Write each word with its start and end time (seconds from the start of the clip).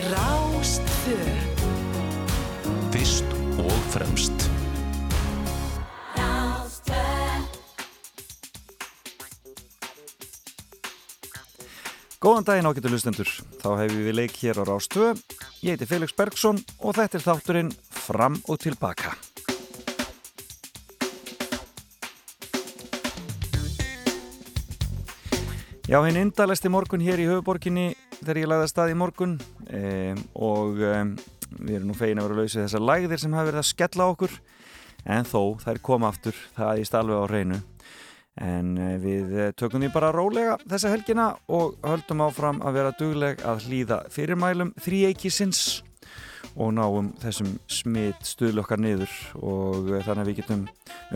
Rástfö 0.00 1.16
Fyrst 2.90 3.26
og 3.60 3.76
fremst 3.92 4.46
Góðan 12.20 12.44
daginn 12.44 12.68
ágættu 12.68 12.92
lustendur, 12.92 13.28
þá 13.60 13.68
hefur 13.80 14.02
við 14.04 14.16
leik 14.16 14.34
hér 14.40 14.60
á 14.60 14.64
Rástvö. 14.68 15.14
Ég 15.64 15.76
heiti 15.76 15.88
Felix 15.88 16.12
Bergsson 16.16 16.60
og 16.80 16.96
þetta 16.96 17.16
er 17.16 17.24
þátturinn 17.24 17.72
Fram 17.92 18.36
og 18.48 18.60
Tilbaka. 18.60 19.16
Já, 25.88 25.98
hinn 26.04 26.20
indalæsti 26.20 26.68
morgun 26.72 27.02
hér 27.04 27.24
í 27.24 27.28
höfuborginni 27.28 27.90
þegar 28.20 28.42
ég 28.42 28.50
lagði 28.50 28.66
að 28.68 28.72
stað 28.72 28.92
í 28.92 29.00
morgun. 29.00 29.34
E, 29.66 29.82
og 30.38 30.80
e, 30.80 30.94
við 31.58 31.74
erum 31.80 31.90
nú 31.90 31.98
fegin 31.98 32.22
að 32.22 32.30
vera 32.30 32.44
lausið 32.44 32.64
þessar 32.66 32.86
lægðir 32.86 33.22
sem 33.24 33.36
hafa 33.36 33.50
verið 33.50 33.64
að 33.64 33.70
skella 33.72 34.08
okkur. 34.14 34.38
En 35.10 35.28
þó 35.28 35.42
þær 35.62 35.82
koma 35.84 36.10
aftur, 36.12 36.40
það 36.56 36.82
er 36.82 36.98
alveg 37.00 37.22
á 37.24 37.26
reynu 37.30 37.60
en 38.40 38.72
eh, 38.78 38.96
við 39.00 39.36
eh, 39.36 39.52
tökum 39.58 39.82
því 39.82 39.90
bara 39.94 40.12
rólega 40.14 40.56
þessa 40.68 40.92
helgina 40.94 41.28
og 41.52 41.76
höldum 41.84 42.24
áfram 42.24 42.60
að 42.64 42.76
vera 42.78 42.96
dugleg 42.98 43.44
að 43.46 43.66
hlýða 43.66 44.02
fyrirmælum 44.12 44.74
þrýeikisins 44.80 45.82
og 46.60 46.74
náum 46.76 47.10
þessum 47.22 47.54
smitt 47.70 48.26
stuðlokkar 48.28 48.80
niður 48.82 49.12
og 49.40 49.90
eh, 49.90 50.02
þannig 50.04 50.22
að 50.22 50.30
við 50.30 50.40
getum 50.42 50.66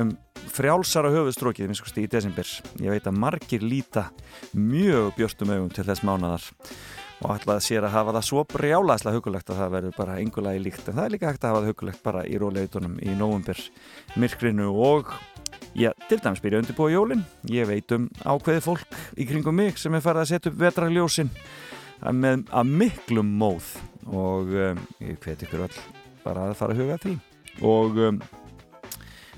um 0.01 0.13
frjálsara 0.55 1.13
höfustrókið 1.13 1.71
minnst 1.71 2.01
í 2.01 2.07
desember. 2.11 2.49
Ég 2.81 2.95
veit 2.95 3.09
að 3.09 3.21
margir 3.21 3.65
líta 3.65 4.09
mjög 4.57 5.15
björnstum 5.19 5.53
augum 5.55 5.73
til 5.75 5.87
þess 5.89 6.05
mánadar 6.07 6.49
og 7.25 7.31
ætlaði 7.37 7.65
sér 7.69 7.87
að 7.87 7.95
hafa 7.95 8.17
það 8.17 8.27
svo 8.29 8.43
brjálaðslega 8.53 9.19
hugulegt 9.21 9.53
að 9.53 9.61
það 9.63 9.77
verður 9.77 9.99
bara 9.99 10.19
yngulagi 10.21 10.65
líkt 10.65 10.89
en 10.89 10.99
það 10.99 11.07
er 11.07 11.15
líka 11.15 11.31
hægt 11.31 11.45
að 11.45 11.53
hafa 11.53 11.63
það 11.63 11.71
hugulegt 11.73 12.03
bara 12.05 12.25
í 12.27 12.41
róleitunum 12.41 12.99
í 13.01 13.15
nóvumber 13.17 13.63
myrkrinu 14.21 14.73
og 14.75 15.15
Já, 15.75 15.91
til 16.07 16.21
dæmis 16.23 16.39
byrja 16.39 16.61
undirbúa 16.63 16.91
jólinn. 16.93 17.25
Ég 17.51 17.67
veit 17.67 17.91
um 17.97 18.05
ákveði 18.23 18.61
fólk 18.63 18.99
í 19.19 19.27
kringum 19.27 19.57
mig 19.59 19.79
sem 19.81 19.95
er 19.97 20.05
farið 20.05 20.23
að 20.23 20.29
setja 20.31 20.53
upp 20.53 20.61
vetraljósinn 20.61 21.33
með 22.15 22.45
að 22.55 22.71
miklum 22.83 23.33
móð 23.41 23.73
og 24.11 24.51
um, 24.53 24.81
ég 25.01 25.21
hveti 25.23 25.47
ykkur 25.47 25.65
all 25.67 25.79
bara 26.25 26.49
að 26.51 26.59
fara 26.59 26.75
að 26.75 26.83
huga 26.83 26.99
því 27.03 27.15
og 27.65 27.99
um, 28.09 28.21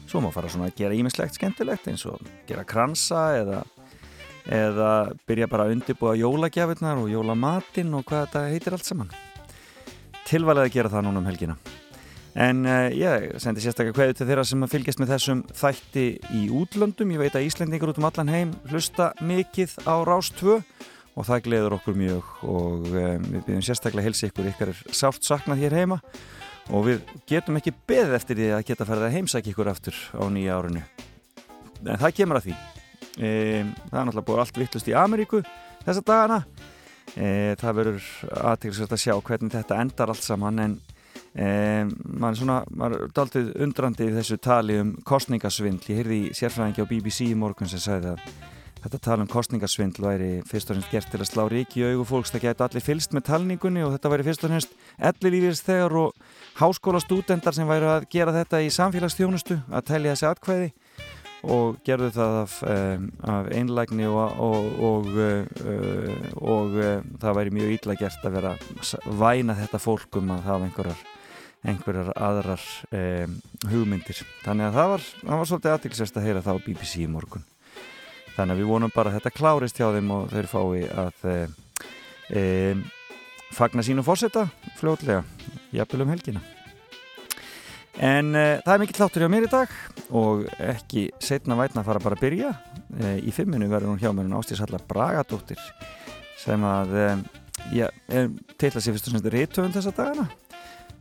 svo 0.06 0.22
má 0.22 0.30
fara 0.34 0.50
svona 0.50 0.70
að 0.70 0.78
gera 0.80 0.96
ímislegt 0.96 1.36
skemmtilegt 1.36 1.88
eins 1.90 2.06
og 2.08 2.22
gera 2.48 2.64
kransa 2.66 3.28
eða, 3.40 3.62
eða 4.46 4.90
byrja 5.28 5.50
bara 5.50 5.66
að 5.66 5.76
undirbúa 5.76 6.16
jólagjafirnar 6.18 7.02
og 7.02 7.10
jólamatinn 7.12 7.94
og 7.98 8.06
hvað 8.06 8.28
þetta 8.28 8.44
heitir 8.52 8.76
allt 8.76 8.88
saman. 8.88 9.10
Tilvalið 10.26 10.66
að 10.68 10.76
gera 10.78 10.92
það 10.94 11.06
núna 11.06 11.22
um 11.22 11.28
helgina. 11.28 11.58
En 12.36 12.66
uh, 12.68 12.90
ég 12.92 13.30
sendi 13.40 13.62
sérstaklega 13.64 13.96
hverju 13.96 14.18
til 14.18 14.26
þeirra 14.28 14.42
sem 14.44 14.64
fylgjast 14.68 15.00
með 15.00 15.12
þessum 15.14 15.38
þætti 15.56 16.06
í 16.36 16.42
útlöndum. 16.52 17.14
Ég 17.14 17.22
veit 17.22 17.38
að 17.38 17.46
Íslendingur 17.48 17.94
út 17.94 18.00
um 18.02 18.08
allan 18.10 18.32
heim 18.32 18.52
hlusta 18.68 19.14
mikið 19.24 19.78
á 19.88 19.94
Rás 20.04 20.28
2 20.36 20.58
og 21.16 21.26
það 21.26 21.44
gleður 21.46 21.76
okkur 21.78 21.96
mjög 21.96 22.32
og 22.44 22.88
um, 22.90 23.26
við 23.32 23.44
byrjum 23.46 23.64
sérstaklega 23.64 24.06
helsi 24.06 24.28
ykkur 24.28 24.50
ykkar 24.52 24.72
er 24.72 24.82
sátt 24.94 25.24
saknað 25.24 25.62
hér 25.64 25.76
heima 25.80 26.00
og 26.74 26.88
við 26.88 27.12
getum 27.30 27.58
ekki 27.60 27.74
beð 27.88 28.16
eftir 28.18 28.40
því 28.40 28.48
að 28.56 28.64
geta 28.70 28.88
farið 28.88 29.08
að 29.08 29.16
heimsækja 29.16 29.52
ykkur 29.54 29.70
aftur 29.70 30.00
á 30.18 30.24
nýja 30.34 30.56
árunni. 30.58 30.82
En 31.86 32.00
það 32.00 32.16
kemur 32.18 32.40
að 32.40 32.48
því. 32.48 32.56
E, 33.16 33.28
það 33.86 34.00
er 34.00 34.08
náttúrulega 34.08 34.26
búið 34.26 34.42
allt 34.42 34.58
vittlust 34.60 34.90
í 34.90 34.96
Ameríku 34.98 35.42
þessa 35.86 36.02
dagana. 36.02 36.40
E, 37.14 37.54
það 37.60 37.78
verður 37.80 38.10
aðtæklusvægt 38.50 38.96
að 38.96 39.02
sjá 39.04 39.14
hvernig 39.28 39.54
þetta 39.54 39.80
endar 39.84 40.12
allt 40.12 40.26
saman 40.26 40.62
en 40.64 40.78
Um, 41.36 41.90
maður 42.16 42.38
svona, 42.38 42.54
maður 42.72 43.02
er 43.04 43.10
daldið 43.12 43.48
undrandi 43.60 44.06
í 44.08 44.12
þessu 44.14 44.38
tali 44.40 44.78
um 44.80 44.94
kostningasvindl 45.04 45.90
ég 45.90 45.98
heyrði 46.00 46.16
í 46.16 46.30
sérfræðingi 46.32 46.80
á 46.80 46.88
BBC 46.88 47.26
í 47.26 47.34
morgun 47.36 47.68
sem 47.68 47.82
sagði 47.82 48.14
að 48.14 48.22
þetta 48.86 49.02
tali 49.02 49.24
um 49.24 49.30
kostningasvindl 49.30 50.04
væri 50.04 50.30
fyrst 50.46 50.70
og 50.70 50.76
fremst 50.76 50.92
gert 50.92 51.10
til 51.10 51.20
að 51.20 51.28
slá 51.28 51.42
ríki 51.50 51.82
í 51.82 51.88
augu 51.90 52.06
fólks, 52.06 52.30
það 52.34 52.44
geti 52.46 52.64
allir 52.66 52.84
fylst 52.84 53.14
með 53.16 53.26
talningunni 53.26 53.82
og 53.82 53.94
þetta 53.96 54.12
væri 54.12 54.26
fyrst 54.28 54.46
og 54.46 54.52
fremst 54.52 54.76
ellir 55.10 55.34
lífist 55.34 55.66
þegar 55.66 55.96
og 56.04 56.26
háskóla 56.60 57.02
stúdendar 57.02 57.56
sem 57.56 57.68
væri 57.68 57.88
að 57.90 58.06
gera 58.12 58.34
þetta 58.36 58.62
í 58.62 58.70
samfélagsstjónustu 58.76 59.58
að 59.66 59.86
telja 59.90 60.14
þessi 60.14 60.28
atkvæði 60.30 60.70
og 61.56 61.80
gerðu 61.86 62.12
það 62.14 62.38
af, 62.42 62.54
af 63.34 63.50
einlægni 63.54 64.06
og, 64.10 64.38
og, 64.46 64.70
og, 64.90 65.10
uh, 65.14 66.30
og 66.40 66.78
uh, 66.78 67.02
það 67.22 67.36
væri 67.40 67.54
mjög 67.58 67.74
ítla 67.76 67.98
gert 67.98 68.24
að 68.26 68.38
vera 68.38 68.54
væna 69.20 69.58
þetta 69.58 69.82
fólkum 69.82 70.32
að 70.34 70.46
hafa 70.46 70.70
einhverjar 70.70 71.04
einhverjar 71.66 72.12
aðrar 72.14 72.62
um, 72.94 73.36
hugmyndir. 73.72 74.22
Þannig 74.44 74.68
að 74.68 74.78
það 74.78 74.90
var, 74.94 75.10
það 75.18 75.36
var 75.40 75.50
svolítið 75.50 75.74
aðtilsest 75.74 76.18
að 76.18 76.26
heyra 76.28 76.46
það 76.46 76.58
á 76.62 76.64
BBC 76.66 77.02
í 77.02 77.10
morgun 77.10 77.46
þannig 78.36 78.54
að 78.54 78.60
við 78.60 78.68
vonum 78.70 78.92
bara 78.94 79.10
að 79.10 79.18
þetta 79.18 79.34
klárist 79.34 79.80
hjá 79.80 79.88
þeim 79.94 80.12
og 80.14 80.28
þeir 80.32 80.48
fái 80.50 80.82
að 81.04 81.24
um, 82.36 82.84
fagna 83.56 83.84
sínu 83.86 84.04
fórseta 84.06 84.46
fljótlega 84.80 85.24
jafnvel 85.74 86.04
um 86.04 86.12
helgina. 86.12 86.42
En 87.96 88.34
uh, 88.36 88.58
það 88.60 88.72
er 88.74 88.82
mikill 88.82 89.00
þáttur 89.00 89.24
hjá 89.24 89.32
mér 89.32 89.48
í 89.48 89.52
dag 89.52 89.76
og 90.12 90.46
ekki 90.60 91.08
setna 91.22 91.56
vætna 91.58 91.82
að 91.82 91.90
fara 91.90 92.04
bara 92.04 92.18
að 92.18 92.24
byrja. 92.26 92.54
Í 93.24 93.32
fimminu 93.34 93.70
verður 93.72 93.94
hún 93.94 94.02
hjá 94.02 94.12
mér 94.12 94.28
hún 94.28 94.38
Ástíðsallar 94.38 94.84
Bragadóttir 94.88 95.60
sem 96.38 96.62
að 96.68 96.92
um, 97.02 97.22
já, 97.72 97.88
er 98.12 98.28
til 98.60 98.70
að 98.70 98.82
sé 98.84 98.92
fyrst 98.92 99.08
og 99.08 99.16
semst 99.16 99.32
réttöfund 99.32 99.78
þessa 99.78 99.94
dagana 99.96 100.28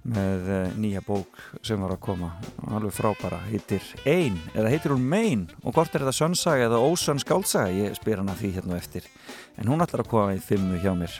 með 0.05 0.49
uh, 0.51 0.59
nýja 0.77 1.01
bók 1.05 1.39
sem 1.65 1.81
var 1.81 1.95
að 1.95 2.03
koma. 2.05 2.31
Alveg 2.69 2.93
frábara, 2.93 3.41
heitir 3.49 3.83
Ein 4.05 4.37
eða 4.53 4.71
heitir 4.73 4.93
hún 4.93 5.07
Mein? 5.09 5.47
Og 5.63 5.75
hvort 5.75 5.93
er 5.93 6.05
þetta 6.05 6.15
sönnsaga 6.19 6.69
eða 6.69 6.83
ósönn 6.85 7.21
skálsaga, 7.23 7.73
ég 7.73 7.97
spyr 7.97 8.21
hana 8.21 8.37
því 8.37 8.53
hérna 8.59 8.79
eftir, 8.79 9.09
en 9.57 9.71
hún 9.71 9.83
ætlar 9.85 10.05
að 10.05 10.11
koma 10.13 10.37
í 10.37 10.41
fimmu 10.43 10.79
hjá 10.83 10.93
mér. 10.97 11.19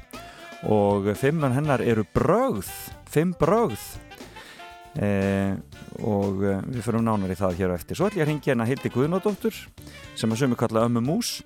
Og 0.72 1.12
fimmun 1.20 1.54
hennar 1.54 1.84
eru 1.84 2.06
brögð. 2.16 2.70
Fimm 3.12 3.36
brögð 3.40 3.84
eh, 5.02 5.54
og 6.04 6.44
eh, 6.44 6.60
við 6.72 6.84
fyrir 6.86 7.04
nánar 7.04 7.34
í 7.34 7.40
það 7.40 7.60
hér 7.60 7.76
á 7.76 7.78
eftir, 7.78 7.98
svo 7.98 8.10
ætlum 8.10 8.22
ég 8.22 8.26
að 8.26 8.32
ringja 8.32 8.52
hérna 8.54 8.68
Hildi 8.70 8.92
Guðnódóttur 8.94 9.62
sem 10.16 10.32
að 10.32 10.44
sömu 10.44 10.60
kalla 10.60 10.86
Ömmu 10.88 11.04
Mús. 11.06 11.40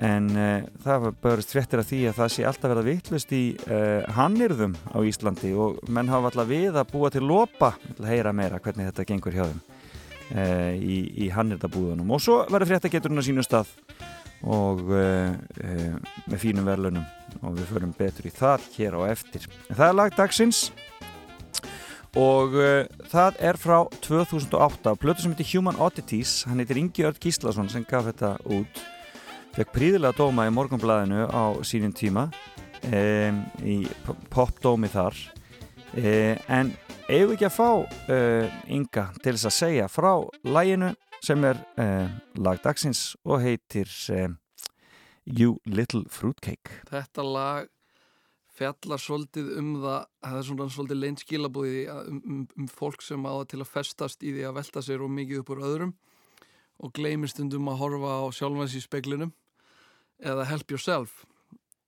En 0.00 0.30
uh, 0.32 0.62
það 0.84 1.08
börjast 1.20 1.50
fréttir 1.52 1.82
að 1.82 1.88
því 1.90 1.98
að 2.08 2.18
það 2.20 2.30
sé 2.32 2.44
alltaf 2.48 2.70
verið 2.70 2.80
að 2.80 2.88
vittlust 2.88 3.32
í 3.36 3.42
uh, 3.66 4.06
hannirðum 4.16 4.76
á 4.96 4.98
Íslandi. 5.04 5.50
Og 5.52 5.80
menn 5.92 6.08
hafa 6.08 6.30
alltaf 6.30 6.48
við 6.48 6.78
að 6.78 6.92
búa 6.92 7.10
til 7.12 7.24
lopa. 7.26 7.74
Að 7.98 8.08
heyra 8.08 8.32
meira 8.32 8.60
hvernig 8.62 8.88
þetta 8.88 9.06
gengur 9.10 9.36
hjá 9.36 9.42
þeim 9.50 9.60
uh, 9.60 10.72
í, 10.78 11.00
í 11.26 11.28
hannirðabúðunum 11.34 12.14
og 12.16 12.22
svo 12.22 12.38
verður 12.46 12.76
fréttageturinn 12.76 13.20
á 13.20 13.28
sínu 13.28 13.44
stað. 13.44 13.74
Og 14.40 14.78
með 14.88 16.38
fínum 16.40 16.64
verðlunum 16.64 17.04
og 17.44 17.58
við 17.58 17.66
förum 17.74 17.90
betur 17.92 18.24
í 18.24 18.32
það 18.32 18.64
hér 18.78 18.96
á 18.96 19.00
eftir. 19.10 19.44
En 19.68 19.76
það 19.76 19.90
er 19.90 19.98
lag 19.98 20.16
og 22.18 22.56
það 23.10 23.36
er 23.38 23.58
frá 23.60 23.76
2008 24.02 24.96
plötu 24.98 25.22
sem 25.22 25.34
heitir 25.34 25.50
Human 25.52 25.78
Oddities 25.78 26.44
hann 26.48 26.58
heitir 26.62 26.80
Ingi 26.80 27.04
Örd 27.06 27.20
Gíslason 27.22 27.70
sem 27.70 27.84
gaf 27.86 28.08
þetta 28.08 28.34
út. 28.50 28.80
Fekk 29.54 29.72
príðilega 29.74 30.14
dóma 30.18 30.46
í 30.46 30.54
morgunblæðinu 30.54 31.26
á 31.30 31.58
sínum 31.66 31.94
tíma 31.94 32.28
e, 32.86 33.30
í 33.66 33.76
popdómi 34.30 34.90
þar. 34.90 35.16
E, 35.98 36.38
en 36.46 36.70
eigum 37.10 37.34
ekki 37.34 37.48
að 37.48 37.56
fá 37.56 37.70
e, 38.10 38.20
Inga 38.70 39.08
til 39.18 39.34
þess 39.34 39.50
að 39.50 39.56
segja 39.58 39.88
frá 39.90 40.12
læginu 40.46 40.92
sem 41.20 41.42
er 41.44 41.58
lag 42.40 42.62
dagsins 42.64 43.10
og 43.28 43.42
heitir 43.44 43.90
You 45.26 45.58
Little 45.66 46.06
Fruitcake? 46.08 46.80
Þetta 46.88 47.26
lag 47.26 47.68
fjallar 48.60 49.00
svolítið 49.00 49.50
um 49.60 49.70
það 49.80 50.06
það 50.20 50.38
er 50.38 50.46
svona 50.48 50.68
svolítið 50.74 51.00
leint 51.00 51.22
skilabúði 51.24 51.82
um, 51.94 52.20
um, 52.20 52.40
um 52.60 52.68
fólk 52.68 53.04
sem 53.04 53.24
áða 53.24 53.46
til 53.52 53.60
að 53.62 53.70
festast 53.72 54.24
í 54.24 54.34
því 54.36 54.46
að 54.48 54.56
velta 54.60 54.82
sér 54.84 55.04
og 55.04 55.12
mikið 55.16 55.42
upp 55.42 55.52
úr 55.54 55.62
öðrum 55.70 55.94
og 56.80 56.92
gleymir 56.96 57.32
stundum 57.32 57.70
að 57.72 57.80
horfa 57.80 58.18
á 58.20 58.26
sjálfans 58.36 58.76
í 58.76 58.82
speklinum 58.84 59.32
eða 60.20 60.44
Help 60.48 60.72
Yourself. 60.72 61.22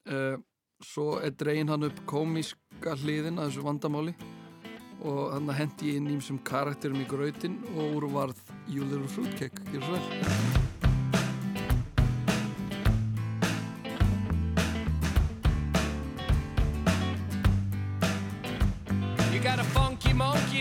Uh, 0.08 0.41
svo 0.82 1.19
er 1.23 1.37
dregin 1.37 1.70
hann 1.70 1.87
upp 1.88 2.00
komíska 2.08 2.97
hliðin 3.02 3.38
að 3.38 3.52
þessu 3.52 3.67
vandamáli 3.69 4.17
og 5.02 5.23
hann 5.35 5.52
hendi 5.56 5.97
inn 5.99 6.11
ímsum 6.11 6.41
karakterum 6.47 7.02
í 7.02 7.08
gröðin 7.11 7.61
og 7.75 8.00
úr 8.00 8.11
varð 8.17 8.43
You 8.69 8.88
Little 8.88 9.11
Fruitcake. 9.11 9.64
Gjör 9.73 9.87
svo 9.87 9.97
vel 9.99 10.62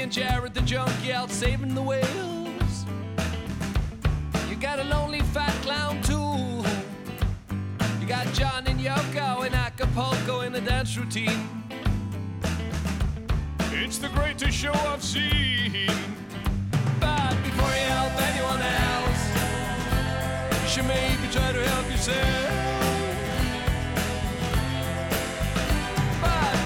and 0.02 0.12
Jared 0.12 0.54
the 0.54 1.12
out 1.14 1.30
saving 1.30 1.76
the 1.76 1.82
whales 1.82 2.86
You 4.50 4.56
got 4.56 4.80
a 4.80 4.84
lonely 4.84 5.22
fat 5.22 5.54
clown 5.62 6.02
too 6.02 6.64
You 8.00 8.08
got 8.08 8.26
John 8.34 8.66
and 8.66 8.80
Yoko 8.80 9.46
in 9.46 9.54
Acapulco 9.54 10.42
in 10.42 10.56
a 10.56 10.62
dance 10.62 10.98
routine 10.98 11.48
It's 13.74 14.00
the 14.00 14.10
greatest 14.10 14.58
show 14.58 14.74
I've 14.74 15.04
seen. 15.04 15.88
But 17.00 17.36
before 17.44 17.70
you 17.70 17.88
help 17.98 18.14
anyone 18.30 18.62
else, 18.62 19.22
you 20.64 20.70
should 20.70 20.86
maybe 20.86 21.28
try 21.32 21.52
to 21.52 21.68
help 21.68 21.90
yourself. 21.92 22.72
But 26.22 26.61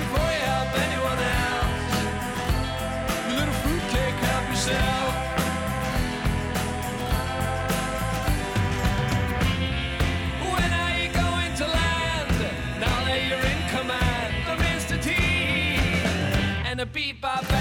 bebop. 17.14 17.52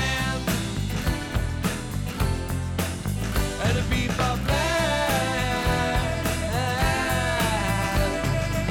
And 3.62 3.78
a. 3.78 3.84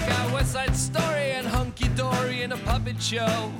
Got 0.07 0.33
West 0.33 0.53
Side 0.53 0.75
Story 0.75 1.31
and 1.31 1.47
Hunky 1.47 1.87
Dory 1.89 2.41
in 2.41 2.51
a 2.51 2.57
puppet 2.57 3.01
show. 3.01 3.51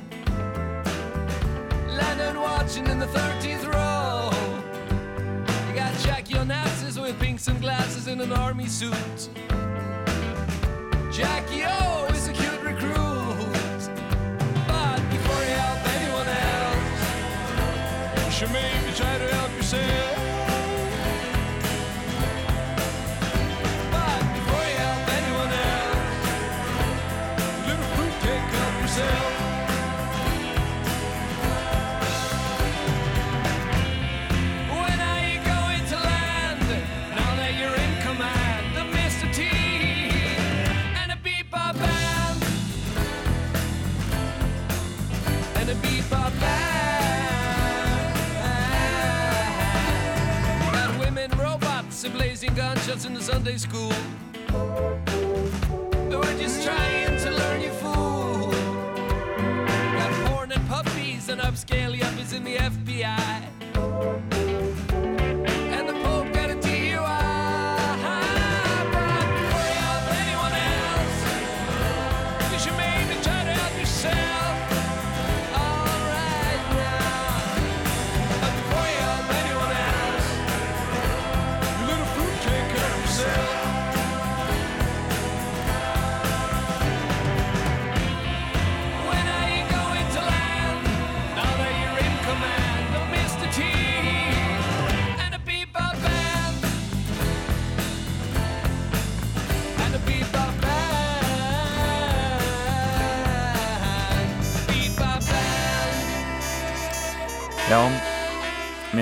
Lennon 1.88 2.40
watching 2.40 2.86
in 2.86 2.98
the 2.98 3.06
13th 3.06 3.66
row. 3.72 4.30
You 5.68 5.74
got 5.74 5.92
Jackie 6.00 6.34
Onassis 6.34 7.00
with 7.00 7.18
pink 7.20 7.40
sunglasses 7.40 8.08
in 8.08 8.20
an 8.20 8.32
army 8.32 8.66
suit. 8.66 9.28
Jackie 11.12 11.64
O 11.64 12.06
is 12.10 12.28
a 12.28 12.32
cute 12.32 12.62
recruit. 12.62 13.13
You 18.34 18.40
should 18.40 18.52
maybe 18.52 18.90
try 18.96 19.16
to 19.16 19.28
help 19.28 19.56
yourself. 19.56 20.33
And 52.04 52.14
blazing 52.14 52.54
gunshots 52.54 53.04
in 53.04 53.14
the 53.14 53.20
Sunday 53.20 53.56
school. 53.56 53.92
We're 56.10 56.38
just 56.38 56.64
trying 56.64 57.16
to 57.18 57.30
learn 57.30 57.60
you 57.60 57.70
fool. 57.70 58.50
Got 59.98 60.26
porn 60.26 60.52
and 60.52 60.68
puppies 60.68 61.28
and 61.28 61.40
upscale 61.40 61.98
yuppies 61.98 62.34
in 62.34 62.44
the 62.44 62.56
FBI. 62.56 62.83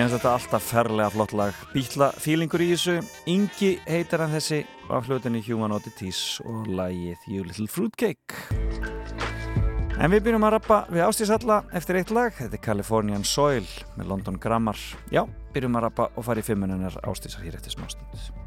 Mér 0.03 0.11
finnst 0.11 0.19
þetta 0.19 0.35
alltaf 0.35 0.65
ferlega 0.67 1.11
flott 1.15 1.33
lag. 1.39 1.59
Bítla 1.71 2.09
fílingur 2.19 2.63
í 2.65 2.73
þessu. 2.73 2.97
Ingi 3.31 3.77
heitir 3.87 4.19
hann 4.19 4.33
þessi 4.35 4.59
af 4.91 5.07
hlutinu 5.07 5.39
Human 5.47 5.75
Oddities 5.77 6.41
og 6.43 6.67
lagið 6.67 7.29
You 7.31 7.47
Little 7.47 7.69
Fruitcake. 7.71 8.35
En 10.03 10.11
við 10.11 10.25
byrjum 10.27 10.49
að 10.49 10.55
rappa 10.57 10.81
við 10.91 11.07
ástíðsalla 11.07 11.63
eftir 11.79 12.01
eitt 12.01 12.11
lag. 12.11 12.35
Þetta 12.35 12.59
er 12.59 12.65
Californian 12.67 13.23
Soil 13.23 13.69
með 13.95 14.11
London 14.11 14.43
Grammar. 14.43 14.81
Já, 15.15 15.23
byrjum 15.55 15.79
að 15.79 15.87
rappa 15.87 16.11
og 16.17 16.27
fara 16.27 16.43
í 16.43 16.49
fimmununar 16.51 16.99
ástíðsar 17.07 17.47
hér 17.47 17.61
eftir 17.61 17.79
smástund. 17.79 18.11
I 18.19 18.42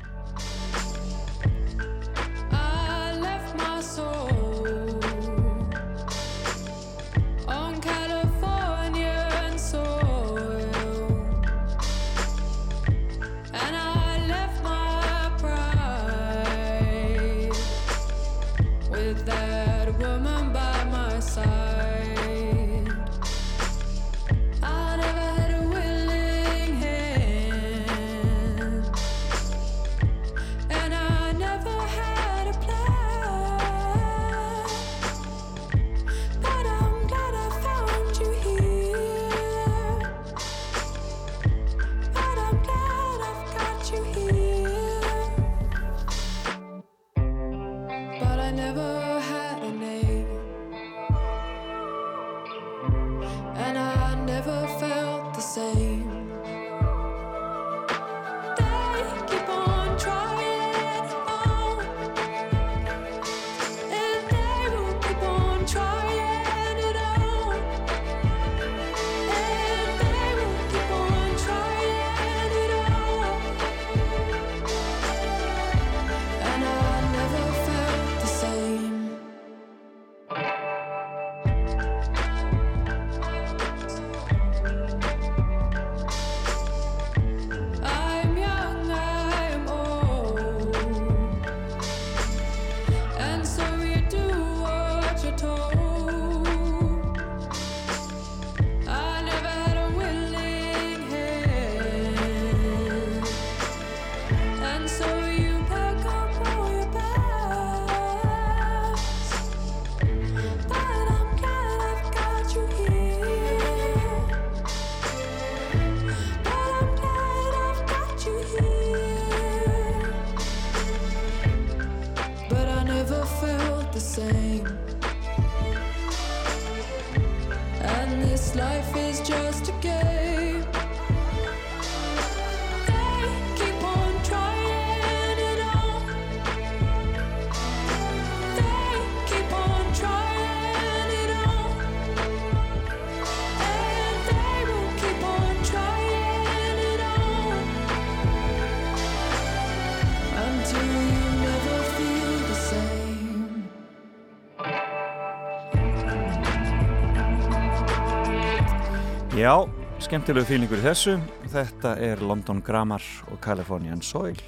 Já, 159.45 159.59
skemmtilegu 160.01 160.47
fílingur 160.49 160.79
í 160.79 160.81
þessu. 160.81 161.11
Þetta 161.53 161.91
er 162.01 162.21
London 162.25 162.63
Grammar 162.65 163.03
og 163.29 163.37
Californian 163.43 163.99
Soil 164.01 164.39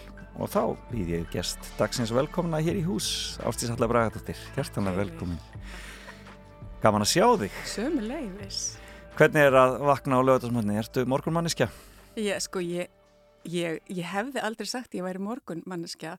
og 0.42 0.50
þá 0.50 0.62
býð 0.89 1.12
ég 1.12 1.27
gest 1.36 1.68
dagsins 1.77 2.10
velkomna 2.16 2.58
hér 2.66 2.80
í 2.80 2.82
hús 2.88 3.38
Ástís 3.46 3.70
Halla 3.70 3.86
Bragadóttir, 3.92 4.39
hjertanlega 4.56 5.04
velkomin 5.04 5.38
Gaman 6.82 7.06
að 7.06 7.12
sjá 7.12 7.27
þig 7.44 7.60
Sömu 7.70 8.08
leiðis. 8.08 8.63
Hvernig 9.20 9.46
er 9.51 9.60
að 9.62 9.77
vakna 9.86 10.18
á 10.18 10.25
lögatarsmöndinni? 10.32 10.82
Ertu 10.82 11.06
morgunmanniska? 11.13 11.70
Ég, 12.18 12.42
sko, 12.42 12.66
ég, 12.66 12.89
ég, 13.46 13.77
ég 13.94 14.13
hefði 14.16 14.42
aldrei 14.50 14.72
sagt 14.72 14.98
ég 14.98 15.06
væri 15.06 15.22
morgun 15.22 15.62
manneskja, 15.70 16.16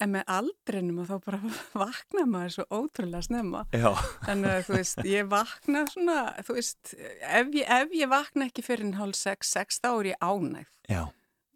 en 0.00 0.12
með 0.14 0.28
aldrinum 0.38 1.02
og 1.02 1.08
þá 1.10 1.16
bara 1.26 1.40
vakna 1.84 2.24
maður 2.30 2.56
svo 2.58 2.66
ótrúlega 2.80 3.24
snemma. 3.26 3.64
Já, 3.74 3.90
Þannig 4.28 4.54
að, 4.54 4.64
þú 4.68 4.76
veist, 4.78 5.04
ég 5.10 5.28
vakna 5.34 5.84
svona, 5.92 6.18
þú 6.46 6.58
veist, 6.60 6.96
ef 6.96 7.54
ég, 7.58 7.68
ef 7.82 7.94
ég 7.98 8.10
vakna 8.14 8.48
ekki 8.50 8.66
fyrir 8.66 8.86
en 8.88 8.98
hálf 9.00 9.18
sex, 9.18 9.54
sex, 9.58 9.80
þá 9.82 9.92
er 10.00 10.12
ég 10.14 10.20
ánægð. 10.24 10.74
já, 10.94 11.04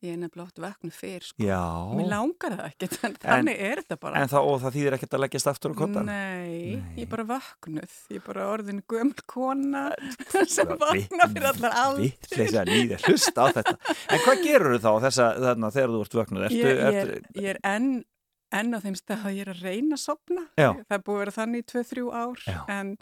Ég 0.03 0.17
er 0.17 0.19
nefnilega 0.19 0.49
oft 0.49 0.57
vakna 0.59 0.91
fyrir, 0.91 1.23
sko. 1.23 1.39
já 1.47 1.61
Mér 1.95 2.09
langar 2.11 2.57
það 2.59 2.65
ekkert, 2.73 2.97
en 3.07 3.13
þannig 3.23 3.61
er 3.69 3.83
þetta 3.85 3.99
bara. 4.03 4.23
En 4.25 4.31
það, 4.33 4.49
og 4.51 4.57
það 4.65 4.73
þýðir 4.75 4.97
ekkert 4.97 5.13
að 5.15 5.21
leggjast 5.23 5.51
aftur 5.53 5.71
á 5.71 5.75
kottan? 5.79 6.09
Nei, 6.11 6.57
Nei. 6.81 6.97
ég 6.99 7.11
bara 7.13 7.27
vaknuð. 7.29 7.95
Ég 8.11 8.25
bara 8.27 8.49
orðin 8.51 8.81
gömul 8.91 9.23
kona 9.31 9.85
sem 10.57 10.73
vakna 10.81 11.29
fyrir 11.31 11.47
allar 11.53 11.77
aldur. 11.85 12.03
Vittleysa 12.09 12.65
líði, 12.67 12.99
hlusta 13.07 13.47
á 13.47 13.55
þetta 13.55 13.77
En 14.11 14.25
hvað 14.27 14.43
gerur 14.49 14.75
þú 14.75 14.83
þá 14.83 15.07
þessa, 15.07 15.29
þarna, 15.47 15.71
þegar 15.79 15.95
þú 15.95 16.03
ert 16.09 16.19
vöknuð? 16.19 16.49
Ertu, 16.49 16.59
ég, 16.59 16.67
ég, 16.67 16.83
er, 16.83 17.13
ertu, 17.23 17.53
er 17.55 17.63
enn, 18.53 18.75
á 18.75 18.79
þeim 18.85 18.97
stað 18.99 19.27
að 19.29 19.37
ég 19.39 19.47
er 19.47 19.53
að 19.55 19.63
reyna 19.67 19.97
að 19.99 20.03
sopna. 20.05 20.45
Það 20.87 20.97
er 20.99 21.03
búið 21.07 21.17
að 21.19 21.23
vera 21.25 21.37
þannig 21.39 21.63
í 21.65 21.67
2-3 21.73 22.07
ár. 22.23 22.43
En, 22.77 22.93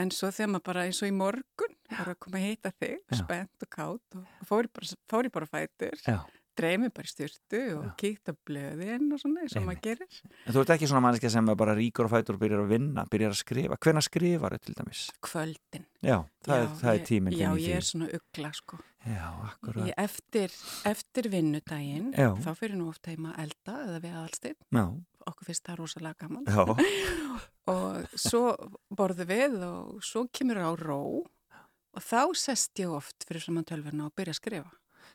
en 0.00 0.10
svo 0.14 0.30
þegar 0.32 0.50
maður 0.54 0.66
bara 0.70 0.84
eins 0.88 1.00
og 1.02 1.08
í 1.10 1.14
morgun, 1.16 1.74
bara 1.90 2.14
að 2.14 2.20
koma 2.26 2.38
að 2.40 2.46
heita 2.48 2.72
þig, 2.80 2.98
spennt 3.20 3.66
og 3.66 3.70
kátt 3.74 4.18
og 4.20 4.46
fór 4.48 4.68
ég 4.68 4.72
bara, 4.78 4.90
fór 5.10 5.28
ég 5.30 5.34
bara 5.34 5.50
fætur, 5.50 5.96
Já. 6.06 6.18
Dreymið 6.60 6.92
bara 6.96 7.08
í 7.08 7.12
styrtu 7.14 7.60
og 7.78 7.84
Já. 7.88 7.92
kíkt 8.04 8.30
á 8.30 8.34
blöðin 8.46 9.08
og 9.16 9.22
svona 9.22 9.42
Einmitt. 9.46 9.66
maður 9.66 9.82
gerir. 9.88 10.20
en 10.46 10.52
þú 10.54 10.60
ert 10.64 10.72
ekki 10.76 10.88
svona 10.90 11.02
manneskja 11.08 11.30
sem 11.34 11.50
bara 11.56 11.74
ríkur 11.78 12.06
og 12.06 12.12
fætur 12.14 12.36
og 12.36 12.42
byrjar 12.44 12.62
að 12.66 12.70
vinna, 12.76 13.04
byrjar 13.10 13.34
að 13.34 13.40
skrifa 13.42 13.78
Hvenær 13.80 14.06
skrifar 14.06 14.54
þau 14.56 14.62
til 14.68 14.74
dæmis? 14.78 15.02
Kvöldin. 15.24 15.84
Já, 16.04 16.18
það, 16.46 16.56
er, 16.60 16.70
það 16.80 16.90
ég- 16.94 17.00
er 17.00 17.06
tíminn 17.10 17.36
Já, 17.38 17.50
ég 17.56 17.76
er 17.76 17.86
svona 17.90 18.08
ugla 18.16 18.52
sko. 18.56 18.78
Já, 19.00 19.28
akkurat 19.48 19.86
Ég, 19.88 19.94
eftir, 19.96 20.52
eftir 20.84 21.28
vinnudaginn, 21.32 22.10
Já. 22.12 22.34
þá 22.36 22.50
fyrir 22.58 22.76
nú 22.76 22.88
oft 22.92 23.06
heima 23.08 23.32
að 23.32 23.46
elda 23.46 23.76
eða 23.86 24.00
við 24.04 24.16
aðalstinn. 24.20 24.58
Já, 24.76 24.84
Okkur 25.30 25.46
finnst 25.50 25.64
það 25.68 25.76
rosalega 25.80 26.16
gaman. 26.20 26.44
já, 26.48 26.64
og 27.72 28.06
svo 28.18 28.42
borðu 28.96 29.26
við 29.28 29.56
og 29.64 30.00
svo 30.04 30.26
kemur 30.32 30.60
á 30.60 30.70
ró 30.80 31.00
og 31.24 32.02
þá 32.04 32.20
sest 32.38 32.80
ég 32.80 32.92
oft 32.92 33.24
fyrir 33.28 33.42
saman 33.44 33.64
tölverna 33.68 34.06
og 34.08 34.14
byrja 34.16 34.32
að 34.36 34.40
skrifa. 34.40 34.70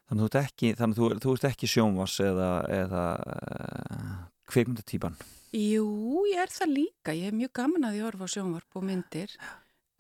Þannig 0.10 0.22
þú 0.22 0.30
ert 0.30 0.40
ekki, 0.42 0.74
þú, 0.80 1.10
þú 1.24 1.36
ert 1.36 1.48
ekki 1.52 1.70
sjónvars 1.72 2.20
eða, 2.24 2.50
eða 2.84 3.06
uh, 3.26 4.14
kvikmyndatýpan 4.52 5.18
Jú, 5.56 6.26
ég 6.28 6.42
er 6.44 6.52
það 6.52 6.72
líka. 6.74 7.14
Ég 7.16 7.30
er 7.30 7.36
mjög 7.38 7.54
gaman 7.56 7.88
að 7.88 8.02
ég 8.02 8.04
horfa 8.10 8.28
á 8.28 8.34
sjónvarp 8.34 8.76
og 8.76 8.84
myndir 8.84 9.32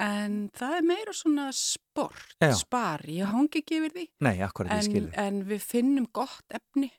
en 0.03 0.49
það 0.57 0.73
er 0.75 0.87
meira 0.89 1.13
svona 1.15 1.45
sport, 1.55 2.33
Já. 2.43 2.51
spari. 2.59 3.21
Ég 3.21 3.31
hangi 3.31 3.61
ekki 3.61 3.77
yfir 3.79 3.93
því 3.95 4.05
Nei, 4.27 4.35
akkurat 4.43 4.73
ég 4.73 4.81
en, 4.81 4.89
skilði 4.89 5.13
en 5.23 5.37
við 5.47 5.63
finnum 5.63 6.09
gott 6.11 6.57
efni 6.57 6.89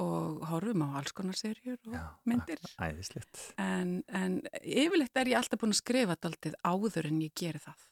og 0.00 0.40
horfum 0.48 0.86
á 0.88 0.96
alls 1.02 1.12
konar 1.12 1.36
serjur 1.36 1.76
og 1.90 1.92
Já, 1.98 2.06
myndir. 2.24 2.62
Æðislegt 2.80 3.42
En, 3.60 3.98
en 4.08 4.40
yfirleitt 4.62 5.20
er 5.20 5.34
ég 5.34 5.42
alltaf 5.42 5.60
búin 5.60 5.76
að 5.76 5.82
skrifa 5.82 6.16
daldið 6.16 6.56
áður 6.64 7.10
en 7.10 7.20
ég 7.26 7.36
geri 7.36 7.60
það. 7.60 7.84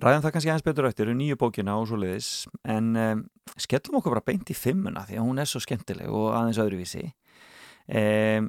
Ræðum 0.00 0.22
það 0.24 0.32
kannski 0.34 0.50
aðeins 0.52 0.64
betur 0.64 0.88
eftir, 0.88 1.10
um 1.12 1.18
nýju 1.20 1.36
bókina 1.40 1.74
og 1.76 1.88
svo 1.90 1.98
leiðis, 2.00 2.30
en 2.64 2.94
um, 2.96 3.24
skellum 3.60 3.98
okkur 3.98 4.14
bara 4.16 4.24
beint 4.24 4.48
í 4.48 4.56
fimmuna 4.56 5.04
því 5.08 5.18
að 5.18 5.26
hún 5.26 5.42
er 5.42 5.50
svo 5.50 5.60
skemmtileg 5.60 6.08
og 6.08 6.30
aðeins 6.32 6.60
öðruvísi 6.62 7.10
um, 7.92 8.48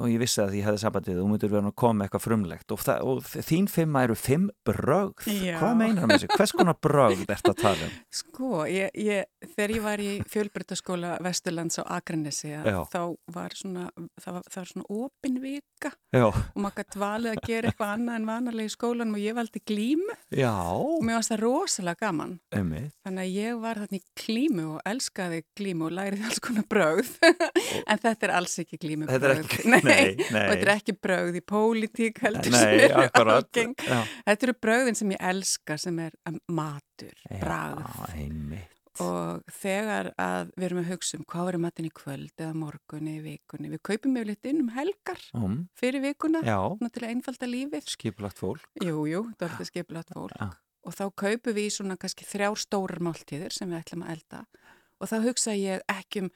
og 0.00 0.06
ég 0.10 0.20
vissi 0.22 0.40
að 0.42 0.56
ég 0.58 0.66
hefði 0.66 0.82
sambandið 0.82 1.20
og 1.22 1.30
myndur 1.30 1.52
verið 1.52 1.70
að 1.70 1.76
koma 1.82 2.06
eitthvað 2.06 2.24
frumlegt. 2.26 2.74
Og, 2.74 2.82
það, 2.86 3.10
og 3.10 3.46
þín 3.48 3.68
fimma 3.70 4.04
eru 4.06 4.16
fimm 4.18 4.48
brögð. 4.66 5.26
Já. 5.26 5.56
hvað 5.60 5.74
meinar 5.80 6.06
með 6.06 6.22
þessu? 6.22 6.38
Hvers 6.38 6.54
konar 6.56 6.78
brögð 6.82 7.24
ert 7.34 7.50
að 7.50 7.58
tala 7.62 7.88
um? 7.88 7.96
Sko, 8.20 8.50
ég, 8.70 8.92
ég, 8.94 9.26
þegar 9.54 9.74
ég 9.76 9.86
var 9.86 10.02
í 10.02 10.10
fjölbrytaskóla 10.30 11.16
Vesturlands 11.24 11.80
á 11.82 11.84
Akranesi 11.98 12.52
þá 12.92 13.00
var 13.34 13.56
svona, 13.58 13.88
það 14.22 14.38
var, 14.38 14.46
það 14.50 14.60
var 14.60 14.70
svona 14.72 15.00
opin 15.02 15.40
vika. 15.42 15.92
Já, 16.14 16.26
og 16.30 16.60
maður 16.62 16.82
gæti 16.82 17.02
valið 17.02 17.32
að 17.32 17.42
gera 17.50 17.70
eitthvað 17.70 17.94
annað 17.96 18.20
en 18.20 18.28
vanarlega 18.30 18.70
í 18.70 18.74
skólanum 18.76 19.18
og 19.18 19.24
ég 19.24 19.36
valdi 19.36 19.62
glímu. 19.66 20.18
Já, 20.36 20.52
og 20.52 21.02
mér 21.04 21.18
varst 21.18 21.34
það 21.34 21.42
rosalega 21.44 22.06
gaman. 22.06 22.36
umið 22.54 22.88
Þannig 23.06 23.22
að 23.22 23.36
ég 23.36 23.60
var 23.62 23.80
þarna 23.82 23.98
í 23.98 24.04
glímu 24.22 24.66
og 24.76 24.88
elskaði 24.90 25.42
glímu 25.58 25.88
og 25.88 25.96
lærið 25.96 26.24
alls 26.28 26.42
konar 26.44 26.68
brögð. 26.70 27.12
En 27.90 28.00
þetta 28.02 28.26
er 28.26 28.32
alls 28.34 28.56
ekki 28.62 28.75
glímu 28.82 29.08
Þetta 29.10 29.30
er 29.32 29.42
ekki- 29.42 29.66
nei, 29.72 29.80
nei, 29.84 30.14
nei. 30.16 30.46
þetta 30.52 30.60
er 30.62 30.72
ekki 30.76 30.94
brögð 31.06 31.40
í 31.40 31.42
pólitík 31.52 32.22
heldur. 32.24 32.56
Já, 32.56 34.00
Þetta 34.26 34.48
eru 34.48 34.56
brögðin 34.66 34.98
sem 34.98 35.12
ég 35.16 35.26
elska 35.32 35.76
sem 35.80 35.98
er 36.06 36.16
um, 36.28 36.40
matur, 36.56 37.14
Já, 37.28 37.60
einmitt 38.14 38.72
og 39.02 39.42
þegar 39.52 40.08
að 40.16 40.52
við 40.56 40.64
erum 40.70 40.78
að 40.80 40.86
hugsa 40.94 41.18
um 41.18 41.24
hvað 41.28 41.48
verður 41.50 41.62
matinn 41.66 41.88
í 41.88 41.92
kvöld 41.92 42.40
eða 42.40 42.54
morgun 42.56 43.10
eða 43.10 43.24
vikunni, 43.26 43.68
við 43.74 43.82
kaupum 43.84 44.14
við 44.16 44.30
litt 44.30 44.48
inn 44.48 44.62
um 44.62 44.70
helgar 44.72 45.20
um, 45.36 45.58
fyrir 45.76 46.00
vikuna, 46.00 46.40
Já, 46.46 46.56
að 46.72 47.04
einfalda 47.10 47.48
lífið. 47.50 47.90
skipulagt 47.92 48.40
fólk 48.40 48.64
Jú, 48.80 49.02
jú, 49.10 49.20
þetta 49.34 49.44
er 49.44 49.50
alltaf 49.52 49.68
skipilagt 49.68 50.14
fólk. 50.16 50.32
Já. 50.40 50.48
Og 50.86 50.94
þá 50.96 51.04
kaupum 51.18 51.56
við 51.58 51.66
í 51.66 51.74
svona 51.76 51.96
kannski 52.00 52.24
þrjár 52.24 52.56
stórar 52.62 53.02
máltíðir 53.04 53.52
sem 53.52 53.68
við 53.68 53.82
ætlum 53.82 54.06
að 54.06 54.14
elda 54.16 54.44
og 54.96 55.10
þá 55.10 55.16
hugsa 55.26 55.52
ég 55.58 55.82
ekki 55.92 56.22
um 56.24 56.30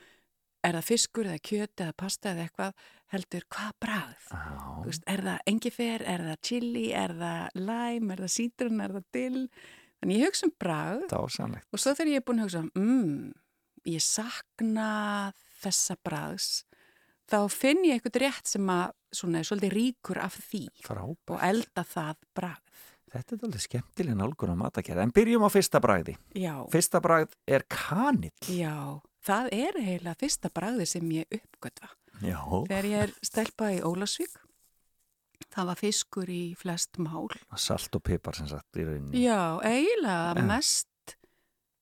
er 0.66 0.76
það 0.78 0.88
fiskur 0.90 1.28
eða 1.30 1.42
kjöt 1.50 1.82
eða 1.84 1.96
pasta 1.96 2.32
eða 2.32 2.46
eitthvað 2.46 2.86
heldur 3.14 3.46
hvað 3.50 3.72
Já, 4.30 4.84
veist, 4.86 5.04
er 5.10 5.22
það 5.26 5.38
engifer, 5.52 6.04
er 6.06 6.24
það 6.28 6.40
chili, 6.46 6.86
er 6.96 7.14
það 7.18 7.60
lime, 7.60 8.12
er 8.14 8.24
það 8.24 8.34
sítrun, 8.36 8.80
er 8.84 8.96
það 8.96 9.06
dill? 9.16 9.44
Þannig 10.00 10.20
ég 10.20 10.30
hugsa 10.30 10.48
um 10.48 10.54
dásamlegt 11.10 11.74
Og 11.74 11.82
svo 11.82 11.94
þegar 11.94 12.12
ég 12.12 12.20
er 12.20 12.26
búin 12.28 12.40
að 12.40 12.48
hugsa, 12.48 12.62
mm, 12.78 13.32
ég 13.90 14.04
sakna 14.04 14.88
þessa 15.60 15.96
braðs, 16.04 16.50
þá 17.30 17.38
finn 17.52 17.84
ég 17.84 17.98
eitthvað 17.98 18.22
rétt 18.24 18.48
sem 18.48 18.70
að 18.72 18.94
svona 19.14 19.40
er 19.40 19.48
svolítið 19.48 19.74
ríkur 19.74 20.20
af 20.22 20.38
því 20.50 20.64
Frábært. 20.86 21.34
og 21.34 21.42
elda 21.42 21.84
það 21.84 22.24
bragð. 22.36 22.86
Þetta 23.10 23.34
er 23.34 23.44
alveg 23.48 23.62
skemmtileg 23.64 24.14
nálgun 24.14 24.52
á 24.54 24.56
matakerð 24.60 25.02
en 25.02 25.12
byrjum 25.14 25.42
á 25.42 25.50
fyrsta 25.50 25.80
bragði. 25.82 26.14
Já, 26.38 26.54
Fyrsta 26.70 27.00
bragð 27.02 27.34
er 27.50 27.64
kanill. 27.66 28.30
Já, 28.46 29.02
það 29.26 29.50
er 29.56 29.80
eiginlega 29.80 30.18
fyrsta 30.20 30.50
bragði 30.54 30.86
sem 30.88 31.10
ég 31.14 31.40
uppgötva. 31.40 31.90
Já, 32.20 32.38
Þegar 32.68 32.88
ég 32.90 33.02
er 33.06 33.12
stelpa 33.24 33.70
í 33.72 33.80
Ólasvík, 33.86 34.32
það 35.50 35.70
var 35.70 35.80
fiskur 35.80 36.30
í 36.32 36.42
flest 36.58 36.98
mál. 37.00 37.28
salt 37.56 37.96
og 37.96 38.02
pipar 38.04 38.36
sem 38.36 38.48
sagt 38.50 38.76
í 38.76 38.84
rauninni. 38.84 39.24
Já, 39.24 39.60
eiginlega 39.64 40.44
mest 40.44 41.16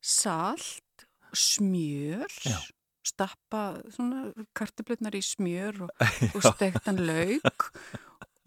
salt, 0.00 1.06
smjör, 1.34 2.30
Já. 2.46 2.58
stappa 3.04 3.82
svona 3.90 4.28
kartöflutnar 4.56 5.16
í 5.18 5.22
smjör 5.24 5.82
og, 5.88 5.90
og 6.36 6.46
stektan 6.54 7.02
lauk 7.04 7.68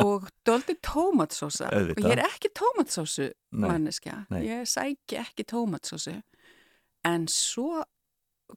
og 0.01 0.29
doldi 0.47 0.77
tómatsósa. 0.81 1.69
Og 1.75 1.99
ég 2.01 2.15
er 2.15 2.23
ekki 2.25 2.49
tómatsósu 2.57 3.29
manneskja, 3.51 4.23
ég 4.41 4.65
sæki 4.69 5.19
ekki 5.21 5.45
tómatsósu. 5.51 6.15
En 7.05 7.27
svo 7.29 7.83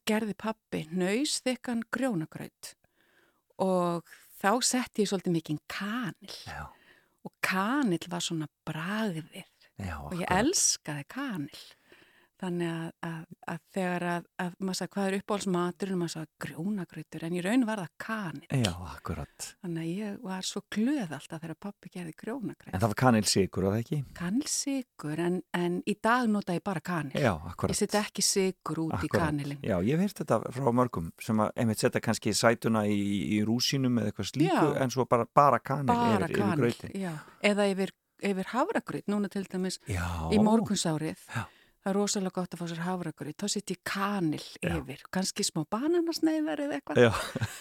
gerði 0.09 0.35
pappi 0.39 0.85
nöysþykkan 0.93 1.85
grjónagraut 1.95 2.75
og 3.63 4.09
þá 4.41 4.51
setti 4.67 5.05
ég 5.05 5.11
svolítið 5.11 5.37
mikið 5.37 5.61
kanil. 5.71 6.39
Já, 6.49 6.65
og 7.25 7.33
kanil 7.45 8.03
var 8.11 8.25
svona 8.25 8.49
bragðir 8.67 9.47
já 9.81 9.97
og 9.99 10.15
ég 10.21 10.31
elskaði 10.31 11.07
kanil 11.11 11.63
Þannig 12.45 12.69
að, 12.69 12.89
að, 13.09 13.21
að 13.55 13.61
þegar 13.73 14.05
að, 14.11 14.25
að 14.45 14.57
maður 14.61 14.77
sagði 14.81 14.93
hvað 14.95 15.07
er 15.09 15.15
uppáhaldsmaturinn, 15.21 15.99
maður 16.03 16.13
sagði 16.15 16.31
grjónagrautur, 16.45 17.25
en 17.25 17.37
í 17.39 17.43
raun 17.47 17.63
var 17.69 17.81
það 17.85 17.93
kanil. 18.05 18.49
Já, 18.61 18.73
akkurat. 18.93 19.47
Þannig 19.65 19.85
að 19.85 19.93
ég 20.05 20.19
var 20.29 20.45
svo 20.51 20.63
glöð 20.77 21.15
alltaf 21.17 21.41
þegar 21.45 21.59
pappi 21.65 21.93
gerði 21.95 22.13
En 22.15 22.19
grjónagraut. 22.21 22.75
það 22.75 22.85
var 22.91 22.99
kanilsikur, 23.05 23.65
var 23.69 23.77
það 23.79 23.85
ekki? 23.87 24.01
Kanilsikur, 24.19 25.23
en, 25.25 25.41
en 25.57 25.79
í 25.89 25.95
dag 26.05 26.29
nota 26.29 26.55
ég 26.59 26.63
bara 26.67 26.83
kanil. 26.85 27.17
Já, 27.17 27.33
akkurat. 27.49 27.73
Ég 27.73 27.81
setja 27.81 28.03
ekki 28.05 28.25
sigur 28.27 28.83
út 28.85 28.93
í 28.99 29.09
Akkúrat. 29.09 29.25
kanilin. 29.31 29.59
Já, 29.65 29.77
ég 29.81 29.97
hef 29.97 30.05
heyrt 30.05 30.21
þetta 30.23 30.41
frá 30.59 30.71
mörgum 30.77 31.09
sem 31.25 31.41
að 31.45 31.53
einmitt 31.65 31.81
setja 31.81 32.03
kannski 32.05 32.35
sætuna 32.37 32.85
í, 32.91 33.01
í 33.39 33.41
rúsínum 33.47 33.99
eða 34.03 34.13
eitthvað 34.13 34.31
slíku 34.35 34.69
Já. 34.69 34.77
en 34.85 34.93
svo 34.95 35.07
bara, 35.09 35.25
bara 35.35 35.59
kanil 35.65 35.89
Bara 35.95 36.21
yfir, 36.29 36.37
yfir 36.37 36.61
grautin. 36.61 36.95
já. 37.01 37.13
Eða 37.45 37.67
yfir, 37.73 37.95
yfir 38.25 38.53
havragraut, 38.53 39.07
núna 39.11 39.29
til 39.33 39.45
dæmis 39.49 39.81
Já. 39.89 40.05
í 40.35 40.39
morgunsárið. 40.45 41.25
Já. 41.33 41.45
Það 41.85 41.91
er 41.91 41.97
rosalega 41.99 42.33
gott 42.39 42.55
að 42.55 42.61
fá 42.63 42.69
sér 42.71 42.79
havragraut. 42.81 43.37
Þá 43.37 43.51
setja 43.53 43.75
ég 43.75 43.81
kanil 43.85 44.39
Já. 44.63 44.71
yfir. 44.79 45.03
Kannski 45.13 45.45
smá 45.45 45.67
bananasneiðar 45.75 46.63
eða 46.65 46.79
eitthvað. 46.79 47.01
Já. 47.05 47.11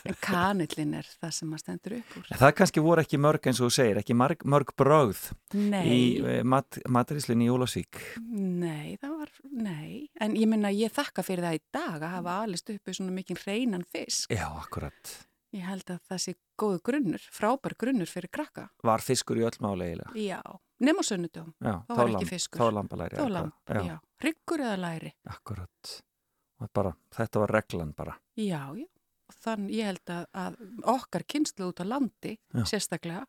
En 0.07 0.15
kanilin 0.23 0.93
er 1.01 1.09
það 1.19 1.33
sem 1.35 1.49
maður 1.51 1.63
stendur 1.65 1.95
upp 1.97 2.13
úr. 2.21 2.29
En 2.31 2.39
Það 2.39 2.53
kannski 2.61 2.83
voru 2.85 3.03
ekki 3.03 3.19
mörg 3.19 3.49
eins 3.51 3.59
og 3.59 3.67
þú 3.67 3.75
segir, 3.75 3.99
ekki 3.99 4.15
mörg, 4.15 4.45
mörg 4.55 4.71
brögð 4.79 5.25
Nei. 5.59 5.83
í 5.83 5.99
eh, 6.23 6.39
mat, 6.47 6.79
mataríslunni 6.87 7.49
í 7.49 7.51
Jólasvík. 7.51 7.99
Nei, 8.31 8.95
það 9.03 9.19
var, 9.19 9.35
nei. 9.51 9.91
En 10.23 10.39
ég 10.39 10.47
minna, 10.55 10.71
ég 10.71 10.95
þakka 10.95 11.27
fyrir 11.27 11.43
það 11.49 11.59
í 11.59 11.63
dag 11.75 11.99
að 11.99 12.15
hafa 12.15 12.39
alist 12.47 12.71
uppi 12.71 12.95
svona 12.95 13.11
mikinn 13.19 13.43
hreinan 13.43 13.83
fisk. 13.91 14.31
Já, 14.31 14.47
akkurat. 14.55 15.17
Ég 15.53 15.67
held 15.67 15.91
að 15.93 15.99
það 16.09 16.21
sé 16.23 16.31
góðu 16.57 16.79
grunnur, 16.87 17.25
frábær 17.35 17.75
grunnur 17.77 18.09
fyrir 18.09 18.31
krakka. 18.33 18.69
Var 18.87 19.03
fiskur 19.05 19.37
í 19.37 19.43
öll 19.45 19.59
máli 19.61 19.91
eiginlega. 19.91 20.15
Já, 20.17 20.39
nema 20.83 21.03
sunnudum. 21.05 21.51
Já, 21.63 21.75
Þá 21.87 21.93
var 21.99 22.11
ekki 22.13 22.29
fiskur. 22.29 22.61
Þá 22.63 22.77
lambalæri. 22.79 23.19
Þá 23.19 23.29
lamp, 23.33 23.75
já. 23.87 23.95
Ryggur 24.23 24.63
eða 24.63 24.79
læri. 24.81 25.13
Akkurat. 25.31 25.93
Og 26.63 26.69
Bara, 26.73 26.93
þetta 27.15 27.41
var 27.43 27.51
reglan 27.57 27.93
bara. 27.97 28.17
Já, 28.39 28.61
já. 28.77 28.87
Og 29.31 29.37
Þann, 29.43 29.69
ég 29.71 29.87
held 29.87 30.11
að, 30.11 30.25
að 30.35 30.57
okkar 30.93 31.23
kynslu 31.27 31.69
út 31.71 31.79
á 31.79 31.85
landi, 31.87 32.33
Já. 32.53 32.63
sérstaklega, 32.73 33.23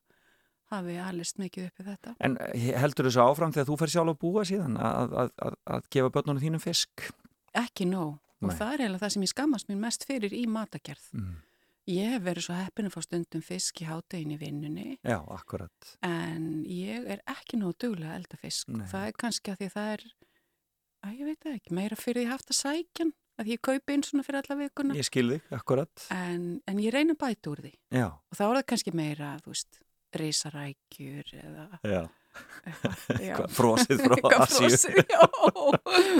hafi 0.74 0.96
alist 0.98 1.38
mikið 1.38 1.68
uppi 1.70 1.86
þetta. 1.86 2.14
En 2.26 2.34
eh, 2.42 2.72
heldur 2.82 3.06
þessu 3.08 3.22
áfram 3.22 3.54
þegar 3.54 3.68
þú 3.70 3.76
fer 3.80 3.92
sjálf 3.94 4.12
að 4.14 4.18
búa 4.24 4.44
síðan 4.48 4.76
að, 4.78 5.14
að, 5.22 5.32
að, 5.46 5.56
að 5.76 5.88
gefa 5.94 6.12
börnunum 6.16 6.42
þínum 6.42 6.62
fisk? 6.62 7.06
Ekki 7.54 7.86
nóg. 7.90 8.16
Og 8.42 8.50
Nei. 8.50 8.56
það 8.58 8.72
er 8.74 8.82
eiginlega 8.84 9.02
það 9.04 9.12
sem 9.14 9.24
ég 9.24 9.32
skammast 9.32 9.70
mér 9.70 9.80
mest 9.86 10.06
fyrir 10.08 10.34
í 10.36 10.42
matagerð. 10.50 11.06
Mm. 11.16 11.36
Ég 11.90 12.14
hef 12.14 12.22
verið 12.24 12.46
svo 12.46 12.54
heppin 12.56 12.86
að 12.88 12.94
fá 12.94 13.02
stundum 13.04 13.42
fisk 13.44 13.82
í 13.82 13.88
hádegin 13.88 14.30
í 14.32 14.38
vinnunni 14.40 14.86
Já, 15.04 15.18
akkurat. 15.34 15.90
en 16.06 16.62
ég 16.64 17.04
er 17.12 17.20
ekki 17.28 17.58
nógu 17.60 17.74
duglega 17.84 18.14
að 18.14 18.22
elda 18.22 18.38
fisk. 18.40 18.70
Nei. 18.72 18.86
Það 18.88 19.08
er 19.10 19.18
kannski 19.20 19.52
að 19.52 19.58
því 19.60 19.68
það 19.74 19.90
er, 19.98 20.06
að 21.04 21.18
ég 21.20 21.28
veit 21.28 21.46
ekki, 21.52 21.74
meira 21.76 21.98
fyrir 22.00 22.22
því 22.24 22.30
haft 22.32 22.54
að 22.54 22.58
sækjan, 22.62 23.12
að 23.42 23.50
ég 23.52 23.60
kaupi 23.68 23.96
inn 23.98 24.06
svona 24.06 24.24
fyrir 24.24 24.40
alla 24.40 24.56
vikuna. 24.62 24.96
Ég 24.96 25.08
skil 25.10 25.26
þig, 25.34 25.44
akkurat. 25.58 26.06
En, 26.16 26.48
en 26.70 26.80
ég 26.80 26.94
reyna 26.94 27.12
að 27.18 27.20
bæta 27.26 27.52
úr 27.52 27.64
því. 27.66 27.74
Já, 27.92 28.06
Og 28.08 28.38
þá 28.40 28.44
er 28.48 28.54
það 28.56 28.66
kannski 28.72 28.94
meira, 28.96 29.30
þú 29.44 29.52
veist, 29.52 29.80
risarækjur 30.14 31.32
eða 31.42 31.68
já. 31.84 32.02
eitthvað. 33.18 33.48
Frosið 33.58 34.04
frá 34.06 34.16
Asíu. 34.40 35.04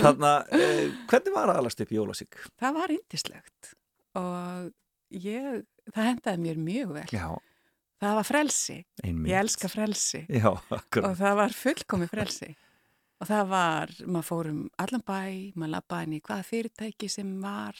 Þannig 0.05 0.29
að, 0.29 0.55
eh, 0.61 0.81
hvernig 1.09 1.35
var 1.35 1.51
að 1.55 1.61
alast 1.63 1.81
upp 1.83 1.91
í 1.93 1.97
Jólasvík? 1.97 2.37
það 2.61 2.77
var 2.77 2.93
indislegt 2.99 3.73
og 4.19 4.73
ég, 5.11 5.63
það 5.93 6.07
hendaði 6.11 6.41
mér 6.45 6.57
mjög 6.69 6.93
vel. 6.99 7.07
Já, 7.13 7.27
Það 8.03 8.15
var 8.17 8.25
frelsi. 8.27 8.75
einmitt. 9.03 9.29
Ég 9.31 9.39
elska 9.39 9.67
frelsi. 9.71 10.19
Já, 10.29 10.49
og 10.51 10.73
akkurat. 10.75 11.15
það 11.17 11.35
var 11.39 11.53
fullkomi 11.55 12.07
frelsi 12.11 12.49
og 13.23 13.27
það 13.29 13.45
var, 13.47 13.93
maður 14.11 14.25
fór 14.27 14.49
um 14.51 14.57
allan 14.83 15.03
bæ, 15.07 15.53
maður 15.55 15.71
lappaði 15.77 16.03
inn 16.09 16.15
í 16.17 16.21
hvaða 16.27 16.43
fyrirtæki 16.49 17.07
sem 17.09 17.29
var, 17.41 17.77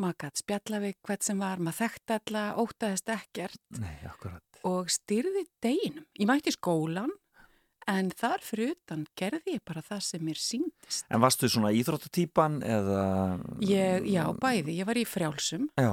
maður 0.00 0.16
gætt 0.24 0.40
spjalla 0.40 0.80
við 0.80 0.94
hvert 1.04 1.22
sem 1.28 1.38
var, 1.44 1.60
maður 1.60 1.78
þekkti 1.82 2.16
alla, 2.16 2.44
ótaðist 2.56 3.12
ekkert 3.12 3.60
Nei, 3.78 3.98
akkurat. 4.08 4.42
og 4.64 4.88
styrði 4.90 5.44
deginum. 5.62 6.06
Ég 6.18 6.26
mætti 6.32 6.54
skólan 6.56 7.12
en 7.86 8.08
þar 8.16 8.40
fyrir 8.40 8.72
utan 8.78 9.04
gerði 9.20 9.58
ég 9.58 9.62
bara 9.68 9.82
það 9.84 10.00
sem 10.08 10.24
mér 10.24 10.40
síndist. 10.40 11.04
En 11.12 11.20
varstu 11.20 11.48
svona 11.52 11.70
íþróttatýpan 11.76 12.62
eða... 12.64 13.04
Ég, 13.60 14.08
já, 14.08 14.24
bæði, 14.40 14.78
ég 14.80 14.88
var 14.88 14.96
í 14.96 15.04
frjálsum 15.04 15.68
Já, 15.76 15.92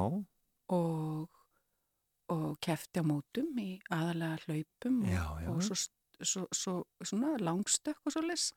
og, 0.70 1.30
og 2.34 2.58
kefti 2.64 3.00
á 3.00 3.06
mótum 3.08 3.54
í 3.62 3.78
aðalega 3.94 4.38
hlaupum 4.48 5.00
Já, 5.08 5.24
já. 5.44 5.50
og 5.54 5.64
svo, 5.64 5.78
svo, 6.22 6.46
svo, 6.52 6.76
svona 7.06 7.36
langstökk 7.40 8.00
og 8.06 8.14
svo 8.16 8.26
les. 8.28 8.52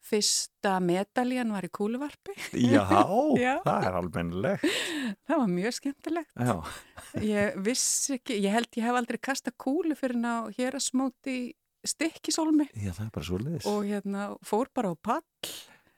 Fyrsta 0.00 0.78
medaljan 0.80 1.50
var 1.52 1.66
í 1.66 1.68
kúluvarpi. 1.76 2.32
já, 2.56 2.86
Já. 3.36 3.58
það 3.66 3.86
er 3.90 3.96
almennilegt. 3.98 4.62
Það 5.28 5.40
var 5.42 5.50
mjög 5.52 5.74
skemmtilegt. 5.76 6.30
Já, 6.40 6.54
Ég 7.20 7.58
vissi 7.66 8.14
ekki, 8.16 8.38
ég 8.40 8.54
held 8.54 8.78
ég 8.78 8.86
hef 8.86 8.96
aldrei 8.96 9.18
kasta 9.20 9.52
kúlu 9.60 9.96
fyrir 9.98 10.16
ná 10.22 10.32
hér 10.56 10.78
að 10.78 10.86
smóti 10.86 11.34
stikkisólmi 11.84 12.66
já, 12.76 12.92
það 12.92 13.04
er 13.06 13.12
bara 13.14 13.24
svo 13.28 13.38
liðis. 13.40 13.66
og 13.68 13.84
hérna 13.88 14.24
fór 14.44 14.68
bara 14.76 14.90
á 14.92 14.96
pall 15.00 15.24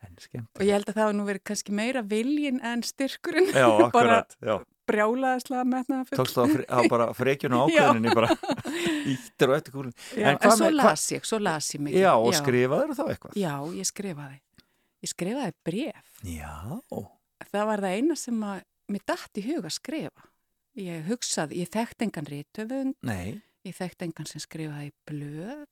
En 0.03 0.15
skemmt. 0.19 0.51
og 0.59 0.63
ég 0.67 0.75
held 0.75 0.89
að 0.91 0.97
það 0.99 1.09
var 1.09 1.17
nú 1.19 1.25
verið 1.27 1.43
kannski 1.47 1.75
meira 1.75 2.03
viljin 2.03 2.59
en 2.67 2.83
styrkurinn. 2.87 3.51
Já, 3.55 3.67
akkurat, 3.87 4.35
já. 4.43 4.57
Brjálaðislega 4.91 5.65
metnaða 5.69 6.07
full. 6.09 6.19
Tókst 6.19 6.37
það 6.39 6.43
á 6.43 6.53
fre- 6.57 6.67
á 6.67 6.79
bara 6.91 7.05
frekjun 7.15 7.55
og 7.55 7.63
ákveðinni 7.71 8.15
bara 8.19 8.31
íttir 9.13 9.53
og 9.53 9.57
eftir 9.61 9.75
kúlun. 9.77 9.95
Já, 10.19 10.27
En 10.33 10.41
en, 10.41 10.57
svo 10.59 10.71
las 10.75 11.05
ég, 11.15 11.27
svo 11.29 11.39
las 11.43 11.69
ég 11.77 11.85
mikið. 11.87 12.01
Já, 12.03 12.13
og 12.19 12.35
skrifaður 12.39 12.95
þá 12.99 13.05
eitthvað? 13.13 13.37
Já, 13.39 13.55
ég 13.79 13.89
skrifaði. 13.93 14.41
Ég 15.03 15.13
skrifaði 15.15 15.55
bref. 15.67 16.11
Já. 16.27 16.53
Það 17.53 17.67
var 17.71 17.83
það 17.87 17.97
eina 18.01 18.17
sem 18.19 18.43
að 18.47 18.61
mér 18.93 19.07
datt 19.13 19.39
í 19.41 19.47
huga 19.47 19.71
að 19.71 19.77
skrifa. 19.79 20.27
Ég 20.83 21.03
hugsaði, 21.11 21.59
ég 21.63 21.69
þekkt 21.75 22.05
engan 22.07 22.29
rítöfund, 22.33 22.95
Nei. 23.05 23.43
ég 23.69 23.75
þekkt 23.77 24.07
engan 24.07 24.29
sem 24.31 24.41
skrifaði 24.41 24.89
blöð, 25.11 25.67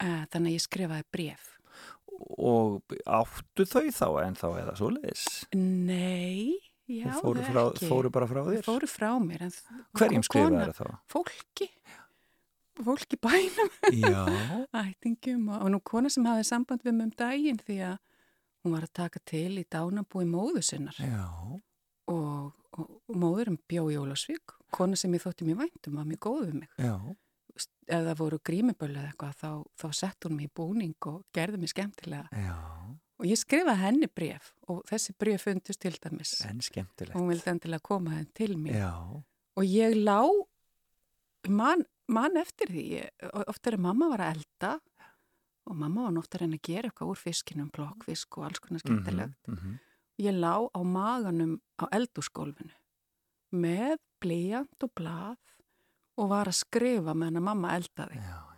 uh, 0.00 0.22
þannig 0.32 0.54
að 0.54 0.54
ég 0.56 0.64
skrifaði 0.64 1.06
bref. 1.12 1.50
Og 2.38 2.94
áttu 3.10 3.66
þau 3.66 3.84
þá 3.92 4.06
en 4.24 4.38
þá 4.38 4.46
eða 4.62 4.76
svo 4.78 4.88
liðis? 4.94 5.24
Nei, 5.58 6.54
já, 6.88 7.06
Þau 7.12 7.20
fóru, 7.24 7.40
það 7.40 7.52
frá, 7.52 7.88
fóru 7.88 8.10
bara 8.14 8.26
frá 8.30 8.40
Þau 8.44 8.50
þér? 8.54 8.64
fóru 8.66 8.88
frá 8.90 9.10
mér. 9.24 9.44
Hverjum 9.94 10.24
kona- 10.24 10.28
skrifaður 10.28 10.74
þá? 10.78 10.98
Fólki. 11.14 11.68
Fólki 12.84 13.16
bænum. 13.22 13.70
Já. 13.94 14.24
ættingum 14.82 15.48
og, 15.54 15.62
og 15.62 15.70
nú 15.74 15.80
kona 15.86 16.10
sem 16.10 16.26
hafði 16.26 16.44
samband 16.48 16.82
við 16.82 16.96
mig 16.98 17.06
um 17.06 17.14
daginn 17.20 17.60
því 17.62 17.76
að 17.92 17.98
hún 18.64 18.74
var 18.74 18.86
að 18.88 18.94
taka 18.98 19.20
til 19.28 19.60
í 19.60 19.64
dánabúi 19.70 20.24
móðu 20.26 20.62
sinnar 20.64 20.96
Já. 20.98 21.22
og, 22.10 22.50
og, 22.74 22.88
og 23.08 23.14
móðurum 23.20 23.58
bjó 23.70 23.84
í 23.92 23.98
Ólasvík 24.00 24.56
kona 24.74 24.96
sem 24.98 25.12
ég 25.14 25.22
þótti 25.22 25.46
mér 25.46 25.60
væntum 25.62 26.00
var 26.00 26.08
mjög 26.08 26.22
góð 26.26 26.40
við 26.48 26.54
mig 26.64 26.70
Já. 26.82 26.96
ef 27.54 28.02
það 28.08 28.18
voru 28.24 28.40
grímibölu 28.50 28.96
eða 28.98 29.12
eitthvað 29.12 29.36
þá, 29.38 29.50
þá 29.78 29.86
sett 30.00 30.26
hún 30.26 30.34
mig 30.40 30.48
í 30.48 30.54
búning 30.58 30.96
og 31.12 31.20
gerði 31.36 31.60
mig 31.62 31.70
skemmtilega 31.70 32.26
Já. 32.32 32.56
Og 33.18 33.26
ég 33.26 33.38
skrifaði 33.38 33.76
henni 33.80 34.06
bref 34.10 34.52
og 34.68 34.82
þessi 34.90 35.14
bref 35.18 35.42
fundust 35.46 35.80
til 35.80 35.92
dæmis 36.02 36.32
En 36.48 36.60
skemmtilegt. 36.60 37.14
hún 37.16 37.28
vildi 37.30 37.50
endilega 37.50 37.80
koma 37.82 38.10
henn 38.16 38.30
til 38.34 38.56
mér 38.56 38.74
Já. 38.80 38.92
og 39.56 39.64
ég 39.64 39.94
lá 39.94 40.20
mann 41.48 41.84
man 42.08 42.36
eftir 42.36 42.68
því 42.68 42.84
ég- 43.00 43.48
oft 43.48 43.66
er 43.66 43.76
að 43.76 43.80
mamma 43.80 44.08
var 44.10 44.18
að 44.18 44.36
elda 44.36 44.80
og 45.66 45.76
mamma 45.76 46.02
var 46.10 46.18
oft 46.18 46.34
að 46.34 46.40
reyna 46.42 46.56
að 46.58 46.62
gera 46.68 46.88
eitthvað 46.90 47.10
úr 47.12 47.16
fiskinum 47.22 47.70
blokkfisk 47.72 48.38
og 48.38 48.44
alls 48.44 48.58
konar 48.60 48.80
skemmtilegt 48.80 49.48
Mm 49.48 49.56
-hmm. 49.56 49.78
ég 50.18 50.34
lá 50.40 50.68
á 50.74 50.80
maganum 50.84 51.60
á 51.80 51.84
eldúsgólfinu 51.92 52.74
með 53.52 53.96
blíjant 54.20 54.82
og 54.82 54.90
blað 54.94 55.36
og 56.18 56.28
var 56.28 56.46
að 56.46 56.54
skrifa 56.64 57.14
meðan 57.14 57.42
mamma 57.42 57.76
eldaði 57.76 58.16
já, 58.16 58.20
já. 58.22 58.53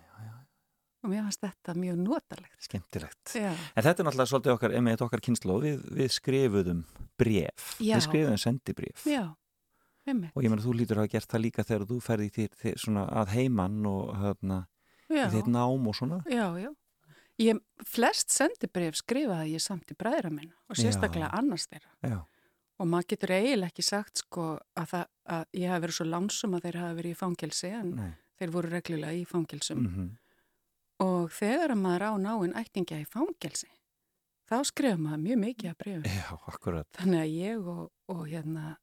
Og 1.05 1.11
mér 1.13 1.23
fannst 1.27 1.43
þetta 1.45 1.75
mjög 1.79 1.99
notalegt 2.03 2.63
Skemmtilegt. 2.69 3.35
Já, 3.37 3.51
En 3.77 3.83
þetta 3.87 4.03
er 4.03 4.07
náttúrulega 4.09 4.31
svolítið 4.33 4.55
okkar, 4.57 4.75
einmitt 4.79 5.03
okkar 5.07 5.21
kynnslóð, 5.27 5.67
við, 5.67 5.83
við 6.01 6.15
skrifuðum 6.17 6.81
bref. 7.19 7.67
Já. 7.81 7.97
Við 7.97 8.07
skrifuðum 8.09 8.41
sendibref. 8.43 9.05
já, 9.07 9.25
einmitt 10.07 10.33
Og 10.35 10.43
ég 10.47 10.51
meina, 10.53 10.63
þú 10.65 10.75
lítur 10.79 10.99
að 11.01 11.07
hafa 11.07 11.13
gert 11.19 11.31
það 11.35 11.45
líka 11.47 11.65
þegar 11.69 11.87
þú 11.91 12.01
ferði 12.01 12.31
til, 12.35 12.49
til 12.63 12.75
svona 12.81 13.07
að 13.23 13.35
heiman 13.37 13.79
og 13.87 14.11
í 15.11 15.31
þitt 15.37 15.47
nám 15.53 15.87
og 15.87 15.95
svona. 15.95 16.23
já, 16.27 16.49
já 16.59 16.73
Ég, 17.37 17.59
flest 17.85 18.31
sendibref 18.33 18.97
skrifaði 18.97 19.51
ég 19.53 19.61
samt 19.61 19.91
í 19.93 19.95
bræðra 19.95 20.31
minna 20.33 20.55
og 20.73 20.79
sérstaklega 20.81 21.29
Já. 21.29 21.35
annars 21.37 21.67
þeirra 21.69 21.91
Já. 22.09 22.23
og 22.81 22.87
maður 22.89 23.11
getur 23.13 23.33
eiginlega 23.37 23.69
ekki 23.75 23.85
sagt 23.85 24.23
sko 24.23 24.47
að, 24.75 24.87
það, 24.95 25.03
að 25.37 25.45
ég 25.61 25.69
hafi 25.69 25.83
verið 25.85 25.97
svo 25.99 26.07
lánsum 26.09 26.55
að 26.57 26.65
þeir 26.65 26.79
hafi 26.81 26.97
verið 26.97 27.13
í 27.13 27.19
fangelsi 27.21 27.73
en 27.77 27.91
Nei. 27.99 28.15
þeir 28.41 28.55
voru 28.57 28.71
reglulega 28.73 29.13
í 29.21 29.27
fangelsum 29.29 29.83
Mm 29.85 30.09
og 31.03 31.31
þegar 31.37 31.75
að 31.75 31.81
maður 31.83 32.05
á 32.09 32.13
náinn 32.27 32.55
ættingja 32.57 33.01
í 33.03 33.09
fangelsi 33.11 33.69
þá 34.47 34.57
skrifa 34.69 34.99
maður 35.03 35.23
mjög 35.27 35.39
mikið 35.43 35.71
að 35.73 35.79
brefum 35.83 36.11
Já, 36.17 36.27
akkurat. 36.53 36.89
þannig 36.97 37.21
að 37.25 37.33
ég 37.37 37.71
og, 37.75 37.85
og 38.13 38.25
hérna 38.31 38.77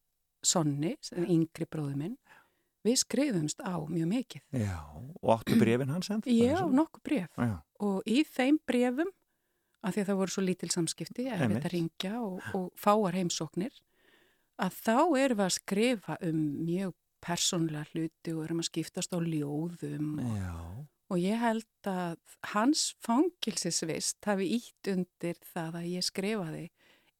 Sonni, 0.44 0.98
er 1.16 1.28
yngri 1.32 1.66
bróðu 1.72 1.96
minn 2.02 2.18
við 2.84 2.98
skrifumst 3.00 3.62
á 3.64 3.80
mjög 3.88 4.10
mikið 4.12 4.60
Já, 4.66 4.76
og 5.24 5.30
áttu 5.38 5.56
brefin 5.62 5.94
hans 5.94 6.10
enn? 6.12 6.24
ég 6.28 6.52
á 6.60 6.68
nokkuð 6.68 7.04
bref 7.08 7.40
Já, 7.40 7.54
og 7.80 8.02
í 8.12 8.24
þeim 8.28 8.60
brefum 8.68 9.12
af 9.84 9.96
því 9.96 10.04
að 10.04 10.10
það 10.12 10.20
voru 10.22 10.32
svo 10.32 10.42
lítil 10.44 10.70
samskipti, 10.72 11.26
Einmitt. 11.28 11.66
að 11.66 11.74
ringja 11.74 12.14
og, 12.24 12.38
og 12.56 12.70
fáar 12.80 13.18
heimsóknir, 13.20 13.74
að 14.64 14.78
þá 14.80 14.94
erum 15.20 15.40
við 15.42 15.44
að 15.44 15.56
skrifa 15.58 16.16
um 16.24 16.38
mjög 16.64 16.94
persónlega 17.24 17.88
hluti 17.92 18.32
og 18.36 18.46
erum 18.46 18.62
að 18.64 18.70
skiptast 18.70 19.12
á 19.16 19.20
ljóðum 19.20 20.14
og, 20.24 20.38
Já, 20.40 20.54
og 21.14 21.22
ég 21.22 21.38
held 21.38 21.90
að 21.90 22.18
hans 22.54 22.88
fangilsisvist 23.06 24.26
hafi 24.26 24.50
ítt 24.58 24.90
undir 24.90 25.38
það 25.54 25.78
að 25.84 25.90
ég 25.92 26.06
skrifaði 26.08 26.64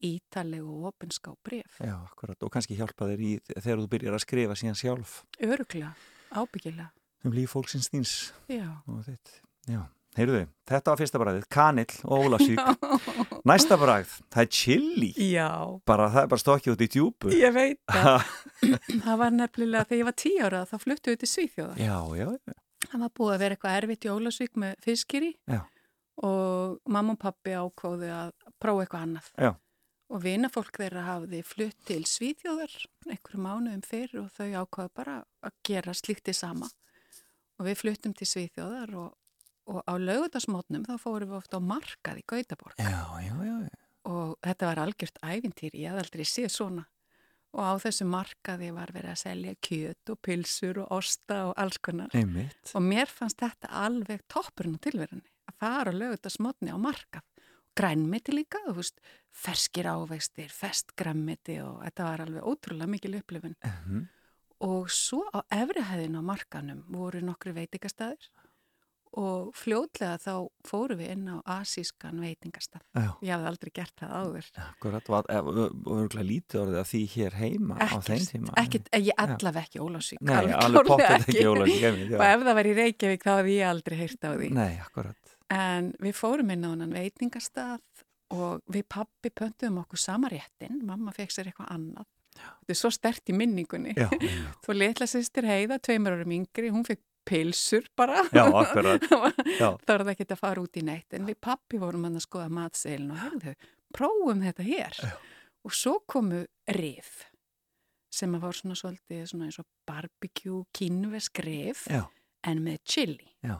ítaleg 0.04 0.66
og 0.66 0.90
opinská 0.92 1.36
bref. 1.46 1.78
já, 1.80 1.96
akkurat. 1.96 2.38
Og 2.44 2.52
kannski 2.52 2.76
hjálpa 2.76 3.08
þér 3.12 3.22
í 3.24 3.34
þegar 3.54 3.84
þú 3.84 3.90
byrjar 3.94 4.18
að 4.18 4.24
skrifa 4.26 4.58
síðan 4.60 4.80
sjálf. 4.80 5.18
Öruglega, 5.40 5.94
ábyggilega, 6.34 6.90
um 7.24 7.36
líf 7.36 7.54
fólksins 7.56 7.92
þíns 7.94 8.16
já. 8.52 8.66
og 8.90 9.06
þitt. 9.06 9.38
Já, 9.70 9.86
heyrðu, 10.18 10.42
þetta 10.68 10.92
var 10.92 11.00
fyrsta 11.00 11.22
bragðið 11.22 11.48
Kanill 11.56 12.02
og 12.04 12.26
Ólafsvík 12.28 12.60
Næsta 13.50 13.78
bragð, 13.80 14.18
það 14.34 14.44
er 14.44 14.52
chili. 14.60 15.14
Já, 15.30 15.48
bara, 15.88 16.10
það 16.12 16.26
er 16.26 16.34
bara 16.34 16.44
stokkið 16.44 16.74
út 16.76 16.84
í 16.84 16.90
djúpu. 16.98 17.32
Ég 17.38 17.56
veit 17.56 17.80
það. 17.88 18.28
það 19.06 19.18
var 19.24 19.34
nefnilega 19.38 19.88
þegar 19.88 20.02
ég 20.02 20.10
var 20.10 20.20
tíu 20.26 20.44
ára 20.44 20.66
þá 20.68 20.78
fluttu 20.84 21.14
við 21.14 21.24
til 21.24 21.32
Svíþjóðar. 21.38 21.80
Já, 21.80 21.98
já, 22.20 22.60
Það 22.90 23.04
var 23.06 23.12
búið 23.18 23.34
að 23.34 23.44
vera 23.44 23.56
eitthvað 23.58 23.78
erfitt 23.80 24.06
í 24.08 24.12
Ólasvík 24.14 24.60
með 24.64 24.74
fiskiri 24.84 25.32
Já. 25.50 25.60
og 26.28 26.80
mamma 26.94 27.16
og 27.16 27.22
pappi 27.22 27.56
ákváðu 27.58 28.10
að 28.14 28.32
prófa 28.62 28.86
eitthvað 28.86 29.06
annað. 29.08 29.30
Já. 29.38 29.52
Og 30.14 30.22
vinafólk 30.22 30.78
þeirra 30.78 31.04
hafði 31.08 31.40
flutt 31.48 31.80
til 31.88 32.04
Svíþjóðar 32.06 32.74
einhverju 33.10 33.42
mánuðum 33.42 33.84
fyrr 33.88 34.18
og 34.22 34.30
þau 34.36 34.50
ákváðu 34.62 34.94
bara 35.00 35.16
að 35.42 35.56
gera 35.66 35.96
slíktið 35.98 36.38
sama. 36.38 36.70
Og 37.58 37.68
við 37.70 37.80
fluttum 37.82 38.14
til 38.18 38.28
Svíþjóðar 38.30 38.94
og, 39.00 39.10
og 39.72 39.80
á 39.90 39.94
lögutasmótnum 39.98 40.86
þá 40.86 40.96
fórum 41.02 41.32
við 41.34 41.40
ofta 41.40 41.58
á 41.58 41.62
markað 41.64 42.22
í 42.22 42.26
Gautaborg. 42.30 42.78
já, 42.78 43.00
já, 43.24 43.34
já, 43.34 43.56
já. 43.64 43.78
og 44.12 44.36
þetta 44.44 44.70
var 44.70 44.84
algjört 44.84 45.22
ævintýr, 45.24 45.78
ég 45.80 45.90
hafði 45.90 46.04
aldrei 46.04 46.26
séð 46.28 46.52
svona 46.52 46.86
og 47.54 47.62
á 47.62 47.74
þessu 47.84 48.08
markaði 48.10 48.72
var 48.74 48.94
verið 48.96 49.14
að 49.14 49.22
selja 49.22 49.54
kjöt 49.62 50.12
og 50.14 50.22
pilsur 50.26 50.80
og 50.84 50.96
osta 50.98 51.40
og 51.50 51.54
alls 51.62 51.78
konar. 51.84 52.14
Einmitt. 52.18 52.74
Og 52.74 52.82
mér 52.86 53.12
fannst 53.12 53.42
þetta 53.44 53.70
alveg 53.84 54.26
toppurinn 54.32 54.80
á 54.80 54.84
tilverunni 54.84 55.30
að 55.50 55.60
fara 55.62 55.94
og 55.94 56.00
lögða 56.00 56.18
þetta 56.18 56.34
smotni 56.38 56.74
á 56.74 56.78
markað. 56.82 57.26
Grænmeti 57.74 58.34
líka, 58.36 58.60
þú 58.68 58.76
veist 58.78 59.00
ferskir 59.34 59.88
ávextir, 59.90 60.52
festgrænmeti 60.54 61.58
og 61.66 61.80
þetta 61.82 62.10
var 62.10 62.26
alveg 62.26 62.46
ótrúlega 62.46 62.90
mikil 62.90 63.16
upplifun. 63.22 63.56
Mhm. 63.64 64.10
og 64.64 64.88
svo 64.88 65.26
á 65.36 65.44
efrihæðin 65.52 66.16
á 66.16 66.24
markanum 66.24 66.86
voru 66.88 67.20
nokkru 67.20 67.52
veitingastæðir 67.52 68.30
og 69.20 69.52
fljótlega 69.58 70.18
þá 70.22 70.34
fóru 70.66 70.96
við 70.98 71.12
inn 71.14 71.28
á 71.30 71.38
asískan 71.60 72.22
veitingastað. 72.24 72.82
Já, 72.98 73.10
ég 73.22 73.34
hafði 73.36 73.50
aldrei 73.52 73.72
gert 73.78 73.94
það 74.02 74.16
áður. 74.20 74.48
Akkurat 74.64 75.12
var, 75.14 75.28
eh, 75.30 75.42
og 75.44 75.92
örgulega 75.98 76.28
lítið 76.30 76.62
orðið 76.64 76.80
að 76.82 76.88
því 76.92 77.02
hér 77.14 77.38
heima 77.38 77.78
á 77.78 77.98
þeim 78.02 78.26
tíma? 78.32 78.56
ekkert, 78.64 78.90
ég 78.98 79.22
allaveg 79.26 79.68
ekki 79.68 79.84
Ólafsvík 79.84 80.24
Nei, 80.26 80.50
alveg 80.58 80.90
pottið 80.90 81.16
ekki 81.20 81.38
einmitt, 81.46 82.16
og 82.16 82.24
já. 82.24 82.34
ef 82.34 82.48
það 82.48 82.58
var 82.60 82.72
í 82.72 82.74
Reykjavík 82.80 83.28
þá 83.28 83.32
hafði 83.34 83.60
ég 83.60 83.70
aldrei 83.70 83.98
heyrt 84.02 84.26
á 84.26 84.32
því. 84.34 84.50
Nei, 84.58 84.74
akkurat. 84.82 85.38
En 85.54 85.94
við 86.02 86.18
fórum 86.18 86.50
inn 86.56 86.66
á 86.66 86.70
hann 86.74 86.98
veitingastað 86.98 88.04
og 88.34 88.66
við 88.74 88.88
pappi 88.90 89.30
pöntuðum 89.30 89.84
okkur 89.84 90.02
sama 90.02 90.32
réttin 90.34 90.82
mamma 90.82 91.14
fekk 91.14 91.36
sér 91.36 91.52
eitthvað 91.52 91.70
annað. 91.76 92.10
Þetta 92.34 92.74
er 92.74 92.78
svo 92.80 92.90
stert 92.90 93.30
í 93.30 93.36
minningunni. 93.38 93.94
Já, 93.94 94.08
já, 94.18 94.54
þú 94.66 94.76
litla 94.80 95.06
sýstir 95.10 95.46
heiða, 95.46 95.78
tveimur 95.84 96.16
árum 96.18 96.34
yngri 96.34 96.72
hún 96.74 96.88
fekk 96.88 97.04
pilsur 97.26 97.86
bara. 97.98 98.24
Já 99.60 99.70
þá 99.84 99.94
er 99.94 100.04
það 100.04 100.12
ekki 100.14 100.28
að 100.30 100.40
fara 100.42 100.64
út 100.64 100.78
í 100.80 100.84
neitt. 100.86 101.14
En 101.18 101.28
við 101.30 101.38
pappi 101.42 101.80
vorum 101.82 102.08
hann 102.08 102.18
að 102.20 102.26
skoða 102.28 102.50
matseilin 102.54 103.12
og 103.14 103.22
heyrðu, 103.24 103.54
prófum 103.94 104.42
þetta 104.46 104.66
hér. 104.68 104.98
Já. 105.04 105.14
og 105.64 105.72
svo 105.80 106.00
komu 106.08 106.42
rif 106.76 107.24
sem 108.14 108.34
að 108.36 108.44
var 108.44 108.54
svona 108.58 108.76
svolítið 108.78 109.24
svona 109.32 109.46
eins 109.48 109.60
og 109.62 109.66
barbecue 109.90 110.66
kínvesk 110.76 111.40
rif 111.46 111.88
en 112.44 112.60
með 112.66 112.82
chili. 112.86 113.30
Já. 113.42 113.58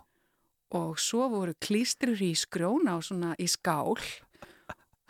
og 0.74 0.98
svo 1.00 1.28
voru 1.30 1.54
klístrur 1.62 2.18
í 2.22 2.32
skrjóna 2.38 2.98
og 2.98 3.04
svona 3.06 3.36
í 3.38 3.48
skál. 3.48 3.98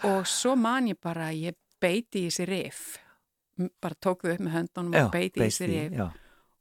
Og 0.04 0.28
svo 0.28 0.56
man 0.60 0.88
ég 0.92 1.00
bara 1.00 1.30
ég 1.32 1.56
beiti 1.80 2.26
í 2.26 2.28
þessi 2.28 2.46
rif. 2.50 2.82
Bara 3.82 3.96
tók 3.96 4.26
þau 4.26 4.34
upp 4.34 4.44
með 4.44 4.56
höndunum 4.58 4.96
og 5.00 5.12
beiti 5.14 5.40
í 5.40 5.48
þessi 5.48 5.68
rif. 5.70 5.96
já. 5.96 6.08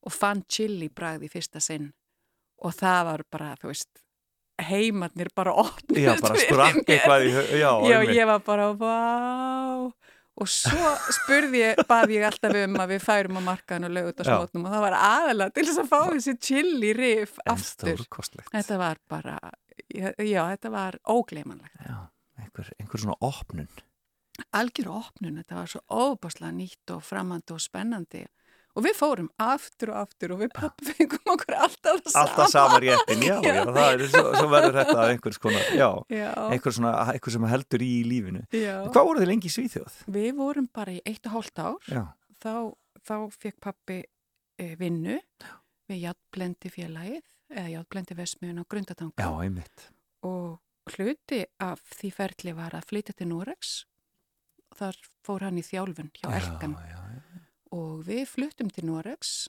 Og 0.03 0.15
fann 0.15 0.43
chili 0.51 0.89
bragð 0.93 1.27
í 1.29 1.33
fyrsta 1.33 1.61
sinn. 1.63 1.93
Og 2.63 2.75
það 2.79 3.05
var 3.09 3.25
bara, 3.31 3.53
þú 3.59 3.73
veist 3.73 4.03
heimarnir 4.63 5.31
bara 5.35 5.55
opnust 5.59 5.99
Já, 5.99 6.13
bara 6.21 6.39
sprakk 6.39 6.83
eitthvað 6.87 7.27
í, 7.27 7.31
já, 7.59 7.71
Já, 7.91 7.99
ég 8.07 8.27
var 8.29 8.43
bara, 8.47 8.69
vá. 8.79 8.97
Og 10.43 10.49
svo 10.49 10.93
spurði 11.13 11.61
ég, 11.61 11.81
bað 11.89 12.15
ég 12.15 12.25
alltaf 12.25 12.55
um 12.63 12.79
að 12.81 12.95
við 12.95 13.03
færum 13.05 13.37
á 13.37 13.43
markaðan 13.51 13.89
og 13.91 13.95
lögut 13.99 14.23
á 14.23 14.25
smótnum 14.25 14.65
og 14.65 14.73
það 14.73 14.85
var 14.87 14.97
aðalega 14.97 15.55
til 15.57 15.65
þess 15.69 15.81
að 15.83 15.91
fá 15.91 15.99
þessi 16.09 16.35
chili 16.49 16.93
rif 16.97 17.35
En 17.45 17.53
aftur. 17.53 18.05
Þetta 18.49 18.79
var 18.81 19.01
bara, 19.13 19.37
já, 19.93 20.41
þetta 20.55 20.73
var 20.73 20.97
ógleymanlegt. 21.13 21.77
Já, 21.85 21.99
einhver, 22.41 22.73
einhver 22.81 23.05
svona 23.05 23.19
opnun. 23.29 23.69
Algjör 24.57 24.89
opnun, 25.03 25.37
þetta 25.43 25.59
var 25.59 25.69
svo 25.69 25.83
óbáslega 25.93 26.55
nýtt 26.57 26.95
og 26.97 27.05
framandi 27.05 27.53
og 27.53 27.61
spennandi. 27.61 28.25
Og 28.73 28.85
við 28.87 28.95
fórum 28.97 29.27
aftur 29.43 29.91
og 29.93 29.99
aftur 30.07 30.33
og 30.33 30.39
við 30.41 30.53
pappi 30.57 30.95
fengum 30.97 31.33
okkur 31.35 31.57
alltaf 31.59 31.99
það 31.99 32.13
sama. 32.15 32.23
Alltaf 32.23 32.53
sama 32.55 32.79
réttin, 32.81 33.25
já, 33.29 33.35
já, 33.45 33.59
það 33.69 33.89
er, 33.91 34.05
svo, 34.15 34.23
svo 34.39 34.47
verður 34.49 34.79
þetta 34.81 35.03
einhvers 35.11 35.41
konar, 35.43 35.67
já, 35.77 35.89
Já, 36.09 36.31
einhver, 36.47 36.77
svona, 36.79 36.93
einhver 37.13 37.35
sem 37.37 37.45
heldur 37.53 37.85
í 37.85 37.91
lífinu. 38.09 38.45
já. 38.57 38.79
Hvað 38.89 39.09
voru 39.11 39.21
þið 39.25 39.31
lengi 39.35 39.51
í 39.51 39.55
Svíþjóð? 39.59 39.99
Við 40.17 40.31
vorum 40.41 40.71
bara 40.73 40.95
í 40.97 41.03
eitt 41.05 41.29
og 41.29 41.37
hálft 41.37 41.61
ár. 41.61 41.93
Þá, 42.43 42.55
þá 43.05 43.15
fekk 43.45 43.61
pappi 43.69 43.99
e, 44.57 44.71
vinnu 44.81 45.19
við 45.93 46.01
játblendi 46.07 46.73
félagið 46.73 47.23
eða 47.53 47.69
játblendi 47.77 48.17
vesmiðun 48.17 48.65
á 48.65 48.71
Grundatanga. 48.73 49.21
já, 49.21 49.29
einmitt. 49.45 49.89
og 50.25 50.95
hluti 50.97 51.43
af 51.61 51.83
því 52.01 52.09
ferli 52.17 52.55
var 52.57 52.73
að 52.79 52.89
flytja 52.89 53.13
til 53.19 53.29
Noregs 53.29 53.83
þar 54.79 54.97
fór 55.27 55.45
hann 55.45 55.61
í 55.61 55.65
þjálfun 55.67 56.09
hjá 56.17 56.31
Elkan 56.39 56.73
já, 56.81 56.95
já. 56.97 57.02
Og 57.73 58.05
við 58.07 58.27
fluttum 58.31 58.71
til 58.73 58.87
Noregs 58.89 59.49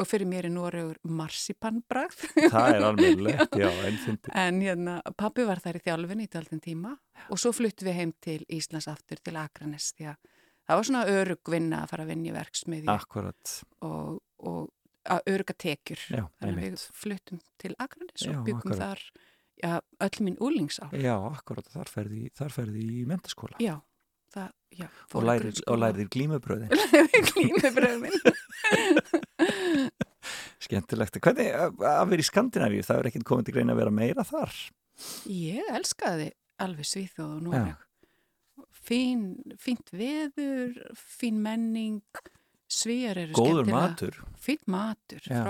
og 0.00 0.08
fyrir 0.08 0.24
mér 0.30 0.46
er 0.48 0.52
Noregur 0.54 0.96
marsipanbragð. 1.04 2.22
Það 2.50 2.68
er 2.74 2.84
alveg 2.88 3.24
já, 3.62 3.68
en 3.84 3.98
fyndi. 4.00 4.32
en 4.32 4.60
hérna, 4.64 4.94
pappi 5.20 5.44
var 5.48 5.60
þar 5.60 5.76
í 5.76 5.82
þjálfun 5.84 6.22
í 6.24 6.28
daldin 6.32 6.62
tíma 6.64 6.94
og 7.28 7.40
svo 7.40 7.52
fluttum 7.56 7.90
við 7.90 7.98
heim 8.00 8.14
til 8.24 8.38
Íslands 8.48 8.88
aftur 8.88 9.20
til 9.20 9.36
Akranes 9.36 9.90
því 9.98 10.08
að 10.14 10.20
það 10.70 10.78
var 10.80 10.88
svona 10.88 11.02
örug 11.12 11.52
vinna 11.52 11.82
að 11.84 11.92
fara 11.92 12.06
að 12.06 12.12
vinna 12.14 12.30
í 12.30 12.36
verksmiði 12.38 12.90
Akkurat, 12.94 13.54
og, 13.84 14.20
og 14.46 14.70
að 15.10 15.30
öruga 15.32 15.54
tekjur. 15.56 16.00
Já, 16.12 16.24
einmitt. 16.44 16.64
við 16.64 16.86
fluttum 17.02 17.40
til 17.60 17.74
Akranes 17.80 18.24
og 18.30 18.40
byggum 18.48 18.72
akkurat. 18.72 18.80
þar 18.80 19.04
já, 19.60 19.76
öll 20.08 20.24
minn 20.24 20.40
úlingsár 20.40 20.96
Já, 20.96 21.14
akkurat, 21.28 21.68
þar 21.76 21.92
ferði, 21.92 22.26
þar 22.40 22.56
ferði 22.56 22.84
í 22.88 23.04
mentaskóla 23.08 23.60
Já, 23.60 23.74
það, 24.34 24.50
já. 24.78 24.86
og 25.14 25.26
lærið, 25.28 25.60
og 25.66 25.80
lærið 25.82 26.08
glímubröðin. 26.14 26.70
Glímubröðin. 27.30 28.16
Skemmtilegt. 30.64 31.18
Hvernig 31.24 31.50
að 31.56 32.10
vera 32.12 32.22
í 32.22 32.26
Skandinavíu, 32.28 32.84
það 32.86 33.00
er 33.02 33.08
ekkert 33.10 33.28
komið 33.30 33.48
til 33.48 33.54
greina 33.56 33.74
að 33.74 33.80
vera 33.82 33.94
meira 33.94 34.24
þar? 34.28 34.56
Ég 35.32 35.70
elskaði 35.78 36.28
alveg 36.60 36.88
Svíþjóð 36.90 37.30
og 37.38 37.46
Noreg. 37.48 37.86
Fín, 38.80 39.24
fínt 39.60 39.90
veður, 39.94 40.76
fín 40.96 41.40
menning, 41.44 42.00
svíjar 42.70 43.18
eru 43.22 43.36
skemmtilega. 43.36 43.76
matur. 43.76 44.20
Fínt 44.40 44.66
matur, 44.70 45.24
Já. 45.24 45.42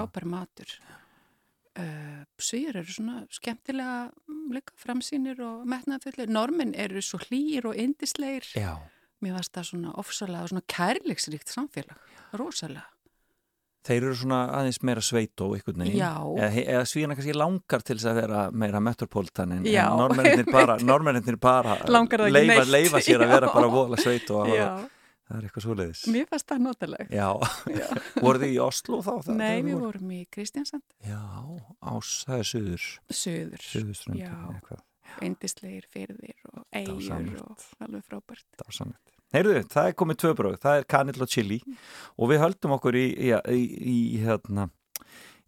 Uh, 1.79 2.25
svíjar 2.43 2.81
eru 2.81 2.91
svona 2.91 3.21
skemmtilega 3.31 4.09
mm, 4.11 4.47
líka 4.57 4.75
framsýnir 4.83 5.39
og 5.47 5.67
metnaðfullir. 5.71 6.31
Normin 6.33 6.73
eru 6.75 7.03
svo 7.05 7.21
hlýr 7.23 7.69
og 7.71 7.79
indisleir. 7.79 8.49
Já. 8.59 8.75
Mér 9.23 9.37
varst 9.37 9.53
það 9.55 9.69
svona 9.69 9.93
ofsalega, 10.01 10.49
svona 10.51 10.65
kærleiksríkt 10.67 11.53
samfélag, 11.53 12.01
rosalega. 12.41 12.89
Þeir 13.87 14.05
eru 14.11 14.17
svona 14.19 14.41
aðeins 14.59 14.81
meira 14.85 15.03
sveit 15.05 15.41
og 15.41 15.55
ykkur 15.57 15.79
neginn. 15.81 16.01
Já. 16.03 16.13
Eða, 16.19 16.65
eða 16.75 16.89
svíðana 16.91 17.17
kannski 17.17 17.37
langar 17.39 17.85
til 17.87 17.97
þess 17.97 18.09
að 18.11 18.19
vera 18.19 18.41
meira 18.53 18.83
metropolitan 18.85 19.55
en, 19.57 19.69
Já, 19.69 19.87
en 19.87 20.03
normennir 20.03 21.39
bara, 21.41 21.79
bara 21.87 22.29
leifa, 22.35 22.65
leifa 22.69 23.01
sér 23.05 23.25
að 23.25 23.37
vera 23.37 23.49
Já. 23.53 23.55
bara 23.55 23.71
vola 23.73 24.01
sveit 24.01 24.29
og 24.37 24.51
Já, 24.53 24.69
það 25.31 25.39
er 25.41 25.47
eitthvað 25.49 25.65
svoleiðis. 25.69 26.03
mér 26.11 26.27
fannst 26.31 26.49
það 26.51 26.63
notaleg. 26.67 27.15
Já, 27.15 27.29
Já. 27.71 27.87
voru 28.27 28.43
þið 28.43 28.53
í 28.57 28.61
Oslo 28.67 29.01
þá? 29.07 29.13
Það, 29.29 29.35
Nei, 29.39 29.47
það 29.47 29.65
við 29.71 29.73
voru- 29.79 29.87
vorum 29.87 30.13
í 30.19 30.21
Kristjansand, 30.35 30.85
Já, 31.07 31.23
ás, 31.95 32.13
það 32.27 32.43
er 32.43 32.49
suður, 32.51 32.87
söður, 33.23 33.67
suðurströnd. 33.71 34.21
Já. 34.27 34.81
Eindislegir 35.21 35.87
fyrðir 35.91 36.37
og 36.55 36.67
eigur 36.71 37.41
og 37.43 37.65
alveg 37.83 38.05
frábært. 38.07 38.45
dásamlegt. 38.61 39.17
Heyrðu, 39.35 39.63
það 39.71 39.89
er 39.91 39.97
komið 39.99 40.19
tvö 40.23 40.31
bröð, 40.39 40.59
það 40.63 40.77
er 40.81 40.87
kanill 40.91 41.23
og 41.25 41.31
chili 41.31 41.59
og 42.19 42.31
við 42.31 42.41
höldum 42.45 42.73
okkur 42.77 42.97
í, 42.99 43.07
í, 43.15 43.31
í, 43.55 43.65
í 43.91 43.99
hérna, 44.23 44.69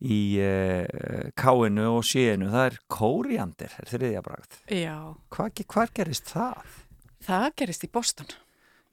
í 0.02 0.18
uh, 0.42 1.30
káinu 1.38 1.86
og 1.96 2.04
séinu, 2.06 2.50
það 2.50 2.66
er 2.72 2.78
kóriandir, 2.90 3.74
er 3.78 3.90
þriðja 3.90 4.22
bragð. 4.26 4.58
Já, 4.74 4.96
Hvað, 5.34 5.62
hvað 5.74 5.94
gerist 5.98 6.30
það? 6.34 6.76
það 7.22 7.48
gerist 7.62 7.86
í 7.86 7.90
Boston, 7.94 8.32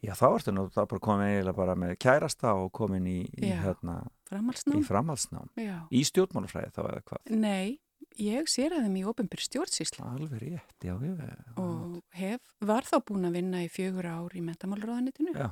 Já, 0.01 0.13
þá 0.15 0.25
ertu 0.37 0.51
nú 0.55 0.63
það 0.71 0.85
bara 0.93 0.99
komin 1.03 1.27
eiginlega 1.27 1.55
bara 1.57 1.75
með 1.75 1.97
kærasta 1.99 2.53
og 2.55 2.71
komin 2.71 3.05
í, 3.07 3.17
í, 3.35 3.49
Já. 3.49 3.57
hérna, 3.65 3.97
í 4.07 4.29
framhalsnám. 4.29 4.83
framhaldsnám. 4.87 5.49
Já. 5.59 5.77
Í 5.91 6.03
stjórnmálafræði 6.07 6.71
þá 6.71 6.79
eða 6.87 7.01
hvað? 7.09 7.31
Nei, 7.35 7.79
ég 8.17 8.47
sér 8.47 8.71
að 8.77 8.85
þeim 8.87 8.95
í 8.95 9.03
ofinbyrð 9.11 9.43
stjórnsýsla 9.49 10.05
Alveg 10.13 10.39
rétt, 10.39 10.77
já, 10.87 10.95
já. 10.95 11.35
og 11.59 11.99
hef, 12.15 12.39
var 12.61 12.87
þá 12.87 12.95
búin 13.03 13.27
að 13.27 13.35
vinna 13.41 13.63
í 13.65 13.67
fjögur 13.69 14.07
ár 14.07 14.31
í 14.39 14.41
mentamálraðanitinu 14.41 15.35
Já, 15.35 15.49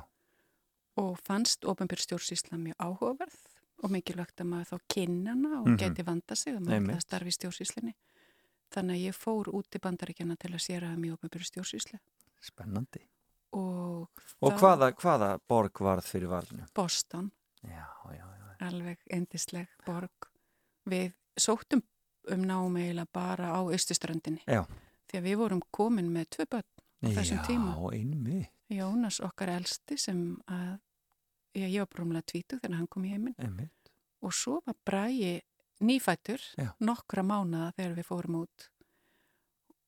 og 0.96 1.18
fannst 1.22 1.64
ofinbyrð 1.68 2.06
stjórnsýsla 2.06 2.56
mjög 2.58 2.80
áhugaverð 2.80 3.36
og 3.84 3.92
mikilvægt 3.94 4.40
að 4.40 4.48
maður 4.48 4.72
þá 4.72 4.78
kynnana 4.94 5.60
og 5.60 5.68
Mhm. 5.68 5.76
geti 5.78 6.02
vanda 6.08 6.34
sig 6.34 6.54
að 6.56 6.64
maður 6.64 6.88
það 6.96 7.04
starfi 7.04 7.28
í 7.28 7.36
stjórnsýslinni. 7.36 7.94
Þannig 8.72 8.96
að 8.96 9.04
ég 9.06 9.14
fór 9.14 9.44
út 9.54 9.70
í 9.76 9.78
bandaríkjana 9.78 10.36
til 10.38 10.50
að 10.50 10.64
sér 10.64 10.82
að 10.82 10.96
þeim 10.96 11.04
í 11.06 11.12
ofinbyrð 11.14 11.46
stjórnsýsla 11.52 12.00
spennandi. 12.42 13.00
Og, 13.52 14.08
Og 14.42 14.52
þá- 14.52 14.58
hvaða, 14.60 14.92
hvaða 14.94 15.28
borg 15.48 15.80
varð 15.80 16.04
fyrir 16.06 16.28
valinu? 16.28 16.66
Boston, 16.74 17.30
Já, 17.62 17.86
já, 18.12 18.26
já. 18.38 18.56
alveg 18.68 18.98
endisleg 19.10 19.68
borg. 19.86 20.10
Við 20.88 21.12
sóttum 21.38 21.82
um 22.30 22.42
náum 22.44 22.76
eiginlega 22.76 23.06
bara 23.12 23.52
á 23.56 23.60
austuströndinni. 23.64 24.42
Já. 24.46 24.64
Því 25.08 25.18
að 25.18 25.22
við 25.24 25.36
vorum 25.40 25.62
komin 25.72 26.10
með 26.12 26.26
tvö 26.36 26.46
börn 26.50 26.68
á 27.04 27.08
þessum 27.16 27.44
tíma. 27.46 27.74
Já, 27.74 27.98
einmi, 27.98 28.48
Jónas 28.70 29.20
okkar 29.24 29.48
elsti 29.48 29.96
sem 29.98 30.36
að, 30.46 30.78
já, 31.54 31.66
ég 31.66 31.78
var 31.80 31.86
brúmlega 31.88 32.22
tvítu 32.26 32.58
þegar 32.60 32.76
hann 32.76 32.86
kom 32.86 33.04
í 33.04 33.08
heiminn 33.14 33.34
einmi. 33.38 33.70
og 34.22 34.32
svo 34.32 34.60
var 34.66 34.74
Bræi 34.84 35.40
nýfættur 35.80 36.38
Já. 36.58 36.74
nokkra 36.80 37.22
mánuða 37.22 37.72
þegar 37.78 37.94
við 37.96 38.04
fórum 38.04 38.42
út 38.42 38.68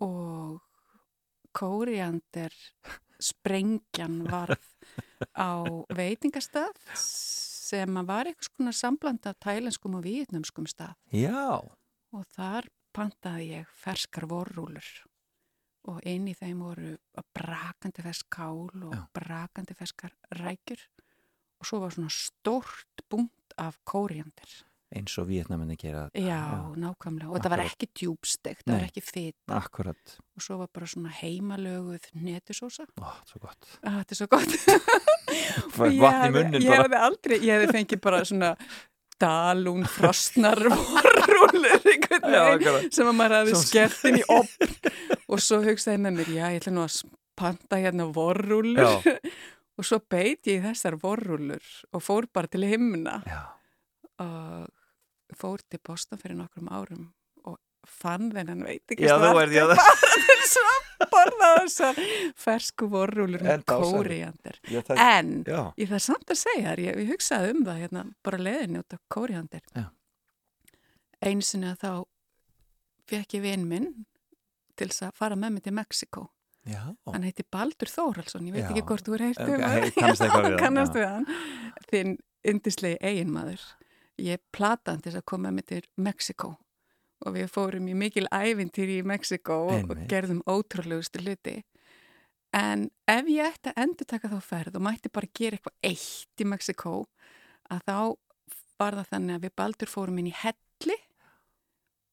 og 0.01 0.61
kóriander 1.57 2.55
sprengjan 3.21 4.23
varð 4.31 4.65
á 5.37 5.61
veitingastað 5.93 6.77
sem 6.97 8.01
var 8.09 8.31
eitthvað 8.31 8.49
svona 8.49 8.75
sambland 8.77 9.29
af 9.29 9.39
tælenskum 9.45 9.99
og 9.99 10.07
vietnamskum 10.07 10.67
stað 10.71 10.97
Já, 11.15 11.61
og 11.61 12.25
þar 12.35 12.71
pantaði 12.97 13.53
ég 13.61 13.75
ferskar 13.83 14.27
vorrúlur 14.31 14.89
og 15.91 16.01
inn 16.09 16.27
í 16.29 16.35
þeim 16.37 16.65
voru 16.65 16.95
brakandi 17.37 18.03
fersk 18.05 18.29
kál 18.33 18.69
og 18.69 18.97
Já. 18.97 19.05
brakandi 19.17 19.77
ferskar 19.77 20.17
rækjur 20.41 20.83
og 21.61 21.69
svo 21.69 21.83
var 21.83 21.95
svona 21.95 22.11
stórt 22.13 23.05
bungt 23.13 23.55
af 23.61 23.77
kóriandir. 23.85 24.51
Eins 24.97 25.15
og 25.23 25.29
Vietnamenni 25.29 25.77
gera 25.79 26.07
þetta. 26.09 26.23
Já, 26.27 26.41
nákvæmlega. 26.83 27.29
Og 27.31 27.37
þetta 27.39 27.51
var 27.53 27.63
ekki 27.65 27.89
djúbstegt, 28.01 28.65
það 28.67 28.75
var 28.77 28.87
ekki 28.89 29.03
fit 29.07 29.37
Akkurat. 29.55 30.17
og 30.37 30.43
svo 30.43 30.57
var 30.59 30.71
bara 30.75 30.87
svona 30.91 31.13
heimalöguð 31.21 32.09
netusósa. 32.27 32.87
Ó, 32.99 33.11
svo 33.31 33.39
gott. 33.45 33.69
Ah, 33.87 34.01
þetta 34.03 34.17
er 34.17 34.21
svo 34.21 34.31
gott. 34.35 34.57
Ég 35.31 36.01
vatn 36.05 36.27
í 36.27 36.41
hefði- 36.41 36.63
Ég 36.65 36.69
bara. 36.73 36.83
hefði 36.83 37.03
aldrei, 37.07 37.39
ég 37.39 37.55
hefði 37.61 37.75
fengið 37.79 38.01
bara 38.09 38.25
svona 38.27 38.51
dalún, 39.21 39.85
frostnar 39.85 40.59
vorrúlur 40.73 41.83
Já, 42.25 42.45
sem 42.91 43.07
að 43.07 43.17
maður 43.19 43.35
hefði 43.53 44.11
inn 44.11 44.19
í 44.21 44.27
opn 44.41 44.77
og 45.31 45.43
svo 45.45 45.59
hugsaði 45.63 46.01
með 46.01 46.15
mér, 46.19 46.31
já, 46.35 46.45
ég 46.55 46.63
ætla 46.63 46.73
nú 46.75 46.85
að 46.87 46.97
panta 47.39 47.79
hérna 47.81 48.07
vorrúlur 48.17 48.81
Já. 49.05 49.15
og 49.77 49.87
svo 49.87 50.01
beit 50.11 50.49
ég 50.49 50.65
þessar 50.65 50.97
vorrúlur 51.01 51.61
og 51.93 52.03
fór 52.05 52.27
bara 52.33 52.49
til 52.51 52.65
himna 52.69 53.19
Já, 53.29 53.43
og 54.25 54.69
fór 55.41 55.63
til 55.71 55.81
Boston 55.87 56.21
fyrir 56.21 56.39
nokkrum 56.39 56.69
árum 56.73 57.09
og 57.49 57.59
fann 57.89 58.31
þennan 58.35 58.65
veit 58.67 58.95
ekki 58.95 59.09
svo 60.51 60.67
að 61.01 61.11
borða 61.15 61.51
þessar 61.63 62.01
fersku 62.39 62.89
vorrúlur 62.93 63.45
með 63.47 63.65
kóriandir 63.71 64.61
en 64.97 65.33
já, 65.49 65.63
ég 65.81 65.91
þarf 65.93 66.05
samt 66.05 66.35
að 66.35 66.41
segja 66.43 66.75
þér, 66.75 66.85
ég, 66.87 67.01
ég 67.05 67.13
hugsaði 67.15 67.55
um 67.55 67.65
það 67.69 67.83
hérna, 67.85 68.05
bara 68.27 68.43
leiðinni 68.43 68.83
út 68.83 68.97
af 68.97 69.03
kóriandir 69.13 69.65
sinni 71.45 71.71
að 71.73 71.81
þá 71.85 71.93
fekk 73.11 73.39
ég 73.39 73.45
vinn 73.49 73.67
minn 73.69 73.89
til 74.79 74.89
þess 74.91 75.09
að 75.09 75.17
fara 75.21 75.37
með 75.41 75.57
mig 75.57 75.65
til 75.67 75.75
Mexiko 75.77 76.27
já. 76.69 76.83
hann 77.11 77.27
heiti 77.27 77.45
Baldur 77.53 77.91
Þórhalsson, 77.91 78.47
ég 78.49 78.57
veit 78.57 78.65
Já. 78.65 78.71
ekki 78.73 78.87
hvort 78.89 79.07
þú 79.07 79.17
er 79.17 79.25
heyrt 79.29 79.43
Ok, 79.45 79.51
um 79.51 79.57
við 79.57 79.65
hann, 79.65 80.57
kannast 80.61 80.97
já. 80.97 81.01
við 81.01 81.09
hann. 81.09 81.27
Þinn 81.91 82.17
yndislegi 82.51 82.99
eiginmaður 83.05 83.65
ég 84.23 84.43
plata 84.55 84.95
hann 84.95 85.03
til 85.05 85.17
að 85.17 85.27
koma 85.33 85.53
með 85.55 85.67
til 85.75 85.83
Mexiko 86.01 86.55
og 87.21 87.35
við 87.37 87.51
fórum 87.53 87.89
í 87.91 87.97
mikil 87.99 88.27
ævintýri 88.33 89.01
í 89.01 89.07
Mexiko 89.07 89.59
og, 89.75 89.93
gerðum 90.09 90.41
ótrúlegustu 90.49 91.21
hluti. 91.21 91.59
En 92.57 92.89
ef 93.11 93.29
ég 93.31 93.47
ætti 93.47 93.71
að 93.71 93.83
endur 93.85 94.09
taka 94.09 94.31
þá 94.33 94.41
ferð 94.43 94.79
og 94.81 94.87
mætti 94.87 95.13
bara 95.13 95.29
gera 95.37 95.59
eitthvað 95.59 95.91
eitt 95.91 96.43
í 96.43 96.49
Mexiko 96.49 96.95
að 97.71 97.85
þá 97.87 97.99
var 98.81 98.97
það 98.97 99.11
þannig 99.13 99.37
að 99.37 99.45
við 99.45 99.57
Baldur 99.61 99.93
fórum 99.93 100.21
inn 100.23 100.31
í 100.31 100.35
helli 100.35 100.97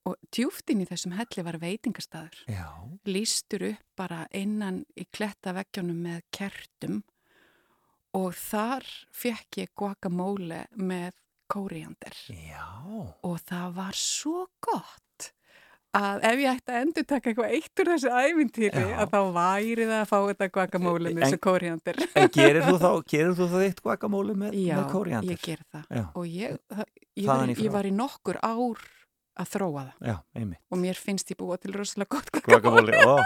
og 0.08 0.15
djúft 0.32 0.72
inn 0.72 0.84
í 0.84 0.88
þessum 0.88 1.15
helli 1.17 1.43
var 1.43 1.58
veitingastaður. 1.62 2.43
Já, 2.52 2.67
lýstur 3.08 3.65
upp 3.72 4.00
bara 4.00 4.26
innan 4.36 4.84
í 4.96 5.08
klettaveggjunum 5.12 6.04
með 6.04 6.22
kertum 6.36 7.02
og 8.17 8.36
þar 8.38 8.86
fekk 9.15 9.63
ég 9.63 9.74
guacamole 9.78 10.65
með 10.76 11.15
kóriander 11.52 12.18
já. 12.30 12.66
og 13.24 13.38
það 13.48 13.76
var 13.78 14.00
svo 14.00 14.48
gott 14.64 15.32
að 15.98 16.26
ef 16.30 16.42
ég 16.42 16.58
ætti 16.58 16.74
að 16.74 16.84
endur 16.84 17.08
taka 17.08 17.32
eitthvað 17.32 17.54
eitt 17.58 17.82
úr 17.82 17.92
þessu 17.94 18.12
ævintýri 18.12 18.84
Já. 18.84 18.90
að 19.02 19.14
þá 19.14 19.20
væri 19.38 19.88
það 19.88 19.96
að 20.02 20.10
fá 20.12 20.18
þetta 20.18 20.50
guacamole 20.58 21.14
með 21.14 21.24
þessu 21.26 21.40
kóriander 21.48 22.02
En 22.08 22.30
gerir 22.36 22.68
þú 22.68 22.76
þá, 22.84 22.92
gerir 23.14 23.34
þú 23.38 23.48
þá 23.54 23.58
eitt 23.64 23.82
guacamole 23.86 24.36
með, 24.38 24.60
Já, 24.60 24.76
með 24.78 24.92
kóriandir? 24.94 25.34
ég 25.34 25.48
ger 25.48 25.64
það 25.72 25.98
Já. 25.98 26.04
og 26.12 26.30
ég, 26.30 26.62
það, 26.76 26.86
ég, 27.16 27.32
var, 27.32 27.56
ég 27.56 27.74
var 27.78 27.90
í 27.90 27.96
nokkur 27.96 28.40
ár 28.44 28.86
að 29.38 29.52
þróa 29.54 29.84
það 29.88 30.12
Já, 30.12 30.16
og 30.74 30.82
mér 30.82 31.02
finnst 31.02 31.34
ég 31.34 31.40
búa 31.40 31.58
til 31.62 31.74
rosalega 31.76 32.18
gott 32.18 32.32
Guacamole, 32.48 33.02
ó, 33.02 33.18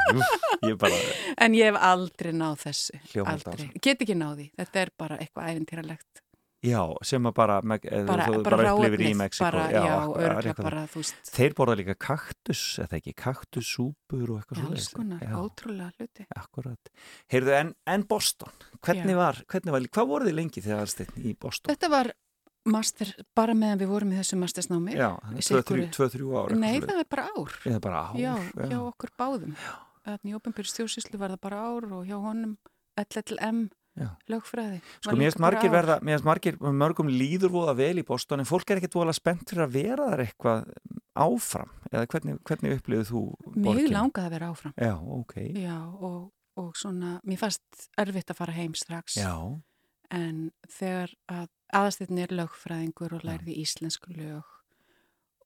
ég 0.69 0.77
bara, 0.79 0.97
En 1.41 1.55
ég 1.57 1.71
hef 1.71 1.77
aldrei 1.81 2.33
náð 2.35 2.65
þessu. 2.67 2.99
Aldrei. 3.25 3.69
Get 3.81 4.03
ekki 4.03 4.15
náð 4.17 4.41
því. 4.41 4.47
Þetta 4.59 4.81
er 4.81 4.91
bara 4.99 5.17
eitthvað 5.21 5.53
æfintýralegt. 5.53 6.21
Já, 6.61 6.81
sem 7.07 7.25
að 7.25 7.33
bara, 7.37 7.57
Bara, 7.61 8.25
þú 8.27 8.41
bara, 8.45 8.71
upplifir 8.75 9.03
í 9.07 9.11
Mexiko. 9.17 9.45
Bara, 9.47 9.65
já, 9.73 9.83
er 10.21 10.35
örgla 10.37 10.55
bara, 10.61 10.83
Þeir 11.31 11.55
borða 11.57 11.77
líka 11.79 11.95
kaktus, 11.97 12.63
eða 12.83 12.99
ekki, 12.99 13.13
kaktussúpur 13.17 14.33
og 14.35 14.41
eitthvað 14.41 14.89
konar, 14.95 15.21
Já, 15.25 15.35
ótrúlega 15.41 15.91
hluti. 15.97 16.25
akkurat. 16.37 16.91
Heyrðu, 17.31 17.55
en, 17.57 17.73
en 17.85 18.03
Boston, 18.09 18.53
hvernig 18.81 19.15
Já. 19.15 19.21
var, 19.21 19.41
hvernig 19.47 19.75
var, 19.77 19.87
hvað 19.97 20.11
voruð 20.13 20.31
þið 20.31 20.37
lengi 20.41 20.65
þegar 20.65 20.83
það 20.83 20.93
steinn 20.95 21.25
í 21.31 21.35
Boston? 21.39 21.73
Þetta 21.73 21.91
var 21.95 22.11
master, 22.69 23.13
bara 23.35 23.55
meðan 23.57 23.81
við 23.81 23.89
vorum 23.95 24.11
í 24.13 24.19
þessu 24.19 24.37
mastersnámi. 24.41 24.93
Já, 24.97 25.09
í 25.33 25.41
tvö, 25.41 25.45
Sigurði. 25.47 25.65
þrjú, 25.71 25.87
tvö, 25.97 26.09
þrjú 26.15 26.33
ár. 26.37 26.55
Nei, 26.61 26.75
það 26.83 26.99
er 27.01 27.09
bara 27.09 27.27
ár. 27.33 27.55
Eða 27.65 27.81
bara 27.81 28.03
ár. 28.05 28.19
Já, 28.21 28.33
hjá 28.69 28.77
okkur 28.85 29.13
báðum. 29.17 29.55
Þannig 30.05 30.31
í 30.31 30.37
Ópenbjörn 30.37 30.69
stjórnsýslu 30.69 31.19
var 31.21 31.33
það 31.35 31.41
bara 31.41 31.61
ár 31.61 31.85
og 31.93 32.05
hjá 32.09 32.17
honum 32.21 32.57
LLM 33.01 33.61
Já. 33.65 33.80
Lögfræði. 34.31 34.81
Sko, 35.01 35.15
mér 35.15 35.29
finnst 35.29 35.41
margir 35.43 35.73
verða, 35.73 35.97
mér 36.01 36.17
finnst 36.17 36.27
margir, 36.27 36.59
mörgum 36.81 37.11
líður 37.11 37.53
voða 37.55 37.75
vel 37.79 38.01
í 38.01 38.05
Boston 38.07 38.43
en 38.43 38.49
fólk 38.49 38.71
er 38.71 38.81
ekkert 38.81 38.97
voða 38.99 39.15
spennt 39.17 39.49
fyrir 39.49 39.65
að 39.67 39.75
vera 39.77 40.09
þar 40.11 40.23
eitthvað 40.25 40.69
áfram 41.21 41.73
eða 41.91 42.05
hvernig, 42.13 42.37
hvernig 42.47 42.77
upplifið 42.79 43.09
þú 43.11 43.23
Mig 43.55 43.65
borgina? 43.67 43.95
langaði 43.97 44.29
að 44.29 44.35
vera 44.37 44.51
áfram. 44.53 44.75
Já, 44.77 44.93
ok. 45.17 45.35
Já, 45.59 45.77
og, 46.09 46.21
og 46.61 46.71
svona, 46.79 47.17
mér 47.27 47.41
fannst 47.41 47.89
erfitt 47.99 48.31
að 48.31 48.41
fara 48.41 48.55
heim 48.55 48.77
strax. 48.79 49.17
Já, 49.19 49.35
en 50.11 50.39
þegar 50.69 51.13
að 51.31 51.47
aðasteytin 51.71 52.23
er 52.25 52.33
lögfræðingur 52.35 53.15
og 53.15 53.27
lærði 53.27 53.55
íslensku 53.61 54.11
lög 54.15 54.57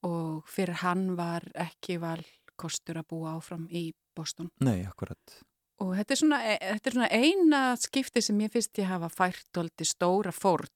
og 0.06 0.46
fyrir 0.50 0.82
hann 0.82 1.14
var 1.18 1.46
ekki 1.54 1.98
valkostur 2.02 3.00
að 3.00 3.08
búa 3.12 3.36
áfram 3.38 3.66
í 3.70 3.88
Boston 4.16 4.50
nei, 4.64 4.84
akkurat. 4.86 5.38
Og 5.82 5.92
þetta 5.98 6.14
er 6.16 6.20
svona, 6.22 6.38
e- 6.44 6.58
þetta 6.72 6.90
er 6.90 6.96
svona 6.96 7.10
eina 7.12 7.60
skipti 7.80 8.22
sem 8.24 8.38
ég 8.40 8.52
finnst 8.54 8.78
ég 8.80 8.88
hafa 8.90 9.08
fært 9.12 9.60
oldi 9.60 9.84
stóra 9.88 10.32
fórn 10.32 10.70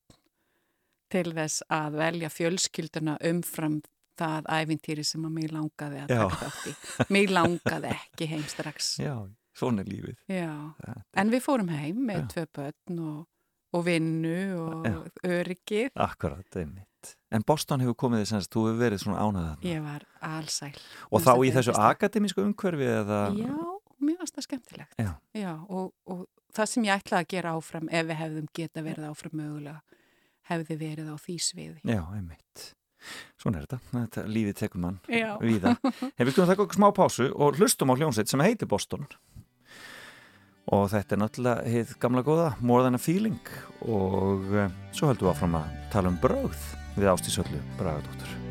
til 1.11 1.33
þess 1.35 1.63
að 1.73 1.97
velja 1.99 2.29
fjölskylduna 2.31 3.17
umfram 3.31 3.81
það 4.21 4.45
ævintýri 4.53 5.05
sem 5.07 5.25
að 5.25 5.33
mig 5.39 5.49
langaði 5.51 6.03
að 6.05 6.13
Já. 6.13 6.21
taka 6.29 6.37
þátt 6.45 6.69
í. 6.71 6.75
Mig 7.17 7.31
langaði 7.33 7.91
ekki 7.97 8.29
heim 8.31 8.43
strax. 8.53 8.91
Já, 9.01 9.15
svona 9.57 9.81
er 9.83 9.89
lífið. 9.91 10.17
Já. 10.29 10.53
Þetta- 10.85 11.03
En 11.25 11.31
við 11.33 11.43
fórum 11.47 11.71
heim 11.73 12.05
með 12.07 12.21
Já. 12.21 12.27
tvö 12.35 12.45
börn 12.59 13.01
og, 13.09 13.27
og 13.73 13.85
vinnu 13.87 14.37
og 14.61 14.87
öryggið. 15.25 15.91
Akkurat, 15.97 16.57
einmitt. 16.61 17.17
En 17.33 17.43
Boston 17.49 17.81
hefur 17.81 17.97
komið 17.97 18.27
þess 18.27 18.37
að 18.37 18.49
þú 18.53 18.67
hefur 18.69 18.81
verið 18.85 19.03
svona 19.07 19.25
ánæðað. 19.25 19.65
Ég 19.65 19.83
var 19.83 20.05
alsæl. 20.21 20.75
Og 21.11 21.21
Mér 21.23 21.27
þá 21.27 21.33
í 21.49 21.53
þessu 21.57 21.75
akademísku 21.81 22.45
umhverfi 22.45 22.91
eða... 23.01 23.21
Já, 23.41 23.80
mér 24.01 24.19
finnst 24.21 24.37
það 24.37 24.47
skemmtilegt. 24.49 24.99
Já. 25.37 25.55
og, 25.69 25.93
og 26.11 26.27
það 26.57 26.73
sem 26.73 26.89
ég 26.89 27.01
ætlaði 27.01 27.27
að 27.27 27.33
gera 27.35 27.55
áfram 27.59 27.89
ef 27.89 28.11
við 28.11 28.21
hefðum 28.21 28.51
geta 28.57 28.85
verið 28.85 29.09
áfram 29.11 29.41
mögulega 29.41 29.81
hefði 30.51 30.77
verið 30.81 31.11
á 31.13 31.17
því 31.21 31.37
sviði. 31.45 31.81
Já, 31.87 32.03
einmitt. 32.17 32.71
Svona 33.41 33.61
er 33.61 33.67
þetta, 33.67 33.79
þetta 33.95 34.25
lífið 34.29 34.57
tekur 34.59 34.83
mann 34.83 34.99
Já. 35.09 35.31
víða. 35.41 35.77
Hef 35.81 36.27
við 36.27 36.33
skulum 36.35 36.51
taka 36.51 36.67
okkur 36.67 36.81
smá 36.81 36.89
pásu 36.97 37.31
og 37.33 37.61
hlustum 37.61 37.93
á 37.93 37.97
hljómsveit 37.97 38.33
sem 38.33 38.45
heitir 38.45 38.69
Boston. 38.71 39.07
Og 40.71 40.85
þetta 40.93 41.17
er 41.17 41.23
náttúrulega 41.23 41.73
hitt 41.73 41.97
gamla 42.03 42.23
góða, 42.27 42.53
More 42.61 42.85
Than 42.85 42.99
a 42.99 43.03
Feeling 43.03 43.41
og 43.89 44.45
uh, 44.53 44.69
svo 44.93 45.11
höldum 45.11 45.31
við 45.31 45.33
áfram 45.33 45.59
að 45.63 45.73
tala 45.95 46.13
um 46.13 46.21
brögð 46.23 46.71
við 46.99 47.11
ástísöllu 47.15 47.65
Bragadóttur. 47.81 48.50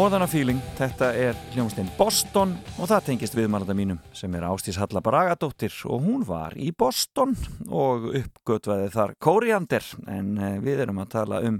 More 0.00 0.08
Than 0.08 0.22
a 0.24 0.26
Feeling, 0.32 0.60
þetta 0.78 1.10
er 1.12 1.34
hljómsveitinn 1.52 1.90
Boston 1.98 2.54
og 2.80 2.86
það 2.88 3.02
tengist 3.10 3.34
viðmælanda 3.36 3.74
mínum 3.76 3.98
sem 4.16 4.32
er 4.32 4.46
Ástís 4.48 4.78
Halla 4.80 5.02
Bragadóttir 5.04 5.74
og 5.92 6.06
hún 6.06 6.22
var 6.24 6.54
í 6.56 6.70
Boston 6.72 7.34
og 7.68 8.06
uppgötvaði 8.16 8.86
þar 8.94 9.12
kóriandir 9.20 9.84
en 10.08 10.30
eh, 10.40 10.54
við 10.64 10.80
erum 10.86 11.02
að 11.02 11.10
tala 11.18 11.42
um 11.44 11.58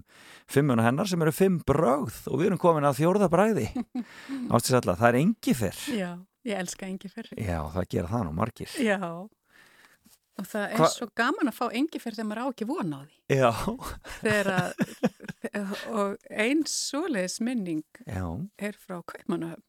fimmuna 0.49 0.87
hennar 0.87 1.11
sem 1.11 1.21
eru 1.21 1.35
fimm 1.37 1.59
brögð 1.69 2.31
og 2.31 2.41
við 2.41 2.49
erum 2.49 2.63
komin 2.63 2.89
að 2.89 3.03
fjórða 3.03 3.29
bræði 3.29 3.67
Ástís 4.57 4.79
Halla, 4.79 4.97
það 5.03 5.11
er 5.11 5.21
engi 5.21 5.57
fyrr 5.61 5.83
Já, 5.99 6.11
ég 6.49 6.65
elska 6.65 6.89
engifer. 6.89 7.29
Já, 7.37 7.59
það 7.77 7.91
gera 7.93 8.15
það 8.15 8.25
nú 8.31 8.35
margir 8.41 8.81
Já. 8.81 8.97
Og 10.41 10.47
það 10.49 10.67
er 10.73 10.79
Hva- 10.81 10.91
svo 10.95 11.07
gaman 11.21 11.51
að 11.51 11.57
fá 11.59 11.67
engifer 11.77 12.15
þegar 12.17 12.29
maður 12.31 12.43
á 12.43 12.47
ekki 12.55 12.67
vona 12.71 13.01
á 13.01 13.03
því. 13.05 13.17
Já, 13.37 13.51
að, 14.51 14.71
og 16.01 16.31
ein 16.31 16.63
svoleiðis 16.71 17.41
minning 17.45 17.83
já, 18.07 18.25
er 18.59 18.79
frá 18.81 19.01
Kaupmannahöfn. 19.05 19.67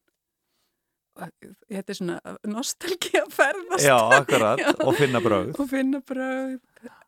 Og 1.20 1.28
Þetta 1.68 1.92
er 1.92 1.96
svona 1.98 2.14
nostalgía 2.48 3.24
ferðast. 3.28 3.84
já, 3.84 3.96
akkurat 4.16 4.62
og 4.86 4.94
finna 4.96 5.20
brögð 5.20 5.58
og 5.60 5.68
finna 5.68 6.00
bröð 6.08 6.54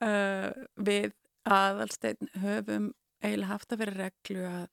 uh, 0.05 0.51
við 0.85 1.15
aðalsteinn 1.49 2.29
höfum 2.43 2.91
eiginlega 3.25 3.49
haft 3.55 3.73
að 3.73 3.81
vera 3.81 3.95
reglu 4.03 4.45
að, 4.45 4.67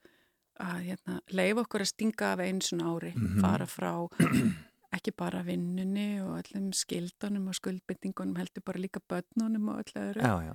að 0.68 0.82
hérna, 0.90 1.22
leifa 1.32 1.64
okkur 1.64 1.86
að 1.86 1.92
stinga 1.94 2.34
af 2.34 2.44
einu 2.44 2.60
svona 2.68 2.92
ári 2.92 3.14
Mhm. 3.16 3.40
fara 3.40 3.70
frá 3.72 3.94
ekki 5.02 5.16
bara 5.18 5.42
vinnunni 5.46 6.22
og 6.22 6.38
öllum 6.44 6.70
skildunum 6.78 7.50
og 7.50 7.58
skuldbyttingunum 7.58 8.38
heldur 8.38 8.64
bara 8.66 8.80
líka 8.86 9.02
börnunum 9.10 9.74
og 9.74 9.82
öllu 9.84 10.06
öðru. 10.06 10.22
Já, 10.22 10.36
já, 10.46 10.54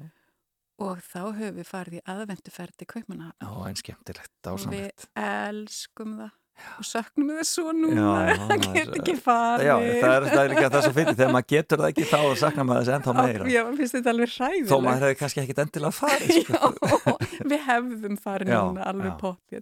og 0.86 0.98
þá 1.02 1.20
höfum 1.34 1.54
við 1.60 1.68
farið 1.70 1.94
í 1.98 2.02
aðvenduferð 2.12 2.74
til 2.76 2.86
Kaupmanna 2.94 3.30
já, 3.42 3.52
en 3.70 3.78
skemmtilegt, 3.80 4.34
og 4.52 4.66
við 4.70 5.06
elskum 5.26 6.18
það. 6.22 6.34
Og 6.80 6.86
söknum 6.88 7.28
við 7.28 7.36
það 7.36 7.48
svo 7.50 7.72
núna. 7.76 7.96
Já, 7.96 8.28
já, 8.28 8.36
það 8.36 8.46
það 8.46 8.52
er- 8.56 8.76
get 8.76 8.94
ekki 8.96 9.14
farið. 9.20 9.66
Já, 9.66 9.74
það 9.76 10.14
er, 10.16 10.26
það 10.30 10.42
er 10.42 10.52
líka 10.54 10.70
það 10.72 10.84
svo 10.86 10.92
fyrir 10.96 11.16
þegar 11.18 11.32
maður 11.34 11.48
getur 11.52 11.82
það 11.82 11.90
ekki 11.92 12.06
þá 12.12 12.16
og 12.20 12.36
saknar 12.40 12.68
maður 12.70 12.86
þess 12.86 12.94
ennþá 12.96 13.14
meira. 13.18 13.48
Já, 13.52 13.62
finnst 13.80 13.96
þetta 13.98 14.14
alveg 14.14 14.30
hræðilegt. 14.36 14.70
Þó 14.70 14.76
maður 14.86 15.04
hefði 15.04 15.18
kannski 15.20 15.42
ekkit 15.42 15.60
endilega 15.66 15.98
farið 15.98 16.38
sko. 16.46 16.70
Já, 17.36 17.44
við 17.52 17.66
hefðum 17.66 18.16
farið 18.24 18.54
Já, 18.54 18.60
núna 18.64 18.88
alveg 18.88 19.12
já. 19.12 19.60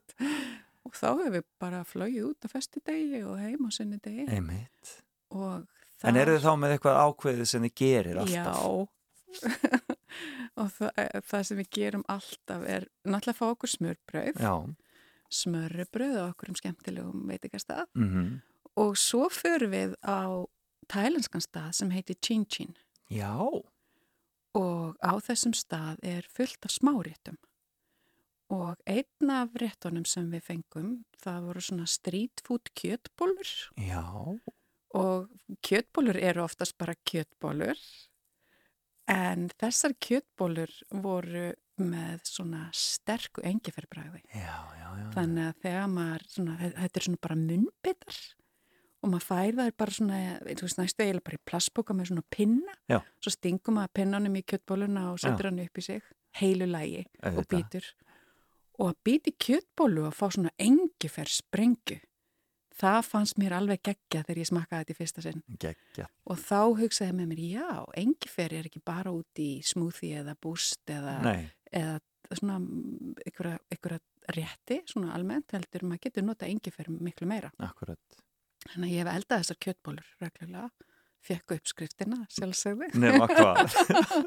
Og 0.84 0.96
þá 0.96 1.06
hefur 1.10 1.34
við 1.36 1.46
bara 1.62 1.82
flogið 1.88 2.28
út 2.30 2.46
á 2.46 2.48
festu 2.52 2.82
degi 2.84 3.22
og 3.24 3.38
heim 3.40 3.66
á 3.66 3.70
sunni 3.74 4.00
degi 4.04 4.28
Einmitt. 4.28 4.98
og 5.34 5.66
En 6.04 6.18
eru 6.20 6.34
þið 6.36 6.44
þá 6.44 6.54
með 6.60 6.72
eitthvað 6.74 6.98
ákveðið 7.00 7.46
sem 7.48 7.62
þið 7.64 7.74
gerir 7.80 8.18
alltaf? 8.20 8.58
Já. 8.60 9.44
Og 10.60 10.68
það, 10.70 10.90
eh, 11.00 11.20
það 11.26 11.44
sem 11.48 11.58
við 11.58 11.68
gerum 11.74 12.02
alltaf 12.12 12.66
er 12.70 12.84
náttúrulega 13.02 13.32
að 13.32 13.38
fá 13.38 13.46
okkur 13.48 13.70
smörbrauð. 13.72 14.42
Já. 14.44 14.52
smörbrauð 15.34 16.18
á 16.20 16.24
okkur 16.28 16.52
um 16.52 16.58
skemmtilegum 16.60 17.24
veitingastað. 17.30 17.88
Mm 17.96 18.42
og 18.76 18.96
svo 18.98 19.28
förum 19.30 19.74
við 19.74 19.94
á 20.02 20.46
tælenskan 20.90 21.42
stað 21.42 21.72
sem 21.78 21.92
heitir 21.94 22.18
Chin 22.20 22.44
Chin. 22.46 22.74
Já, 23.10 23.38
og 24.54 24.96
á 25.02 25.12
þessum 25.22 25.54
stað 25.54 26.00
er 26.02 26.26
fullt 26.30 26.64
af 26.66 26.74
smáréttum 26.74 27.38
og 28.52 28.76
einn 28.86 29.30
af 29.32 29.54
réttunum 29.60 30.04
sem 30.08 30.26
við 30.32 30.44
fengum 30.50 30.90
það 31.22 31.48
voru 31.48 31.64
svona 31.64 31.86
street 31.88 32.42
food 32.44 32.70
kjötbólur 32.76 33.52
já, 33.80 34.04
og 34.94 35.30
kjötbólur 35.64 36.18
eru 36.20 36.44
oftast 36.44 36.76
bara 36.78 36.96
kjötbólur 37.08 37.80
en 39.10 39.48
þessar 39.60 39.96
kjötbólur 40.00 40.72
voru 41.04 41.52
með 41.80 42.20
svona 42.28 42.68
sterku 42.76 43.42
engiferbræði 43.42 44.22
já, 44.28 44.60
já, 44.78 44.88
já. 45.00 45.06
þannig 45.16 45.48
að 45.48 45.60
þegar 45.64 45.88
maður 45.90 46.26
svona, 46.36 46.56
þetta 46.62 47.00
er 47.00 47.06
svona 47.08 47.22
bara 47.26 47.38
munnbitar 47.40 48.18
og 49.04 49.10
maður 49.12 49.26
fær 49.26 49.56
það 49.58 49.72
bara 49.82 49.96
svona 49.98 50.20
þú 50.46 50.66
veist 50.68 50.80
næstu 50.80 51.04
eiginlega 51.04 51.28
bara 51.28 51.40
í 51.40 51.44
plastboka 51.50 51.96
með 51.96 52.10
svona 52.12 52.24
pinna. 52.32 52.76
Já. 52.88 53.00
svo 53.20 53.32
stingum 53.34 53.80
maður 53.80 53.96
pinnanum 54.00 54.38
í 54.38 54.44
kjötbóluna 54.46 55.08
og 55.12 55.18
setur 55.24 55.50
hann 55.50 55.64
upp 55.64 55.80
í 55.80 55.84
sig 55.88 56.06
heilu 56.38 56.68
lægi 56.70 57.04
og 57.30 57.44
býtur 57.50 57.86
og 58.78 58.90
að 58.90 58.98
býti 59.06 59.34
kjötbólu 59.46 60.08
og 60.08 60.16
fá 60.16 60.26
svona 60.30 60.52
engifer 60.58 61.30
sprengu 61.30 62.00
það 62.74 63.00
fannst 63.06 63.38
mér 63.38 63.54
alveg 63.58 63.82
geggja 63.86 64.24
þegar 64.24 64.40
ég 64.40 64.48
smakkaði 64.50 64.82
þetta 64.82 64.94
í 64.94 64.98
fyrsta 64.98 65.24
sinn 65.24 65.44
Gekkja. 65.62 66.08
og 66.30 66.40
þá 66.42 66.60
hugsaði 66.80 67.16
með 67.18 67.30
mér, 67.30 67.44
já, 67.54 67.68
engifer 68.00 68.56
er 68.56 68.68
ekki 68.70 68.82
bara 68.84 69.12
út 69.14 69.42
í 69.42 69.50
smoothie 69.66 70.24
eða 70.24 70.34
boost 70.42 70.90
eða, 70.90 71.36
eða 71.70 72.00
svona 72.32 72.58
einhverja, 72.58 73.60
einhverja 73.70 74.00
rétti, 74.34 74.80
svona 74.88 75.12
almennt 75.14 75.54
heldur 75.54 75.84
maður 75.86 76.06
getur 76.08 76.26
nota 76.26 76.48
engifer 76.48 76.88
miklu 76.90 77.28
meira. 77.28 77.52
akkurat. 77.62 78.20
Þannig 78.64 78.88
að 78.88 78.94
ég 78.94 79.02
hef 79.04 79.12
eldað 79.12 79.42
þessar 79.42 79.60
kjötbólur 79.66 80.12
reglulega, 80.24 80.90
fekk 81.24 81.54
uppskriftina 81.56 82.18
sjálfsögðu, 82.34 82.88
Nefna 83.00 83.26
hvað? 83.30 83.76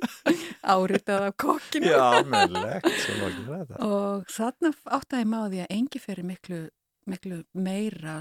áritað 0.73 1.25
af 1.29 1.35
kokkinu 1.43 1.91
já, 1.91 2.23
meðlegt, 2.27 2.87
svo 3.03 3.15
lókið 3.21 3.51
þetta. 3.51 3.79
og 3.87 4.25
þarna 4.33 4.71
áttaði 4.97 5.27
maður 5.33 5.53
því 5.55 5.61
að 5.65 5.73
engifer 5.77 6.21
er 6.23 6.27
miklu, 6.31 6.59
miklu 7.13 7.39
meira 7.67 8.17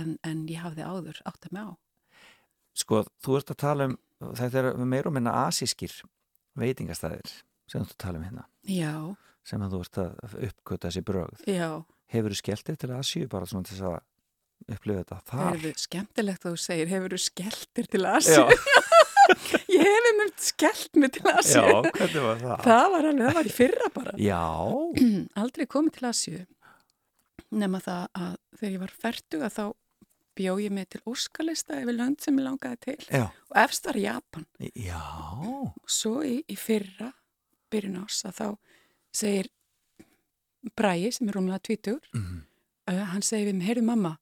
en, 0.00 0.16
en 0.26 0.44
ég 0.50 0.62
hafði 0.64 0.86
áður 0.88 1.20
áttaði 1.28 1.54
mig 1.58 1.68
á. 1.68 1.72
Sko, 2.76 3.02
þú 3.24 3.38
ert 3.40 3.52
að 3.54 3.60
tala 3.62 3.90
um, 3.90 3.98
þetta 4.36 4.62
er 4.64 4.70
meira 4.84 5.08
og 5.12 5.16
minna 5.16 5.36
asískir 5.46 5.94
veitingastæðir 6.60 7.36
sem 7.70 7.84
þú 7.84 7.96
tala 8.00 8.20
um 8.20 8.26
hérna, 8.26 8.44
Já, 8.66 8.94
sem 9.46 9.62
að 9.62 9.76
þú 9.76 9.80
ert 9.84 10.00
að 10.02 10.36
uppgöta 10.50 10.88
þessi 10.90 11.04
brögð. 11.06 11.44
já, 11.50 11.70
Hefur 12.14 12.30
þú 12.30 12.36
skellt 12.38 12.68
til 12.78 12.92
Asíu 12.94 13.26
bara 13.30 13.48
svona 13.50 13.66
til 13.66 13.74
þess 13.76 13.86
að 13.88 13.96
upplifa 14.72 15.02
þetta 15.04 15.18
það 15.30 15.42
þar? 15.44 15.66
er 15.70 15.80
skemmtilegt 15.82 16.44
að 16.46 16.52
þú 16.56 16.60
segir, 16.64 16.88
hefur 16.90 17.14
þú 17.14 17.20
skelltir 17.26 17.86
til 17.92 18.06
Asju? 18.10 18.44
Ég 19.76 19.82
hef 19.82 20.06
um 20.12 20.20
skellt 20.38 20.96
mig 21.02 21.12
til 21.16 21.26
Asju. 21.32 21.62
já, 21.62 21.80
hvernig 21.96 22.22
var 22.26 22.38
það? 22.42 22.60
Það 22.66 22.84
var 22.92 23.08
alveg, 23.10 23.24
það 23.26 23.34
var 23.38 23.48
í 23.50 23.54
fyrra 23.56 23.88
bara. 23.94 24.12
Já, 24.22 24.42
Aldrei 25.42 25.66
komið 25.66 25.96
til 25.98 26.06
Asju. 26.10 26.42
Nefna 27.56 27.80
það 27.82 28.06
að 28.22 28.36
þegar 28.60 28.72
ég 28.76 28.82
var 28.84 28.94
færtuga 29.02 29.50
þá 29.54 29.64
bjó 30.36 30.54
ég 30.60 30.72
mig 30.76 30.88
til 30.92 31.00
óskalista 31.08 31.78
yfir 31.80 31.96
lönd 31.96 32.20
sem 32.20 32.36
ég 32.38 32.44
langaði 32.44 32.78
til. 32.84 32.96
já, 33.08 33.24
Og 33.50 33.56
efst 33.62 33.86
var 33.88 33.96
Japan. 33.96 34.46
já, 34.76 35.00
svo 35.88 36.20
í, 36.26 36.42
í 36.52 36.56
fyrra, 36.60 37.12
byrjun 37.72 38.02
ás, 38.04 38.18
að 38.28 38.34
þá 38.42 38.48
segir 39.16 39.48
Bræi, 40.76 41.12
sem 41.14 41.28
er 41.30 41.36
rúmlega 41.38 41.62
tvítur, 41.62 42.00
Mhm. 42.14 42.42
uh, 42.90 43.04
hann 43.12 43.22
segir 43.22 43.46
við 43.52 43.54
mig, 43.60 43.68
heyrðu 43.68 43.84
mamma, 43.86 44.16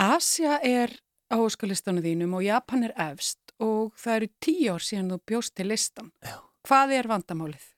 Asja 0.00 0.58
er 0.64 0.94
á 1.28 1.36
óskalistanum 1.36 2.04
þínum 2.04 2.38
og 2.38 2.46
Japan 2.46 2.86
er 2.88 2.94
efst 3.10 3.52
og 3.60 3.92
það 4.00 4.16
eru 4.16 4.30
tíu 4.40 4.72
ár 4.72 4.84
síðan 4.86 5.12
þú 5.12 5.20
bjóst 5.28 5.54
til 5.58 5.68
listan. 5.68 6.08
Já. 6.24 6.38
Hvað 6.64 6.96
er 6.96 7.08
vandamálið? 7.10 7.68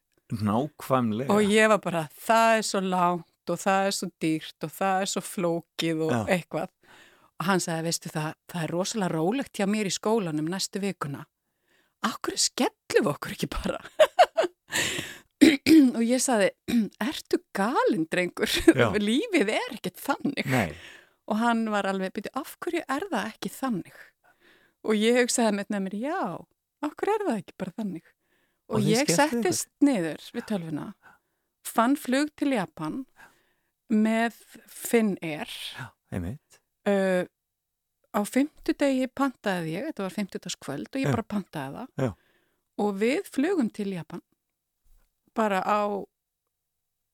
nákvæmlega. 0.40 1.32
Og 1.32 1.42
ég 1.44 1.68
var 1.68 1.80
bara, 1.82 2.06
það 2.16 2.58
er 2.58 2.66
svo 2.66 2.80
langt 2.86 3.52
og 3.52 3.58
það 3.60 3.88
er 3.88 3.96
svo 3.96 4.08
dýrt 4.22 4.66
og 4.66 4.72
það 4.72 5.02
er 5.04 5.10
svo 5.12 5.22
flókið 5.26 6.04
og 6.06 6.14
Já. 6.14 6.20
eitthvað. 6.36 6.70
Og 7.40 7.48
hann 7.48 7.62
sagði, 7.62 7.84
veistu 7.88 8.12
það, 8.12 8.30
það 8.52 8.64
er 8.64 8.72
rosalega 8.76 9.12
rólegt 9.12 9.58
hjá 9.58 9.66
mér 9.68 9.90
í 9.90 9.92
skólanum 9.92 10.48
næstu 10.52 10.82
vikuna. 10.82 11.24
Akkur 12.06 12.38
skellum 12.38 13.06
við 13.06 13.10
okkur 13.12 13.34
ekki 13.36 13.50
bara? 13.50 13.82
og 15.98 16.02
ég 16.06 16.22
sagði, 16.22 16.50
ertu 17.10 17.42
galinn, 17.56 18.08
drengur? 18.10 18.56
Lífið 19.10 19.52
er 19.58 19.76
ekkert 19.76 20.00
þannig. 20.02 20.48
Nei, 20.50 20.70
Og 21.30 21.38
hann 21.38 21.66
var 21.70 21.86
alveg, 21.86 22.12
byrju, 22.16 22.32
af 22.40 22.56
hverju 22.62 22.82
er 22.90 23.06
það 23.12 23.28
ekki 23.30 23.52
þannig? 23.54 24.00
Og 24.82 24.98
ég 24.98 25.20
hugsaði 25.20 25.54
með 25.60 25.76
mér, 25.84 25.94
já, 26.02 26.18
af 26.82 26.96
hverju 26.98 27.14
er 27.14 27.24
það 27.28 27.38
ekki 27.42 27.54
bara 27.62 27.74
þannig? 27.78 28.08
Og, 28.72 28.78
Og 28.78 28.88
ég 28.88 29.04
skelltu 29.04 29.12
ykkur? 29.12 29.42
settist 29.52 29.70
niður 29.84 30.24
við 30.34 30.46
tölvuna, 30.48 30.86
fann 31.66 31.94
flug 32.00 32.32
til 32.40 32.52
Japan 32.56 33.02
með 33.92 34.38
Finnair. 34.66 35.50
einmitt. 36.10 36.58
Uh, 36.88 37.22
á 38.12 38.20
fimmtudegi 38.26 39.06
pantaði 39.14 39.76
ég, 39.76 39.86
þetta 39.92 40.02
var 40.08 40.16
fimmtudagskvöld 40.16 40.88
og 40.90 40.98
ég 41.00 41.06
Já. 41.06 41.12
bara 41.14 41.22
pantaði 41.22 41.76
það. 41.76 41.92
Já. 42.02 42.10
Og 42.82 42.94
við 42.98 43.28
flugum 43.30 43.68
til 43.70 43.92
Japan 43.92 44.22
bara 45.36 45.60
á 45.62 45.80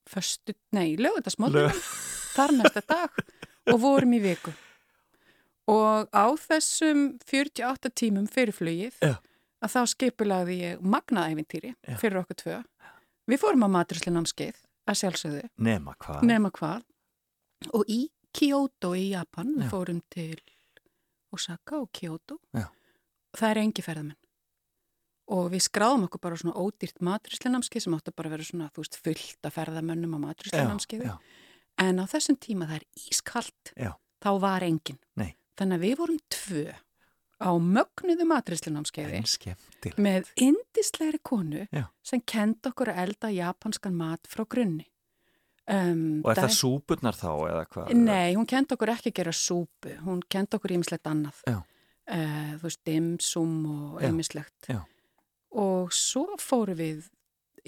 föstu, 0.09 0.55
nei, 0.75 0.95
lögutasmóttunum 0.99 1.75
þar 2.33 2.53
næsta 2.57 2.81
dag 2.89 3.19
og 3.73 3.79
vorum 3.83 4.13
í 4.17 4.19
viku. 4.23 4.53
Og 5.69 6.09
á 6.09 6.25
þessum 6.41 7.19
48 7.29 7.91
tímum 7.93 8.25
fyrir 8.31 8.55
flugið 8.57 8.95
Já. 9.05 9.15
að 9.61 9.73
þá 9.75 9.81
skipulagði 9.93 10.55
ég 10.63 10.79
magnaævintýri 10.81 11.75
fyrir 12.01 12.21
okkur 12.23 12.39
tvö. 12.41 12.55
Við 13.29 13.41
fórum 13.43 13.67
á 13.67 13.69
maturslinnámskeið 13.77 14.55
að 14.89 14.97
sjálfsögðu, 15.03 15.43
Nema 15.61 15.93
hvað? 16.01 16.23
nema 16.25 16.49
hvað. 16.55 16.81
Og 17.77 17.85
í 17.91 18.07
Kyoto 18.33 18.95
í 18.97 19.11
Japan, 19.11 19.53
við 19.57 19.67
Já. 19.67 19.69
fórum 19.73 20.01
til 20.09 20.39
Osaka 21.33 21.77
og 21.83 21.91
Kyoto. 21.93 22.39
Já. 22.53 22.65
Það 23.37 23.49
er 23.51 23.61
engi 23.61 23.85
ferðamenn. 23.85 24.17
Og 25.29 25.51
við 25.53 25.61
skráðum 25.67 26.07
okkur 26.07 26.21
bara 26.23 26.37
svona 26.41 26.57
ódýrt 26.57 26.97
maturslinnámskeið 27.05 27.83
sem 27.85 27.93
áttu 27.93 28.13
bara 28.17 28.31
að 28.31 28.33
vera 28.33 28.47
svona, 28.47 28.69
þú 28.73 28.81
veist, 28.81 28.97
fullt 29.05 29.45
af 29.45 29.53
ferðamönnum 29.59 30.15
á 30.17 30.19
maturslinnámskeiði. 30.25 31.11
En 31.79 32.01
á 32.01 32.05
þessum 32.11 32.35
tíma 32.41 32.67
það 32.67 32.81
er 32.81 32.85
ískalt, 33.07 33.73
Já. 33.79 33.93
þá 34.23 34.29
var 34.43 34.65
enginn. 34.67 34.99
Nei. 35.19 35.33
Þannig 35.59 35.79
að 35.79 35.85
við 35.85 35.97
vorum 36.01 36.21
tvö 36.35 36.63
á 37.39 37.49
mögnuðu 37.55 38.25
skemmtileg. 39.31 39.95
með 39.97 40.27
indislegri 40.35 41.19
konu 41.23 41.67
Já. 41.71 41.85
sem 42.03 42.21
kend 42.27 42.67
okkur 42.67 42.91
að 42.91 43.01
elda 43.05 43.31
japanskan 43.31 43.95
mat 43.95 44.27
frá 44.27 44.43
grunni. 44.45 44.87
Um, 45.69 46.21
Og 46.25 46.31
er 46.33 46.41
það 46.41 46.55
súpurnar 46.57 47.15
þá? 47.15 47.93
Nei, 47.93 48.33
hún 48.35 48.47
kend 48.49 48.71
okkur 48.73 48.89
ekki 48.89 49.11
að 49.11 49.17
gera 49.21 49.31
súpu, 49.31 49.91
hún 50.01 50.23
kend 50.27 50.55
okkur 50.57 50.73
ímislegt 50.73 51.07
annað. 51.07 51.43
Uh, 52.09 52.55
þú 52.57 52.63
veist, 52.65 52.81
dimsum 52.89 53.57
og 53.69 54.01
ímislegt. 54.03 54.71
Og 55.53 55.93
svo 55.93 56.25
fórum 56.41 56.79
við 56.79 57.09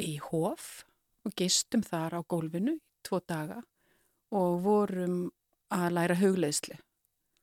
í 0.01 0.15
hof 0.31 0.83
og 1.25 1.35
gistum 1.37 1.83
þar 1.85 2.17
á 2.17 2.21
gólfinu 2.25 2.79
tvo 3.05 3.21
daga 3.21 3.61
og 4.31 4.61
vorum 4.63 5.19
að 5.71 5.91
læra 5.97 6.15
hugleiðslu. 6.19 6.77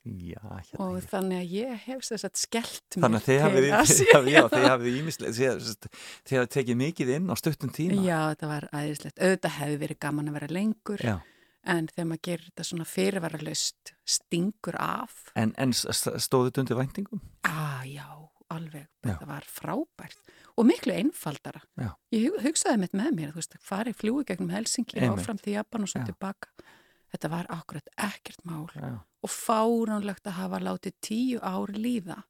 Já, 0.09 0.41
hérna. 0.41 0.79
Og 0.87 1.03
þannig 1.11 1.41
að 1.43 1.51
ég 1.53 1.81
hef 1.85 2.05
að 2.17 2.39
skellt 2.41 2.97
mér 2.97 3.03
Þannig 3.05 3.19
að 3.19 3.27
þið 3.27 3.41
hafið, 3.45 3.67
hafið, 4.15 4.31
já, 4.33 4.43
þið 4.55 4.67
hafið 4.71 4.95
ímislega, 5.03 5.33
þið, 5.37 5.89
hafið 6.39 6.53
tekið 6.55 6.79
mikið 6.81 7.11
inn 7.17 7.27
á 7.29 7.35
stuttum 7.37 7.73
tíma. 7.77 7.99
Já, 8.07 8.19
þetta 8.31 8.49
var 8.53 8.69
æðislegt. 8.73 9.19
Auðvitað 9.21 9.57
hefði 9.59 9.81
verið 9.83 10.01
gaman 10.07 10.31
að 10.31 10.39
vera 10.39 10.49
lengur 10.57 11.05
Já. 11.05 11.15
en 11.75 11.91
þegar 11.93 12.09
maður 12.13 12.25
gerir 12.31 12.47
þetta 12.49 12.67
svona 12.71 12.87
fyrirvaralaust 12.89 13.93
stingur 14.17 14.81
af. 14.81 15.19
En, 15.37 15.53
en 15.61 15.77
stóðið 15.77 16.63
undir 16.65 16.81
væntingum? 16.81 17.21
Ah, 17.45 17.85
já, 17.85 18.07
alveg. 18.55 18.89
Þetta 19.05 19.29
var 19.29 19.45
frábært 19.51 20.17
og 20.59 20.67
miklu 20.67 20.95
einfaldara. 20.97 21.61
Já. 21.77 21.93
Ég 22.17 22.25
hug- 22.31 22.41
hugsaði 22.49 22.81
með 22.87 22.97
mér, 23.21 23.35
þú 23.37 23.43
veist, 23.43 23.61
farið 23.63 24.01
fljúi 24.01 24.25
gegnum 24.31 24.55
Helsingi 24.57 24.97
Einmitt. 25.03 25.21
áfram 25.27 25.39
til 25.43 25.59
Japan 25.59 25.85
og 25.85 25.93
svo 25.93 26.01
tilbaka. 26.09 26.49
Þetta 27.13 27.31
var 27.33 27.47
akkurat 27.53 27.93
ekkert 27.97 28.43
mál 28.45 28.67
Já. 28.77 28.99
og 29.01 29.31
fáránlegt 29.33 30.29
að 30.29 30.39
hafa 30.43 30.61
látið 30.61 30.99
tíu 31.05 31.41
ár 31.41 31.73
líða 31.73 32.23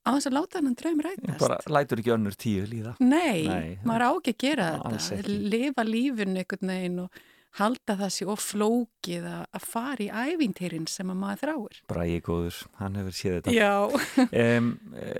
á 0.00 0.10
þess 0.16 0.30
að 0.30 0.36
láta 0.36 0.60
hann 0.60 0.76
draum 0.78 1.02
rætast. 1.04 1.40
Bara 1.42 1.58
lætur 1.68 2.00
ekki 2.02 2.14
önnur 2.14 2.36
tíu 2.40 2.64
líða. 2.68 2.94
Nei, 3.00 3.42
Nei, 3.48 3.74
maður 3.84 4.06
á 4.06 4.10
ekki 4.12 4.34
að 4.34 4.40
gera 4.44 4.70
þetta, 4.84 5.36
lifa 5.54 5.84
lífun 5.86 6.40
einhvern 6.40 6.72
veginn 6.72 7.02
og 7.04 7.20
halda 7.58 7.96
það 7.98 8.12
sér 8.14 8.30
og 8.30 8.40
flókið 8.44 9.26
að, 9.26 9.42
að 9.58 9.64
fara 9.66 10.04
í 10.04 10.08
ævintýrin 10.34 10.86
sem 10.90 11.10
að 11.10 11.18
maður 11.18 11.42
þráir. 11.42 11.80
Bræði 11.90 12.20
góður, 12.28 12.60
hann 12.78 12.98
hefur 13.00 13.16
séð 13.18 13.36
þetta. 13.40 13.54
Já, 13.56 13.72
Um, 14.40 14.68
e, 14.94 15.14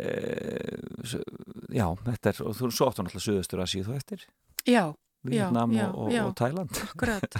já, 1.75 1.87
þetta 2.07 2.33
er, 2.33 2.43
og 2.47 2.57
þú 2.59 2.71
svo 2.71 2.91
áttu 2.91 3.05
náttúrulega 3.05 3.27
Suðaustur 3.27 3.65
Asíu 3.65 3.87
þú 3.89 3.97
eftir, 3.99 4.27
já, 4.69 4.85
Vietnam 5.27 5.75
já, 5.77 5.89
og, 5.91 5.99
og, 6.07 6.13
já. 6.15 6.23
og 6.27 6.35
Thailand. 6.39 6.81
akkurat. 6.87 7.37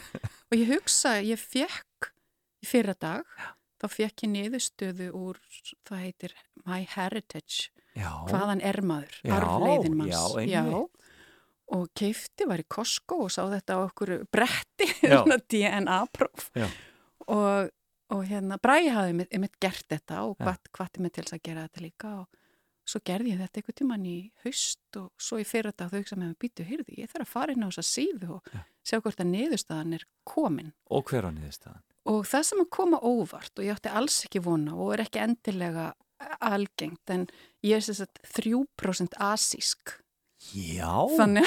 og 0.51 0.57
ég 0.59 0.69
hugsa, 0.75 1.17
ég 1.25 1.41
fekk 1.41 2.11
í 2.61 2.69
fyrra 2.69 2.95
dag 3.01 3.25
þá 3.81 3.89
fekk 3.89 4.25
ég 4.27 4.33
niðurstöðu 4.35 5.11
úr, 5.17 5.39
það 5.89 6.03
heitir 6.05 6.35
My 6.67 6.83
Heritage, 6.85 7.71
Já, 7.97 8.11
hvaðan 8.29 8.61
er 8.63 8.81
maður, 8.87 9.17
Já, 9.25 9.35
arfleiðin 9.39 9.97
manns. 9.99 10.37
já, 10.47 10.63
og 11.71 11.89
keifti, 11.97 12.47
var 12.51 12.61
í 12.63 12.67
Costco 12.71 13.23
og 13.25 13.33
sá 13.33 13.45
þetta 13.51 13.79
á 13.79 13.81
okkur 13.87 14.13
bretti, 14.33 14.89
Já. 15.07 15.23
DNA-próf. 15.51 16.51
Já. 16.59 16.67
Og, 17.31 17.71
og 18.11 18.23
hérna, 18.27 18.59
Bræði 18.63 18.93
hafði 18.95 19.17
mitt, 19.23 19.35
mitt 19.43 19.57
gert 19.63 19.87
þetta 19.91 20.25
og 20.27 20.37
Já. 20.39 20.49
hvati 20.49 20.73
hvat 20.77 21.01
mig 21.03 21.15
til 21.17 21.27
að 21.29 21.43
gera 21.47 21.67
þetta 21.69 21.85
líka 21.85 22.13
og 22.21 22.40
svo 22.89 23.01
gerði 23.07 23.35
ég 23.35 23.41
þetta 23.43 23.61
einhvern 23.61 23.79
tíman 23.81 24.07
í 24.09 24.17
haust 24.45 24.99
og 25.01 25.11
svo 25.21 25.39
í 25.41 25.47
fyrir 25.47 25.71
þetta 25.71 25.91
þau 25.93 26.03
sem 26.09 26.25
hefur 26.25 26.41
býtu 26.45 26.67
hýrði, 26.67 26.99
ég 27.03 27.13
þarf 27.13 27.27
að 27.27 27.33
fara 27.33 27.55
inn 27.55 27.65
á 27.65 27.69
þessa 27.71 27.87
síðu 27.87 28.33
og 28.37 28.51
Já. 28.55 28.61
sjá 28.91 28.99
hvort 29.01 29.23
að 29.23 29.33
niðurstaðan 29.35 29.97
er 29.99 30.05
komin 30.29 30.73
og 30.91 31.11
hver 31.11 31.29
á 31.29 31.31
niðurstaðan? 31.35 31.83
og 32.11 32.21
það 32.27 32.47
sem 32.51 32.63
að 32.65 32.71
koma 32.79 33.01
óvart 33.05 33.59
og 33.61 33.67
ég 33.67 33.77
átti 33.77 33.95
alls 34.01 34.21
ekki 34.27 34.43
vona 34.45 34.75
og 34.75 34.95
er 34.97 35.05
ekki 35.07 35.23
endilega 35.23 35.91
algengt 36.41 37.13
en 37.13 37.27
ég 37.65 37.79
er 37.79 37.85
sem 37.85 37.97
sagt 37.97 38.23
3% 38.37 39.19
asísk 39.31 39.99
Já, 40.57 41.05
þannig, 41.19 41.45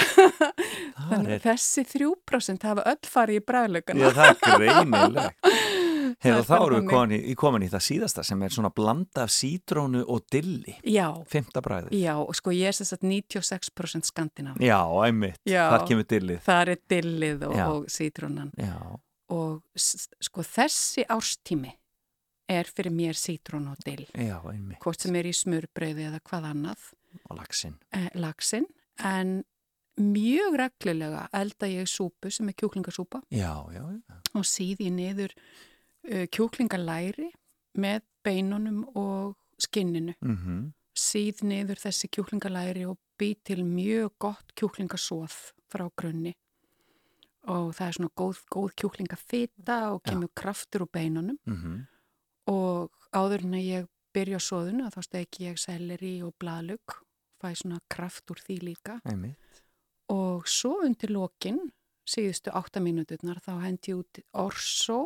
þannig 1.10 1.32
er, 1.34 1.40
að 1.40 1.46
þessi 1.48 1.82
3% 1.96 2.66
hafa 2.70 2.84
öll 2.92 3.08
farið 3.10 3.40
í 3.40 3.40
já, 3.40 3.46
bræðlaugana 3.50 4.12
það 4.14 4.28
er 4.30 4.36
greinilegt. 4.44 5.48
Hefur 6.24 6.46
þá 6.48 6.56
erum 6.66 6.80
við 6.86 6.90
komin 6.94 7.14
í, 7.18 7.20
í 7.32 7.36
komin 7.36 7.66
í 7.66 7.70
það 7.74 7.84
síðasta 7.88 8.24
sem 8.24 8.42
er 8.48 8.50
svona 8.56 8.72
blanda 8.74 9.24
af 9.26 9.32
sítrónu 9.36 10.04
og 10.08 10.24
dilli, 10.32 10.76
Já, 10.88 11.08
fymta 11.28 11.62
bræðið. 11.66 11.94
já, 12.00 12.14
og 12.24 12.34
sko 12.36 12.52
ég 12.56 12.68
er 12.72 12.78
sem 12.78 12.86
sagt 12.90 13.04
96% 13.04 14.10
skandinav 14.10 14.60
Já, 14.64 14.80
einmitt, 15.06 15.40
Já. 15.46 15.70
þar 15.74 15.88
kemur 15.90 16.08
dillið. 16.10 16.42
það 16.48 16.74
er 16.76 16.82
dillið 16.96 17.48
og, 17.50 17.56
og 17.68 17.86
sítrónan 17.92 18.52
Já, 18.58 18.76
og 19.30 19.62
sko 19.78 20.42
þessi 20.48 21.06
árstími 21.10 21.72
er 22.50 22.68
fyrir 22.68 22.92
mér 22.92 23.16
sítrón 23.18 23.70
og 23.72 23.78
dill 23.86 24.04
já, 24.14 24.36
einmitt. 24.52 24.80
hvort 24.84 25.00
sem 25.02 25.16
er 25.16 25.26
í 25.30 25.32
smurbrauði 25.34 26.10
eða 26.10 26.20
hvað 26.28 26.50
annað 26.52 26.90
Og 27.30 27.38
laxinn. 27.38 27.76
eh, 27.94 28.10
lagsin 28.20 28.66
en 29.06 29.44
mjög 30.02 30.56
reglulega 30.58 31.28
elda 31.38 31.68
ég 31.70 31.86
súpu 31.88 32.32
sem 32.34 32.50
er 32.50 32.54
kjúklingasúpa 32.58 33.22
Já, 33.32 33.54
já, 33.72 33.84
já. 33.86 34.16
og 34.36 34.44
síði 34.50 34.90
niður 34.92 35.32
kjúklingalæri 36.04 37.32
með 37.80 38.01
beinunum 38.24 38.84
og 38.95 39.36
skinninu. 39.62 40.16
Mm 40.22 40.72
Síð 40.93 41.39
niður 41.41 41.80
þessi 41.82 42.06
kjúklingalæri 42.14 42.84
og 42.86 42.99
bý 43.18 43.34
til 43.41 43.64
mjög 43.66 44.12
gott 44.22 44.51
kjúklingasóð 44.54 45.34
frá 45.72 45.88
grunni 45.97 46.36
og 47.49 47.74
það 47.76 47.88
er 47.88 47.95
svona 47.97 48.12
góð, 48.16 48.41
góð 48.51 48.76
kjúklingafita 48.80 49.78
og 49.93 50.04
kemur 50.06 50.32
kraftur 50.38 50.86
úr 50.86 50.91
beinunum 50.93 51.39
mhm. 51.45 51.82
og 52.51 52.93
áður 53.12 53.47
en 53.47 53.58
að 53.58 53.68
ég 53.68 53.89
byrja 54.14 54.39
á 54.39 54.47
sóðunu 54.47 54.91
þá 54.93 55.01
steki 55.08 55.47
ég 55.49 55.60
selleri 55.60 56.14
og 56.24 56.36
bladlug 56.39 56.99
fæ 57.41 57.51
svona 57.58 57.82
kraft 57.91 58.32
úr 58.32 58.39
því 58.39 58.60
líka 58.70 58.99
einmitt. 59.04 59.64
og 60.14 60.47
svo 60.47 60.78
undir 60.86 61.12
lokin 61.12 61.60
síðustu 62.08 62.54
átta 62.54 62.80
mínúturnar 62.84 63.41
þá 63.43 63.54
hendi 63.66 63.91
ég 63.91 64.04
út 64.04 64.24
orso 64.45 64.99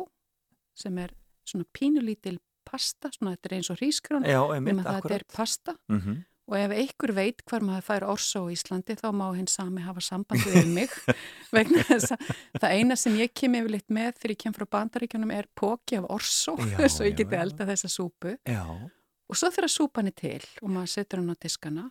sem 0.78 0.98
er 1.02 1.14
svona 1.48 1.66
pínulítil 1.74 2.38
pasta, 2.68 3.10
svona 3.14 3.34
þetta 3.36 3.48
er 3.48 3.56
eins 3.58 3.70
og 3.72 3.80
nema 4.24 4.56
einmitt, 4.56 4.82
það 4.84 5.00
þetta 5.02 5.14
er 5.16 5.30
pasta. 5.34 5.78
Mm 5.88 6.00
og 6.48 6.56
ef 6.56 6.72
einhver 6.72 7.12
veit 7.12 7.42
hvar 7.44 7.64
maður 7.64 7.84
fær 7.84 8.04
orso 8.08 8.40
á 8.40 8.52
Íslandi 8.52 8.94
þá 8.96 9.08
má 9.12 9.26
hinn 9.36 9.48
sami 9.52 9.82
hafa 9.84 10.00
sambandi 10.00 10.48
við 10.54 10.70
mig. 10.72 10.94
Vegna 11.54 11.82
þess 11.84 12.14
að 12.14 12.30
það 12.62 12.76
eina 12.78 12.96
sem 12.96 13.18
ég 13.20 13.34
kem 13.36 13.58
yfirleitt 13.58 13.92
með 13.92 14.14
þegar 14.16 14.32
ég 14.32 14.40
kem 14.44 14.54
frá 14.56 14.64
bandaríkjunum 14.76 15.34
er 15.36 15.48
póki 15.52 15.98
af 16.00 16.08
orso 16.08 16.56
svo 16.94 17.04
ég 17.04 17.18
geti 17.20 17.36
elda 17.36 17.68
þessa 17.68 17.92
súpu. 17.92 18.38
Já, 18.48 18.64
og 18.64 19.36
svo 19.36 19.52
þegar 19.52 19.72
súpan 19.72 20.08
er 20.08 20.16
til 20.16 20.42
og 20.62 20.72
maður 20.72 20.94
setur 20.94 21.20
hann 21.20 21.36
á 21.36 21.42
diskana 21.44 21.86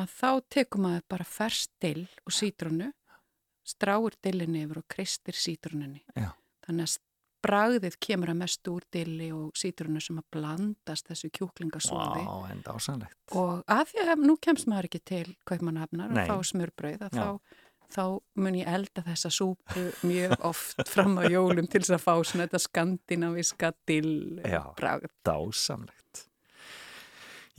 að 0.00 0.16
þá 0.16 0.30
tekur 0.56 0.84
maður 0.86 1.06
bara 1.12 1.28
ferst 1.28 1.72
dill 1.82 2.06
og 2.24 2.32
sítrunu 2.32 2.88
stráur 3.62 4.16
dillinni 4.24 4.64
yfir 4.64 4.80
og 4.80 4.88
kristir 4.90 5.36
sítrununni 5.36 6.00
Já. 6.16 6.32
þannig 6.64 6.88
að 6.88 6.96
bragðið 7.42 7.96
kemur 8.02 8.32
að 8.32 8.38
mestu 8.42 8.76
úr 8.76 8.84
dilli 8.94 9.32
og 9.34 9.56
sítrunu 9.58 10.00
sem 10.02 10.20
að 10.20 10.28
blandast 10.36 11.08
þessu 11.10 11.30
kjúklingasóði 11.38 12.22
dásanlegt. 12.66 13.18
og 13.34 13.64
að 13.66 13.84
því 13.92 14.06
að 14.06 14.24
nú 14.28 14.36
kemst 14.42 14.70
maður 14.70 14.90
ekki 14.90 15.02
til 15.12 15.26
kaupmannhafnar 15.48 16.14
að 16.14 16.30
fá 16.30 16.48
smurbrauð 16.52 17.06
að 17.08 17.18
Já. 17.18 17.22
þá, 17.22 17.58
þá 17.92 18.04
mun 18.44 18.58
ég 18.60 18.70
elda 18.72 19.04
þessa 19.08 19.32
súpu 19.34 19.86
mjög 20.08 20.36
oft 20.52 20.84
fram 20.94 21.18
á 21.18 21.22
jólum 21.26 21.66
til 21.68 21.82
þess 21.82 21.96
að 21.98 22.04
fá 22.06 22.14
svona 22.22 22.46
þetta 22.46 22.62
skandinaviska 22.68 23.72
dill 23.90 24.14
Já. 24.46 24.62
bragð. 24.78 25.10
Dásamlegt. 25.26 25.98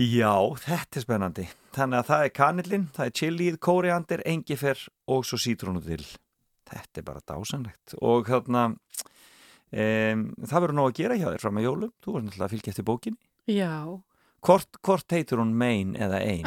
Já, 0.02 0.34
þetta 0.58 0.98
er 0.98 1.04
spennandi. 1.06 1.44
Þannig 1.74 2.00
að 2.00 2.08
það 2.08 2.24
er 2.26 2.32
kanillin, 2.34 2.86
það 2.96 3.06
er 3.10 3.16
chilið, 3.20 3.58
kóriandir, 3.62 4.24
engifer 4.26 4.80
og 5.14 5.22
svo 5.30 5.38
sítrónudill. 5.38 6.06
Þetta 6.70 7.02
er 7.02 7.06
bara 7.06 7.22
dásamlegt. 7.30 7.94
Og 8.02 8.26
þarna, 8.32 8.64
um, 9.74 10.24
það 10.46 10.64
verður 10.64 10.78
nóg 10.80 10.90
að 10.92 10.98
gera 11.02 11.20
hjá 11.20 11.28
þér 11.34 11.44
fram 11.44 11.60
að 11.62 11.68
jólum. 11.68 11.94
Þú 12.04 12.16
verður 12.16 12.26
náttúrulega 12.30 12.48
að 12.50 12.56
fylgja 12.56 12.74
eftir 12.74 12.88
bókinni. 12.90 13.22
Já, 13.52 13.74
Hvort, 14.44 14.76
hvort 14.84 15.14
heitur 15.16 15.40
hún 15.40 15.54
Main 15.56 15.94
eða 15.96 16.18
Ein? 16.20 16.44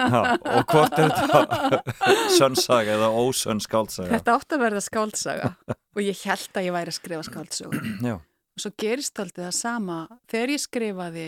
Ha, 0.00 0.20
og 0.40 0.70
hvort 0.72 0.94
er 0.96 1.10
þetta 1.12 1.80
sönnsaga 2.38 2.94
eða 2.96 3.10
ósönn 3.12 3.60
skálsaga? 3.60 4.08
Þetta 4.14 4.36
átt 4.38 4.54
að 4.56 4.62
verða 4.62 4.80
skáldsaga 4.86 5.50
og 5.96 6.00
ég 6.00 6.22
held 6.24 6.56
að 6.56 6.68
ég 6.70 6.76
væri 6.78 6.94
að 6.94 6.96
skrifa 6.96 7.26
skáldsögu. 7.28 7.82
Já, 8.00 8.14
Og 8.16 8.64
svo 8.64 8.72
gerist 8.80 9.20
aldrei 9.20 9.44
það 9.44 9.56
sama 9.58 9.98
þegar 10.32 10.54
ég 10.54 10.62
skrifaði 10.64 11.26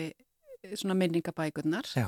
svona 0.73 0.97
minningabækurnar 0.97 1.87
já, 1.93 2.07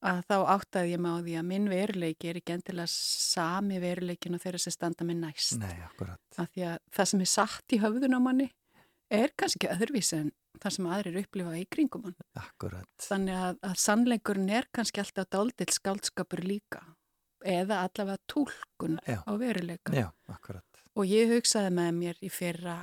að 0.00 0.20
þá 0.30 0.36
áttaði 0.54 0.94
ég 0.94 1.02
mig 1.02 1.12
á 1.12 1.18
því 1.20 1.34
að 1.40 1.48
minn 1.50 1.68
veruleiki 1.70 2.30
er 2.30 2.38
ekki 2.40 2.54
endilega 2.56 2.92
sami 2.92 3.80
veruleikin 3.82 4.36
og 4.36 4.42
þeirra 4.44 4.60
sem 4.62 4.74
standa 4.74 5.06
minn 5.08 5.20
næst. 5.24 5.58
nei, 5.60 5.76
akkurat. 5.84 6.20
Af 6.40 6.50
því 6.54 6.66
að 6.70 6.78
það 6.96 7.10
sem 7.12 7.24
er 7.24 7.32
satt 7.34 7.74
í 7.76 7.80
höfðun 7.82 8.16
á 8.16 8.20
manni 8.20 8.48
er 9.10 9.34
kannski 9.36 9.68
öðruvísi 9.70 10.16
en 10.20 10.32
það 10.60 10.76
sem 10.76 10.88
aðrir 10.94 11.20
upplifa 11.22 11.56
í 11.58 11.66
kringum 11.70 12.08
hann. 12.08 12.16
Akkurat. 12.38 12.88
Þannig 13.04 13.42
að, 13.42 13.60
að 13.68 13.76
sannleikurinn 13.84 14.50
er 14.60 14.68
kannski 14.74 15.02
alltaf 15.02 15.28
dáldill 15.32 15.70
skáldskapur 15.74 16.44
líka 16.46 16.82
eða 17.40 17.84
allavega 17.86 18.20
túlkun 18.28 18.98
Já. 19.08 19.20
á 19.24 19.32
veruleika. 19.40 19.94
Já, 19.96 20.10
akkurat. 20.28 20.64
Og 20.98 21.08
ég 21.08 21.30
hugsaði 21.32 21.70
með 21.76 21.90
mér 21.96 22.24
í 22.24 22.30
fyrra 22.32 22.76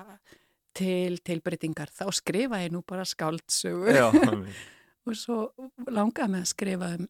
til 0.78 1.18
tilbreytingar, 1.26 1.90
þá 1.90 2.06
skrifa 2.14 2.62
ég 2.62 2.74
nú 2.74 2.84
bara 2.86 3.06
skáldsögu 3.08 3.94
Já, 3.94 4.10
og 5.08 5.18
svo 5.20 5.38
langaði 5.88 6.34
mig 6.34 6.44
að 6.46 6.52
skrifa 6.52 6.92
um, 6.98 7.08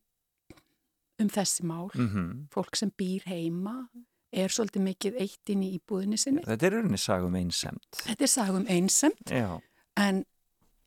um 1.23 1.31
þessi 1.33 1.65
mál. 1.67 1.89
mm 1.93 2.47
Fólk 2.53 2.79
sem 2.79 2.91
býr 2.97 3.25
heima 3.27 3.89
er 4.31 4.51
svolítið 4.51 4.83
mikið 4.83 5.19
eitt 5.23 5.51
inn 5.53 5.63
í 5.63 5.73
íbúðinni 5.77 6.17
sinni. 6.19 6.43
Þetta 6.45 6.67
er 6.67 6.73
rauninni 6.77 6.99
sagum 6.99 7.35
einsemt. 7.39 8.01
Þetta 8.03 8.23
er 8.27 8.31
sagum 8.31 8.65
einsemt 8.67 9.31
Já, 9.31 9.59
en 9.97 10.23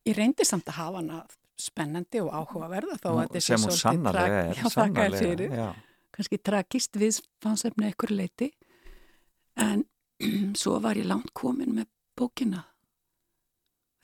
ég 0.06 0.16
reyndi 0.16 0.44
samt 0.44 0.68
að 0.68 0.80
hafa 0.80 1.00
hana 1.00 1.20
spennandi 1.60 2.20
og 2.24 2.32
áhugaverða 2.32 2.98
þó 3.00 3.10
að 3.12 3.22
þetta 3.36 3.58
svolítið 3.58 5.04
er. 5.04 5.16
Fyrir. 5.20 5.54
Já, 5.56 5.68
kannski 6.16 6.40
tragist 6.42 6.98
við 7.00 7.20
fansefni 7.42 7.88
ekkur 7.90 8.12
leiti 8.14 8.50
en 9.60 9.84
svo 10.60 10.78
var 10.84 11.00
ég 11.00 11.08
langt 11.08 11.32
komin 11.36 11.74
með 11.76 11.88
bókina 12.18 12.66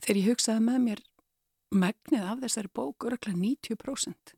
þegar 0.03 0.21
ég 0.21 0.29
hugsaði 0.31 0.65
með 0.65 0.81
mér 0.85 1.03
megnið 1.75 2.23
af 2.31 2.41
þessari 2.45 2.71
bók 2.73 3.07
örgulega 3.09 3.37
90% 3.39 4.33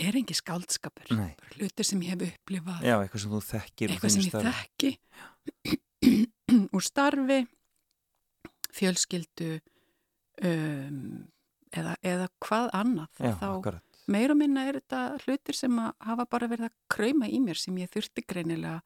er 0.00 0.16
engi. 0.16 0.36
Bara 0.40 1.34
hlutir 1.56 1.84
sem 1.86 2.02
ég 2.04 2.14
hef 2.14 2.22
upplifað 2.30 2.84
já, 2.88 2.94
eitthvað 2.96 3.24
sem 3.24 3.34
þú 3.34 3.40
þekkir 3.50 3.94
eitthvað 3.94 4.14
sem 4.14 4.26
ég 4.26 4.34
þekki 4.48 4.92
úr 6.76 6.84
starfi 6.84 7.40
fjölskyldu 8.74 9.50
um, 10.46 11.28
eða, 11.74 11.94
eða 12.02 12.28
hvað 12.42 12.70
annað 12.80 13.20
Já, 13.20 13.32
þá 13.40 13.46
akkurat. 13.50 14.00
meira 14.10 14.34
og 14.34 14.40
minna 14.40 14.66
er 14.68 14.80
þetta 14.80 15.02
hlutir 15.24 15.58
sem 15.58 15.76
hafa 15.80 16.26
bara 16.30 16.48
verið 16.50 16.70
að 16.70 16.76
krauma 16.92 17.28
í 17.30 17.40
mér 17.44 17.60
sem 17.60 17.76
ég 17.82 17.90
þurfti 17.92 18.24
greinilega 18.26 18.80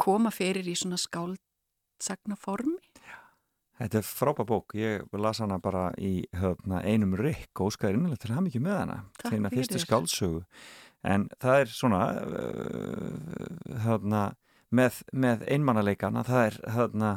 koma 0.00 0.32
fyrir 0.34 0.66
í 0.66 0.74
svona 0.74 0.98
skáldsagna 0.98 2.36
formi. 2.40 2.80
Þetta 3.80 3.98
er 3.98 4.06
frábær 4.06 4.46
bók, 4.46 4.74
ég 4.78 5.02
las 5.18 5.40
hana 5.42 5.58
bara 5.62 5.88
í 5.98 6.22
höfna, 6.38 6.84
einum 6.86 7.16
rikk 7.18 7.58
og 7.58 7.72
óskaði 7.72 7.98
innlega 7.98 8.20
til 8.22 8.34
hann 8.36 8.46
ekki 8.46 8.62
með 8.62 8.76
hana, 8.78 8.98
fyrir. 9.24 9.48
fyrstu 9.50 9.80
skáldsögu. 9.82 10.42
En 11.04 11.26
það 11.42 11.64
er 11.64 11.72
svona 11.74 12.02
uh, 12.22 13.78
höfna, 13.84 14.24
með, 14.74 15.02
með 15.12 15.42
einmannaleikan 15.56 16.20
að 16.22 16.30
það 16.30 16.46
er 16.46 16.60
höfna, 16.76 17.10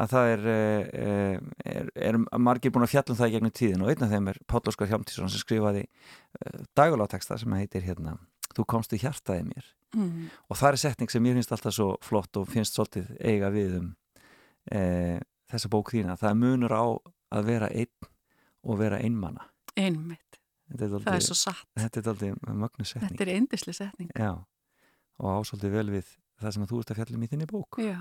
að 0.00 0.14
það 0.14 0.32
er, 0.32 0.48
uh, 0.48 1.36
er, 1.76 1.92
er 2.08 2.20
margir 2.40 2.72
búin 2.72 2.88
að 2.88 2.94
fjalla 2.94 3.14
um 3.14 3.20
það 3.20 3.30
í 3.30 3.36
gegnum 3.36 3.54
tíðin 3.60 3.84
og 3.84 3.92
einn 3.92 4.06
af 4.06 4.14
þeim 4.14 4.32
er 4.32 4.40
Páll 4.48 4.72
Óskar 4.72 4.90
Hjámtísson 4.90 5.30
sem 5.30 5.44
skrifaði 5.44 5.84
uh, 5.84 6.64
daguláteksta 6.80 7.38
sem 7.38 7.58
heitir 7.60 7.84
hérna 7.84 8.16
Þú 8.50 8.64
komst 8.66 8.90
í 8.96 8.98
hjartaði 8.98 9.44
mér. 9.46 9.66
Mm. 9.90 10.28
og 10.46 10.58
það 10.58 10.68
er 10.68 10.76
setning 10.78 11.10
sem 11.10 11.24
ég 11.26 11.34
finnst 11.34 11.52
alltaf 11.54 11.74
svo 11.74 11.86
flott 12.06 12.38
og 12.38 12.46
finnst 12.46 12.76
svolítið 12.76 13.08
eiga 13.26 13.48
við 13.50 13.72
um 13.80 13.88
e, 14.70 14.82
þessa 15.50 15.70
bók 15.72 15.92
þína 15.94 16.18
það 16.20 16.38
munur 16.40 16.74
á 16.74 16.84
að 17.36 17.48
vera 17.50 17.70
einn 17.70 18.10
og 18.66 18.80
vera 18.80 19.00
einmanna 19.00 19.50
einmitt, 19.78 20.38
er 20.74 20.90
það 20.92 21.12
er 21.14 21.24
svo 21.24 21.36
satt. 21.38 21.66
þetta 21.78 22.00
er 22.00 22.06
dálítið 22.08 22.38
mögnu 22.46 22.86
setning. 22.86 23.12
Þetta 23.12 23.26
er 23.26 23.32
eindisli 23.36 23.74
setning. 23.76 24.12
Já, 24.14 24.32
og 25.20 25.40
ásóldi 25.40 25.72
vel 25.72 25.88
við 25.92 26.14
það 26.40 26.56
sem 26.56 26.70
þú 26.70 26.80
ert 26.82 26.94
að 26.94 27.00
fjallum 27.00 27.26
í 27.26 27.30
þinni 27.30 27.50
bók. 27.50 27.80
Já, 27.82 28.00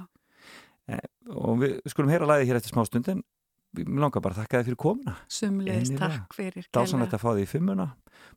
og 1.36 1.60
við 1.62 1.76
skulum 1.91 2.14
heyra 2.14 2.30
læði 2.30 2.50
hér 2.50 2.60
eftir 2.60 2.74
smá 2.74 2.84
stund 2.88 3.12
en 3.14 3.24
mér 3.78 4.02
langar 4.02 4.24
bara 4.26 4.38
að 4.38 4.43
þakka 4.43 4.62
þið 4.62 4.70
fyrir 4.70 4.82
komuna. 4.82 5.16
Sumleis 5.30 5.93
takk 5.93 6.38
fyrir 6.38 6.70
dásanlegt 6.74 7.16
að 7.18 7.24
fá 7.24 7.30
því 7.32 7.45
í 7.45 7.50
fimmuna. 7.50 7.89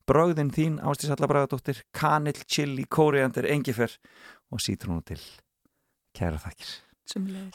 Brögðin 0.09 0.53
þín, 0.53 0.79
Ástís 0.85 1.13
Alla 1.15 1.31
Bragadóttir 1.31 1.81
kanill, 1.97 2.37
chili, 2.45 2.85
kóriandir, 2.85 3.49
engifer 3.51 3.97
og 4.53 4.61
sítrónu 4.63 5.05
til. 5.09 5.21
Kæra 6.13 6.41
þakkir 6.43 6.75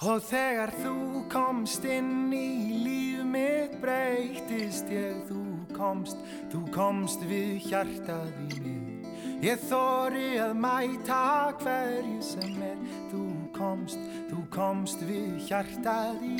Og 0.06 0.20
þegar 0.28 0.74
þú 0.84 0.96
komst 1.32 1.86
inn 1.88 2.34
í 2.36 2.50
líf 2.84 3.24
mitt 3.28 3.78
breytist 3.82 4.92
ég, 4.94 5.24
þú 5.30 5.44
komst, 5.76 6.20
þú 6.52 6.62
komst 6.76 7.24
við 7.28 7.58
hjartað 7.70 8.36
í 8.48 8.62
mig. 8.62 9.08
Ég 9.46 9.62
þóri 9.70 10.38
að 10.42 10.54
mæta 10.62 11.24
hverju 11.62 12.22
sem 12.26 12.62
er, 12.66 12.78
þú 13.12 13.26
komst, 13.58 14.00
þú 14.30 14.46
komst 14.54 15.04
við 15.10 15.42
hjartað 15.50 16.24
í 16.26 16.38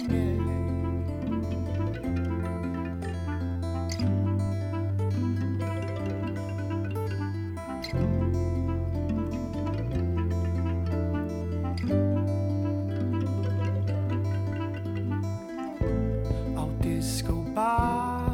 diskobar 17.68 18.28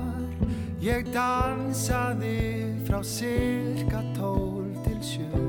Ég 0.83 1.07
dansaði 1.13 2.75
frá 2.83 2.99
cirka 3.07 4.01
tól 4.17 4.65
til 4.83 4.99
sjö. 4.99 5.43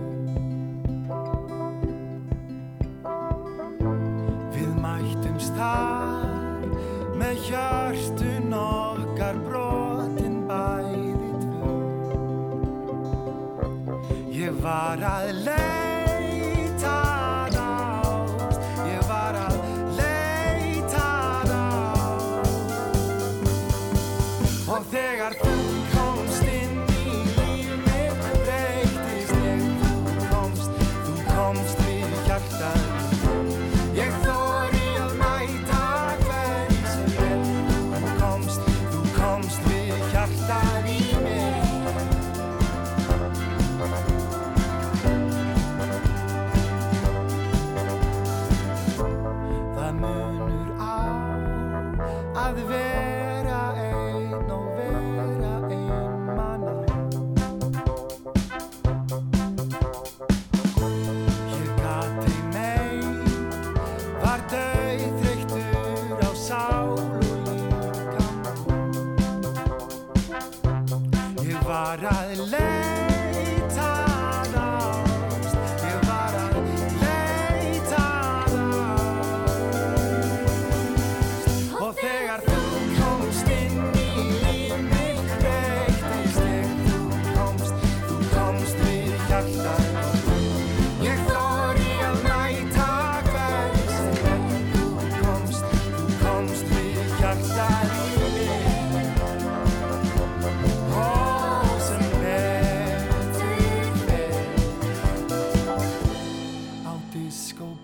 Við 4.55 4.70
mættumst 4.78 5.59
þar 5.59 6.70
með 7.18 7.43
hjörtun 7.49 8.55
okkar 8.61 9.43
brotin 9.49 10.39
bæði 10.47 11.35
tvö. 11.43 11.74
Ég 14.39 14.62
var 14.62 15.03
að 15.03 15.35
leita 15.43 15.63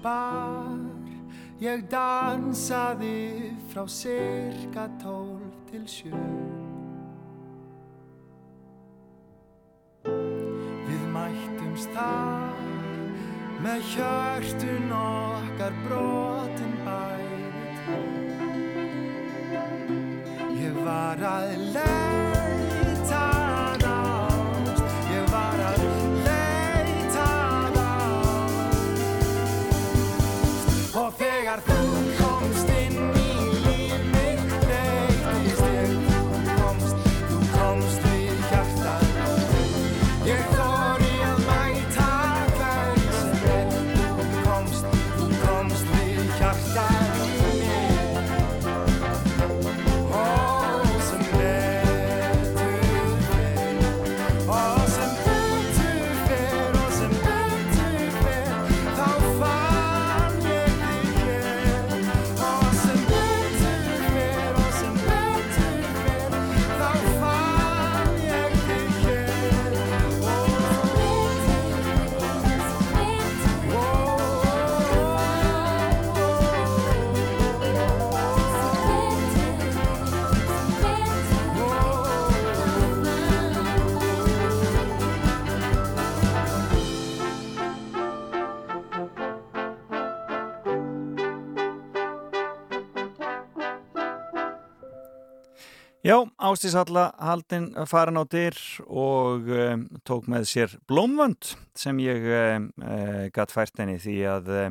diskobar 0.00 0.78
Ég 1.60 1.82
dansaði 1.90 3.52
frá 3.68 3.84
cirka 3.86 4.88
tólf 5.02 5.52
til 5.68 5.84
sjö. 5.84 6.20
Við 10.88 11.04
mættumst 11.12 11.92
þar 11.92 12.56
með 13.60 13.84
hjörtun 13.92 14.88
okkar 14.96 15.76
brotin 15.84 16.74
bæði 16.88 17.44
Ég 20.64 20.80
var 20.80 21.20
að 21.20 21.56
leita 21.76 22.29
Já, 96.10 96.16
Ástís 96.42 96.72
Halla 96.74 97.12
haldinn 97.22 97.68
farin 97.86 98.18
á 98.18 98.26
dyr 98.26 98.56
og 98.90 99.46
um, 99.46 99.82
tók 100.02 100.26
með 100.26 100.46
sér 100.50 100.72
blómvönd 100.90 101.52
sem 101.78 101.98
ég 102.02 102.24
um, 102.34 102.64
uh, 102.82 103.26
gatt 103.30 103.52
fært 103.54 103.78
henni 103.78 103.94
því 104.00 104.14
að 104.26 104.48
e, 104.50 104.64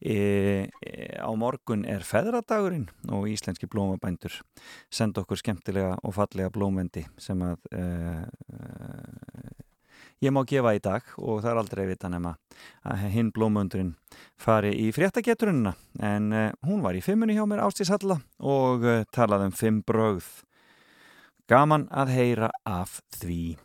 e, 0.00 0.14
á 1.20 1.28
morgun 1.36 1.82
er 1.84 2.06
feðradagurinn 2.08 2.86
og 3.12 3.26
íslenski 3.28 3.68
blómabændur 3.68 4.38
senda 4.88 5.20
okkur 5.26 5.42
skemmtilega 5.42 5.98
og 6.00 6.14
fallega 6.16 6.48
blómvendi 6.54 7.02
sem 7.20 7.42
að 7.44 7.58
ég 10.24 10.32
má 10.32 10.40
gefa 10.48 10.72
í 10.78 10.80
dag 10.80 11.10
og 11.18 11.42
það 11.42 11.50
er 11.50 11.60
aldrei 11.64 11.82
vita 11.90 12.08
nema 12.14 12.32
að 12.86 13.04
hinn 13.18 13.34
blómvöndurinn 13.34 13.92
fari 14.40 14.72
í 14.86 14.88
fréttageturunna 14.96 15.74
en 16.00 16.32
hún 16.64 16.80
var 16.86 16.96
í 16.96 17.04
fimmunni 17.04 17.36
hjá 17.36 17.44
mér 17.50 17.66
Ástís 17.66 17.92
Halla 17.92 18.22
og 18.38 18.88
talaði 19.12 19.50
um 19.50 19.54
fimm 19.60 19.84
brögð 19.84 20.32
Gaman 21.52 21.82
að 21.92 22.10
heyra 22.16 22.48
af 22.64 22.94
því. 23.20 23.58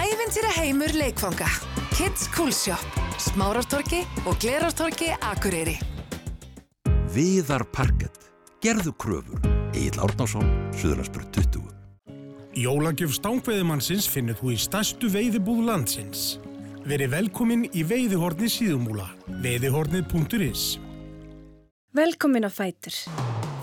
Æventýra 0.00 0.52
heimur 0.56 0.94
leikfanga. 0.96 1.48
Kids 1.92 2.30
Cool 2.32 2.52
Shop. 2.56 2.96
Smárartorki 3.20 4.00
og 4.24 4.38
Glerartorki 4.40 5.10
Akureyri. 5.20 5.76
Viðar 7.12 7.66
Parkett. 7.74 8.30
Gerðu 8.64 8.94
kröfur. 8.96 9.42
Egil 9.74 10.00
Árnarsson, 10.00 10.48
Suðurlandsbjörn 10.80 11.28
20. 11.36 11.66
Jólagjöf 12.60 13.12
stangveiðimannsins 13.18 14.08
finnur 14.08 14.38
þú 14.40 14.54
í 14.54 14.58
stærstu 14.64 15.12
veiðibúð 15.12 15.60
landsins. 15.68 16.38
Veri 16.88 17.10
velkomin 17.12 17.68
í 17.76 17.84
veiðihorni 17.84 18.48
síðumúla. 18.48 19.10
veiðihorni.is 19.44 20.78
Velkomin 21.92 22.48
á 22.48 22.50
Fætur 22.50 22.96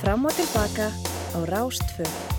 fram 0.07 0.23
og 0.25 0.31
tilbaka 0.39 0.87
á 1.35 1.39
Rástföð. 1.51 2.36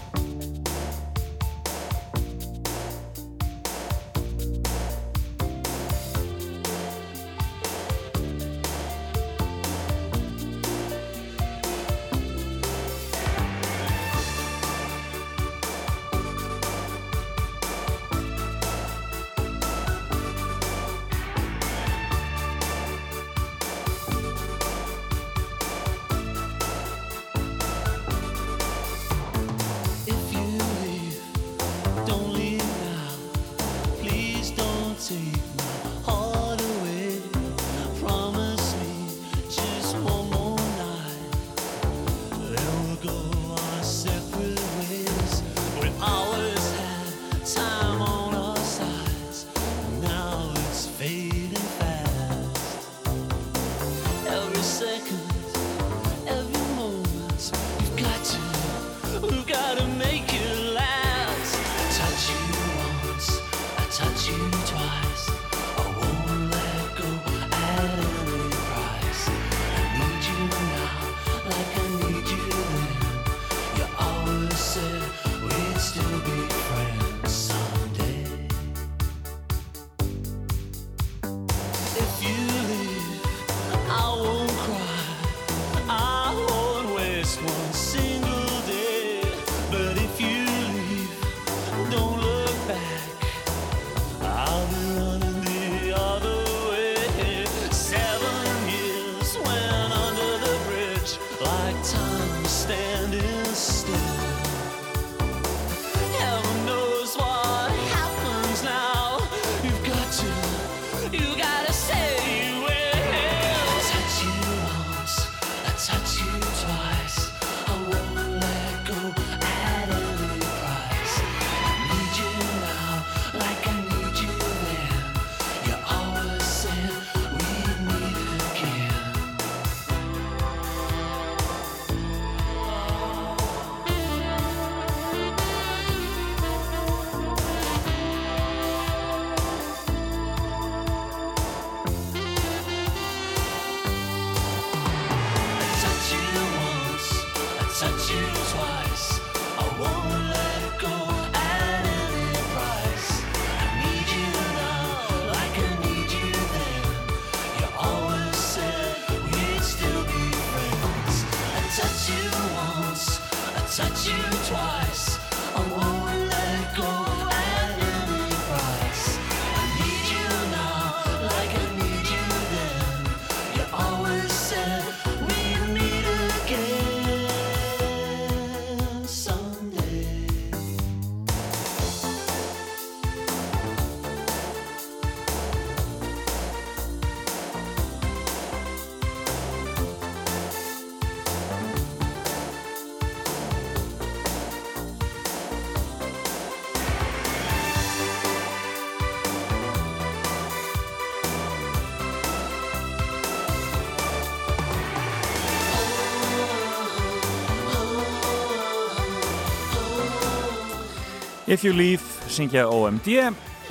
If 211.49 211.65
You 211.65 211.73
Leave, 211.73 212.05
syngja 212.29 212.67
OMD 212.69 213.07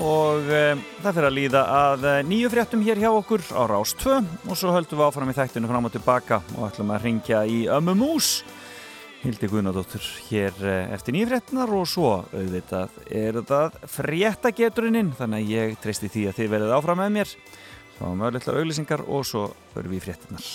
og 0.01 0.47
e, 0.49 0.61
það 1.03 1.11
fyrir 1.11 1.27
að 1.27 1.35
líða 1.35 1.61
að 1.73 2.05
eh, 2.09 2.21
nýju 2.25 2.49
fréttum 2.49 2.81
hér 2.81 2.97
hjá 3.03 3.11
okkur 3.11 3.43
á 3.53 3.69
Rás 3.69 3.93
2 4.01 4.15
og 4.49 4.57
svo 4.57 4.73
höldum 4.73 4.97
við 4.97 5.05
áfram 5.05 5.29
í 5.29 5.35
þættinu 5.37 5.69
fram 5.69 5.85
og 5.85 5.93
tilbaka 5.93 6.39
og 6.55 6.65
ætlum 6.71 6.95
að 6.95 7.05
ringja 7.05 7.43
í 7.45 7.59
Ömmu 7.69 7.93
Mús 7.99 8.31
Hildi 9.21 9.49
Guðnadóttur 9.53 10.09
hér 10.31 10.57
eh, 10.65 10.89
eftir 10.97 11.13
nýju 11.13 11.29
fréttinar 11.29 11.77
og 11.77 11.85
svo 11.93 12.11
auðvitað 12.33 12.97
er 13.13 13.37
þetta 13.43 13.89
fréttageturinn 13.93 15.13
þannig 15.21 15.45
að 15.45 15.55
ég 15.55 15.79
treysti 15.85 16.09
því 16.17 16.27
að 16.31 16.37
þið 16.41 16.53
verðið 16.57 16.77
áfram 16.81 17.03
með 17.05 17.15
mér. 17.19 17.39
Þá 17.97 18.05
möguleglar 18.09 18.61
auðlýsingar 18.61 19.05
og 19.05 19.25
svo 19.29 19.49
förum 19.73 19.93
við 19.93 20.01
í 20.01 20.05
fréttinar 20.09 20.53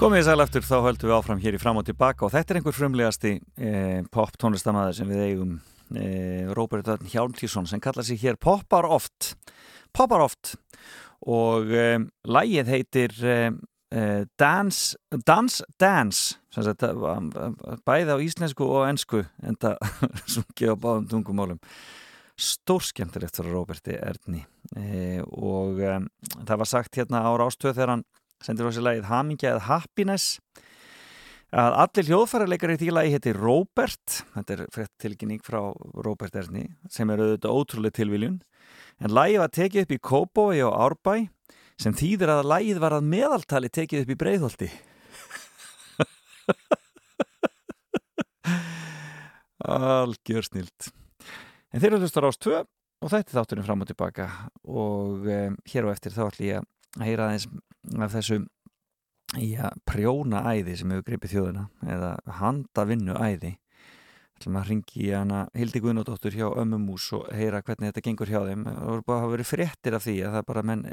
Komið 0.00 0.22
sæl 0.24 0.40
aftur, 0.40 0.64
þá 0.64 0.78
höldum 0.86 1.10
við 1.10 1.12
áfram 1.12 1.40
hér 1.42 1.56
í 1.58 1.58
fram 1.60 1.76
og 1.76 1.84
tilbaka 1.84 2.24
og 2.24 2.30
þetta 2.32 2.54
er 2.54 2.58
einhver 2.58 2.72
frumlegasti 2.72 3.32
eh, 3.60 3.98
pop 4.08 4.30
tónlistamæður 4.40 4.94
sem 4.96 5.10
við 5.12 5.24
eigum 5.26 5.50
eh, 5.92 6.46
Robert 6.56 6.88
Örn 6.88 7.10
Hjálmtísson 7.12 7.66
sem 7.68 7.82
kallar 7.84 8.06
sig 8.08 8.16
hér 8.22 8.38
Poppar 8.40 8.88
oft 8.88 9.34
Poppar 9.92 10.24
oft. 10.24 10.54
Og 11.28 11.68
eh, 11.76 11.98
lægið 12.24 12.70
heitir 12.72 13.12
eh, 13.28 13.50
eh, 13.92 14.22
Dance 14.40 14.96
Dance 15.28 15.68
Dance 15.76 16.38
sagt, 16.48 16.86
eh, 16.88 17.76
bæði 17.84 18.16
á 18.16 18.24
íslensku 18.24 18.64
og 18.64 18.86
ensku 18.88 19.20
en 19.44 19.60
það 19.60 19.84
sungið 20.38 20.72
á 20.72 20.76
báðum 20.80 21.10
tungumálum. 21.12 21.60
Stórskemmtilegt 22.40 23.36
fyrir 23.36 23.52
Roberti 23.52 24.00
Erni. 24.00 24.46
Og 25.28 25.76
það 25.76 26.56
var 26.56 26.68
sagt 26.70 26.96
hérna 26.96 27.20
ára 27.28 27.50
ástöð 27.50 27.74
þegar 27.74 27.92
hann 27.98 28.06
sendir 28.44 28.66
á 28.66 28.70
sig 28.72 28.84
lagið 28.84 29.08
Hamingja 29.10 29.54
eða 29.54 29.66
Happiness. 29.68 30.40
Að 31.50 31.74
allir 31.82 32.06
hljóðfærarleikar 32.06 32.72
í 32.76 32.78
því 32.78 32.90
lagi 32.94 33.10
heiti 33.16 33.32
Robert 33.34 34.06
þetta 34.36 34.50
er 34.54 34.60
frétt 34.70 34.94
tilkynning 35.02 35.40
frá 35.42 35.74
Robert 36.06 36.34
Erni 36.38 36.64
sem 36.92 37.10
er 37.10 37.18
auðvitað 37.24 37.56
ótrúlega 37.58 37.98
tilviljun. 37.98 38.38
En 39.02 39.10
lagið 39.16 39.42
var 39.42 39.50
tekið 39.56 39.82
upp 39.82 39.92
í 39.96 40.04
Kóbói 40.10 40.58
og 40.62 40.76
Árbæ 40.78 41.14
sem 41.80 41.96
þýðir 41.96 42.30
að 42.36 42.48
lagið 42.52 42.78
var 42.82 42.92
að 42.94 43.08
meðaltali 43.10 43.68
tekið 43.72 44.02
upp 44.04 44.10
í 44.14 44.20
Breiðholti. 44.20 44.68
Algjör 49.70 50.44
snilt. 50.46 50.80
En 51.70 51.80
þeir 51.80 51.92
eru 51.94 52.02
hlustar 52.04 52.26
ást 52.28 52.42
2 52.46 52.54
og 52.60 53.08
þetta 53.08 53.30
er 53.30 53.36
þátturinn 53.40 53.66
fram 53.66 53.82
og 53.82 53.88
tilbaka. 53.90 54.26
Og 54.68 55.26
um, 55.26 55.54
hér 55.72 55.86
og 55.88 55.92
eftir 55.96 56.12
þá 56.14 56.28
ætlum 56.28 56.46
ég 56.46 56.56
að 56.60 56.66
heyra 56.98 57.28
aðeins 57.28 57.46
af 58.00 58.14
þessu 58.16 58.40
já, 59.38 59.70
prjóna 59.86 60.42
æði 60.50 60.76
sem 60.80 60.92
hefur 60.92 61.06
gripið 61.06 61.34
þjóðina 61.34 61.66
eða 61.86 62.14
handa 62.40 62.86
vinnu 62.88 63.16
æði. 63.16 63.56
Ætlum 64.40 64.56
að 64.56 64.70
ringi 64.70 65.02
í 65.04 65.10
hana 65.12 65.42
Hildi 65.52 65.82
Guðnóttur 65.84 66.32
hjá 66.32 66.46
Ömmumús 66.48 67.10
og 67.18 67.26
heyra 67.36 67.60
hvernig 67.60 67.90
þetta 67.90 68.04
gengur 68.06 68.30
hjá 68.32 68.40
þeim. 68.46 68.64
Og 68.70 69.02
það 69.04 69.18
hafa 69.18 69.34
verið 69.34 69.50
fréttir 69.50 69.96
af 69.98 70.06
því 70.06 70.16
að 70.24 70.38
það 70.38 70.46
bara 70.48 70.64
menn, 70.70 70.86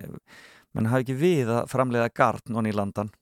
menn 0.76 0.92
hafi 0.92 1.08
ekki 1.08 1.18
við 1.22 1.54
að 1.56 1.72
framleiða 1.72 2.12
garn 2.20 2.60
onni 2.60 2.76
í 2.76 2.76
landan. 2.76 3.14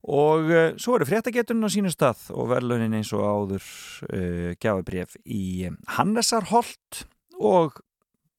Og 0.00 0.48
uh, 0.48 0.72
svo 0.80 0.96
eru 0.96 1.04
fréttageturinn 1.04 1.68
á 1.68 1.68
sínu 1.68 1.92
stað 1.92 2.30
og 2.32 2.48
verðlaunin 2.54 2.96
eins 2.96 3.12
og 3.12 3.20
áður 3.20 3.68
uh, 4.08 4.50
gjafabref 4.56 5.18
í 5.28 5.68
Hannesarholt 5.98 7.04
og 7.36 7.82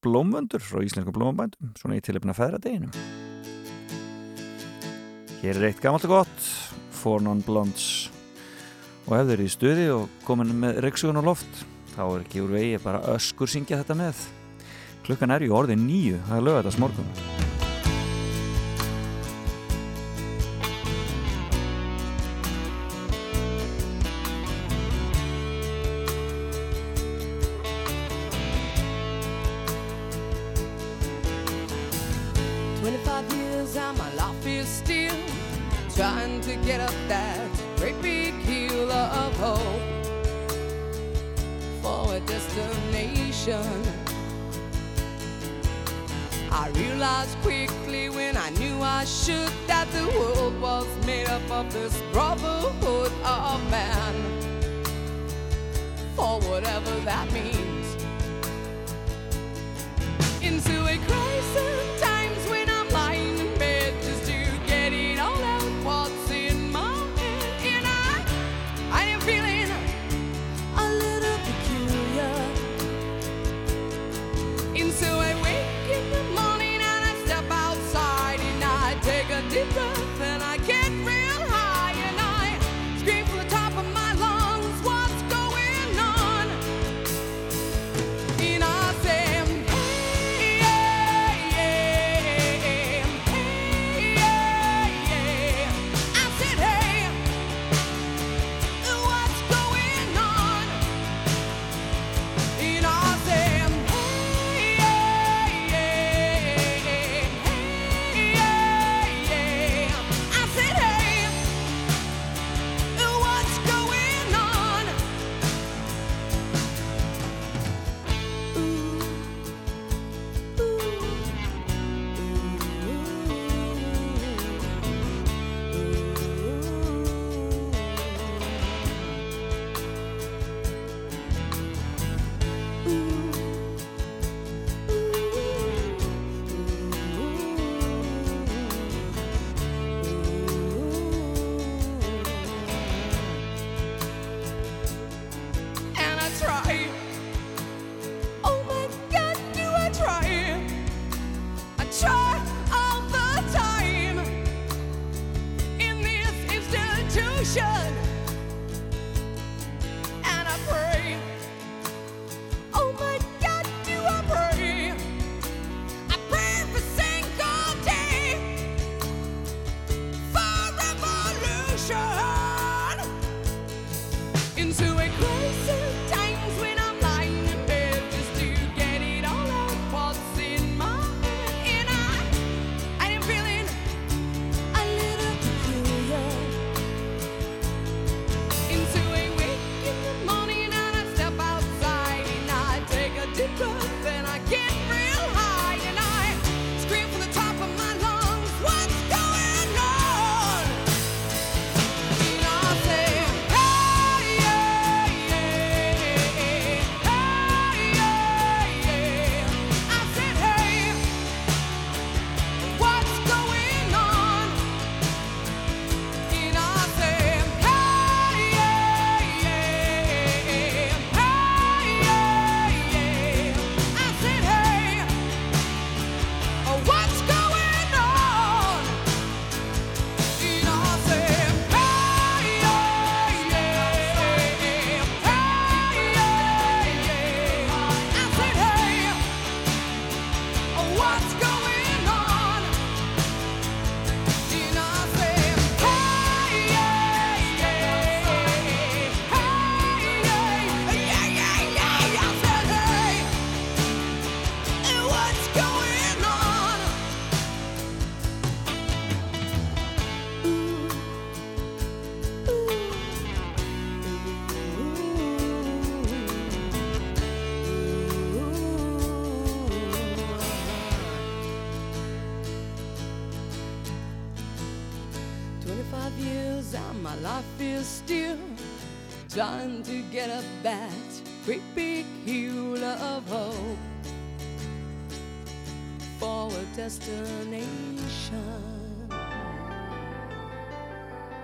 blómvöndur 0.02 0.66
frá 0.66 0.82
Íslenska 0.82 1.14
blómabændum 1.14 1.76
svona 1.78 2.02
í 2.02 2.06
tilöfna 2.06 2.34
feðradeginum 2.34 3.21
Hér 5.42 5.58
er 5.58 5.72
eitt 5.72 5.80
gammalt 5.82 6.04
og 6.06 6.12
gott 6.20 6.44
For 6.94 7.22
Non 7.24 7.40
Blondes 7.42 8.12
og 9.08 9.16
ef 9.18 9.26
þeir 9.26 9.34
eru 9.34 9.48
í 9.48 9.54
stuði 9.56 9.86
og 9.90 10.20
komin 10.28 10.54
með 10.62 10.84
reyksugun 10.86 11.18
á 11.18 11.26
loft 11.26 11.64
þá 11.96 12.04
er 12.04 12.20
ekki 12.22 12.44
úr 12.46 12.54
vegi 12.54 12.78
bara 12.84 13.02
öskur 13.16 13.50
syngja 13.50 13.82
þetta 13.82 13.98
með. 13.98 14.22
Klukkan 15.08 15.34
er 15.34 15.48
ju 15.48 15.58
orðin 15.58 15.88
nýju 15.88 16.22
það 16.28 16.38
er 16.38 16.46
lögða 16.46 16.62
þetta 16.70 17.51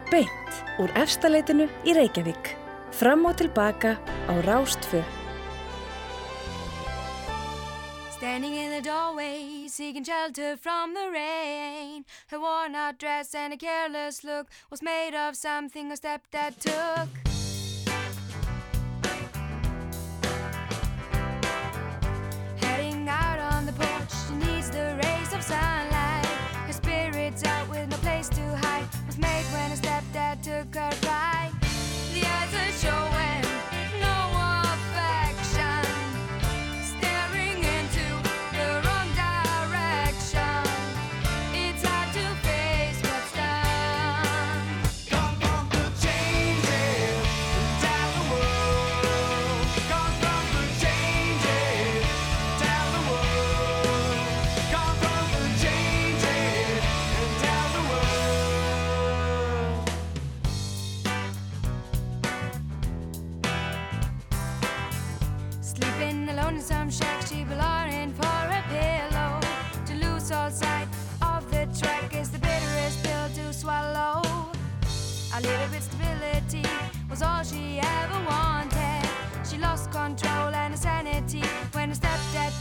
Beint 0.08 0.62
úr 0.82 0.90
efstaleitinu 0.98 1.68
í 1.86 1.94
Reykjavík. 1.94 2.56
Fram 2.90 3.28
og 3.30 3.38
tilbaka 3.38 3.98
á 4.02 4.34
Rástfjö. 4.48 5.04
Standing 8.18 8.56
in 8.58 8.72
the 8.72 8.82
doorway, 8.82 9.68
seeking 9.68 10.04
shelter 10.04 10.58
from 10.58 10.96
the 10.96 11.12
rain. 11.12 12.06
Her 12.32 12.40
worn 12.40 12.74
out 12.74 12.98
dress 12.98 13.36
and 13.36 13.54
a 13.54 13.58
careless 13.58 14.24
look 14.24 14.48
was 14.72 14.82
made 14.82 15.14
of 15.14 15.36
something 15.36 15.92
a 15.92 15.98
step 15.98 16.22
that 16.32 16.60
took. 16.60 17.10
the 23.68 23.74
porch, 23.74 24.14
she 24.28 24.34
needs 24.36 24.70
the 24.70 24.98
rays 25.04 25.34
of 25.34 25.44
sunlight. 25.44 26.26
Her 26.68 26.74
spirit's 26.74 27.44
out 27.44 27.70
with 27.70 27.90
no 27.90 27.98
place 27.98 28.30
to 28.30 28.42
hide. 28.58 28.88
Was 29.06 29.18
made 29.18 29.44
when 29.52 29.70
her 29.72 29.76
stepdad 29.76 30.42
took 30.42 30.74
her 30.74 31.08
ride. 31.08 31.27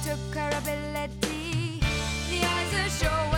took 0.07 0.35
her 0.37 0.51
ability. 0.59 1.81
The 2.31 2.39
eyes 2.45 2.75
are 2.75 2.91
showing. 2.91 3.36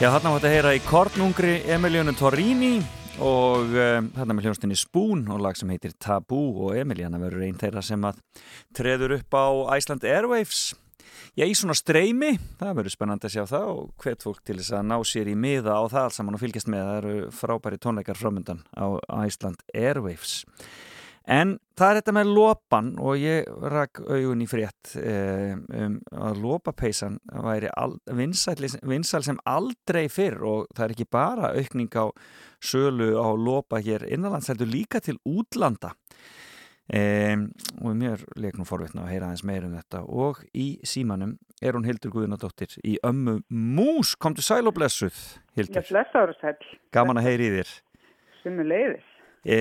Já, 0.00 0.06
þarna 0.14 0.30
var 0.32 0.38
þetta 0.40 0.48
að 0.48 0.54
heyra 0.54 0.70
í 0.72 0.78
Kornungri 0.80 1.54
Emilionu 1.74 2.14
Torrini 2.16 2.78
og 3.20 3.74
um, 3.76 4.06
þarna 4.14 4.36
með 4.38 4.46
hljónstinni 4.46 4.78
Spoon 4.80 5.26
og 5.28 5.42
lag 5.44 5.58
sem 5.60 5.68
heitir 5.68 5.92
Tabú 6.00 6.38
og 6.64 6.78
Emiliana 6.80 7.20
verður 7.20 7.44
einn 7.44 7.58
þeirra 7.60 7.82
sem 7.84 8.06
að 8.08 8.22
treður 8.72 9.18
upp 9.18 9.36
á 9.36 9.76
Iceland 9.76 10.06
Airwaves. 10.08 10.62
Já, 11.36 11.44
í 11.44 11.52
svona 11.52 11.76
streymi, 11.76 12.32
það 12.56 12.78
verður 12.78 12.94
spennandi 12.96 13.28
að 13.28 13.34
sjá 13.34 13.44
það 13.52 13.68
og 13.74 13.92
hvet 14.00 14.24
fólk 14.24 14.40
til 14.40 14.56
þess 14.62 14.78
að 14.78 14.88
ná 14.88 14.96
sér 15.12 15.28
í 15.28 15.36
miða 15.36 15.76
á 15.76 15.84
það 15.92 16.06
alls 16.06 16.20
saman 16.22 16.38
og 16.38 16.44
fylgjast 16.46 16.72
með. 16.72 16.88
Það 16.88 17.00
eru 17.02 17.34
frábæri 17.42 17.82
tónleikar 17.84 18.22
framöndan 18.22 18.64
á 18.72 18.88
Iceland 19.20 19.60
Airwaves 19.76 20.38
En 21.30 21.52
það 21.78 21.90
er 21.90 21.98
þetta 22.00 22.14
með 22.16 22.30
lopan 22.34 22.88
og 22.98 23.20
ég 23.20 23.46
rak 23.70 24.00
augun 24.02 24.42
í 24.42 24.48
frétt 24.50 24.96
um, 24.98 25.98
að 26.10 26.40
lopapeisan 26.42 27.20
væri 27.30 27.70
vinsæl 28.18 29.22
sem 29.22 29.38
aldrei 29.48 30.08
fyrr 30.10 30.42
og 30.42 30.66
það 30.74 30.84
er 30.86 30.94
ekki 30.96 31.06
bara 31.12 31.52
aukning 31.54 31.94
á 31.94 32.10
sölu 32.58 33.14
á 33.14 33.30
lopa 33.38 33.78
hér 33.78 34.08
innanlands, 34.10 34.50
heldur 34.50 34.68
líka 34.68 34.98
til 35.00 35.20
útlanda 35.22 35.94
um, 36.90 37.46
og 37.78 37.94
mér 38.02 38.26
leiknum 38.34 38.66
forvitna 38.66 39.06
að 39.06 39.14
heyra 39.14 39.30
aðeins 39.30 39.46
meira 39.46 39.70
um 39.70 39.78
þetta 39.78 40.02
og 40.10 40.42
í 40.50 40.72
símanum 40.82 41.36
er 41.62 41.78
hún 41.78 41.86
Hildur 41.86 42.10
Guðunadóttir 42.16 42.74
í 42.82 42.96
ömmu 43.06 43.38
Mús, 43.48 44.16
komdu 44.18 44.42
sæl 44.42 44.66
og 44.66 44.74
blessuð 44.80 45.14
Hildur. 45.54 45.86
Gaman 46.90 47.22
að 47.22 47.30
heyri 47.30 47.50
í 47.50 47.56
þér. 47.60 47.72
Summu 48.42 48.66
leiðis. 48.66 49.09
E, 49.40 49.58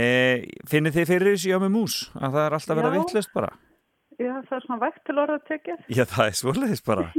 finnir 0.68 0.92
þið 0.92 1.06
fyrir 1.08 1.34
þessu 1.36 1.52
jámi 1.54 1.70
mús 1.72 1.94
að 2.20 2.34
það 2.36 2.46
er 2.46 2.56
alltaf 2.58 2.76
verið 2.80 2.90
að 2.90 2.96
Já. 2.98 3.02
vittlust 3.04 3.34
bara 3.36 3.52
Já, 4.20 4.34
það 4.50 4.56
er 4.58 4.64
svona 4.66 4.80
vægt 4.82 5.04
til 5.08 5.16
orða 5.24 5.38
tekið. 5.48 5.84
já 5.96 6.04
það 6.12 6.26
er 6.26 6.36
svoleiðis 6.42 6.82
bara 6.84 7.06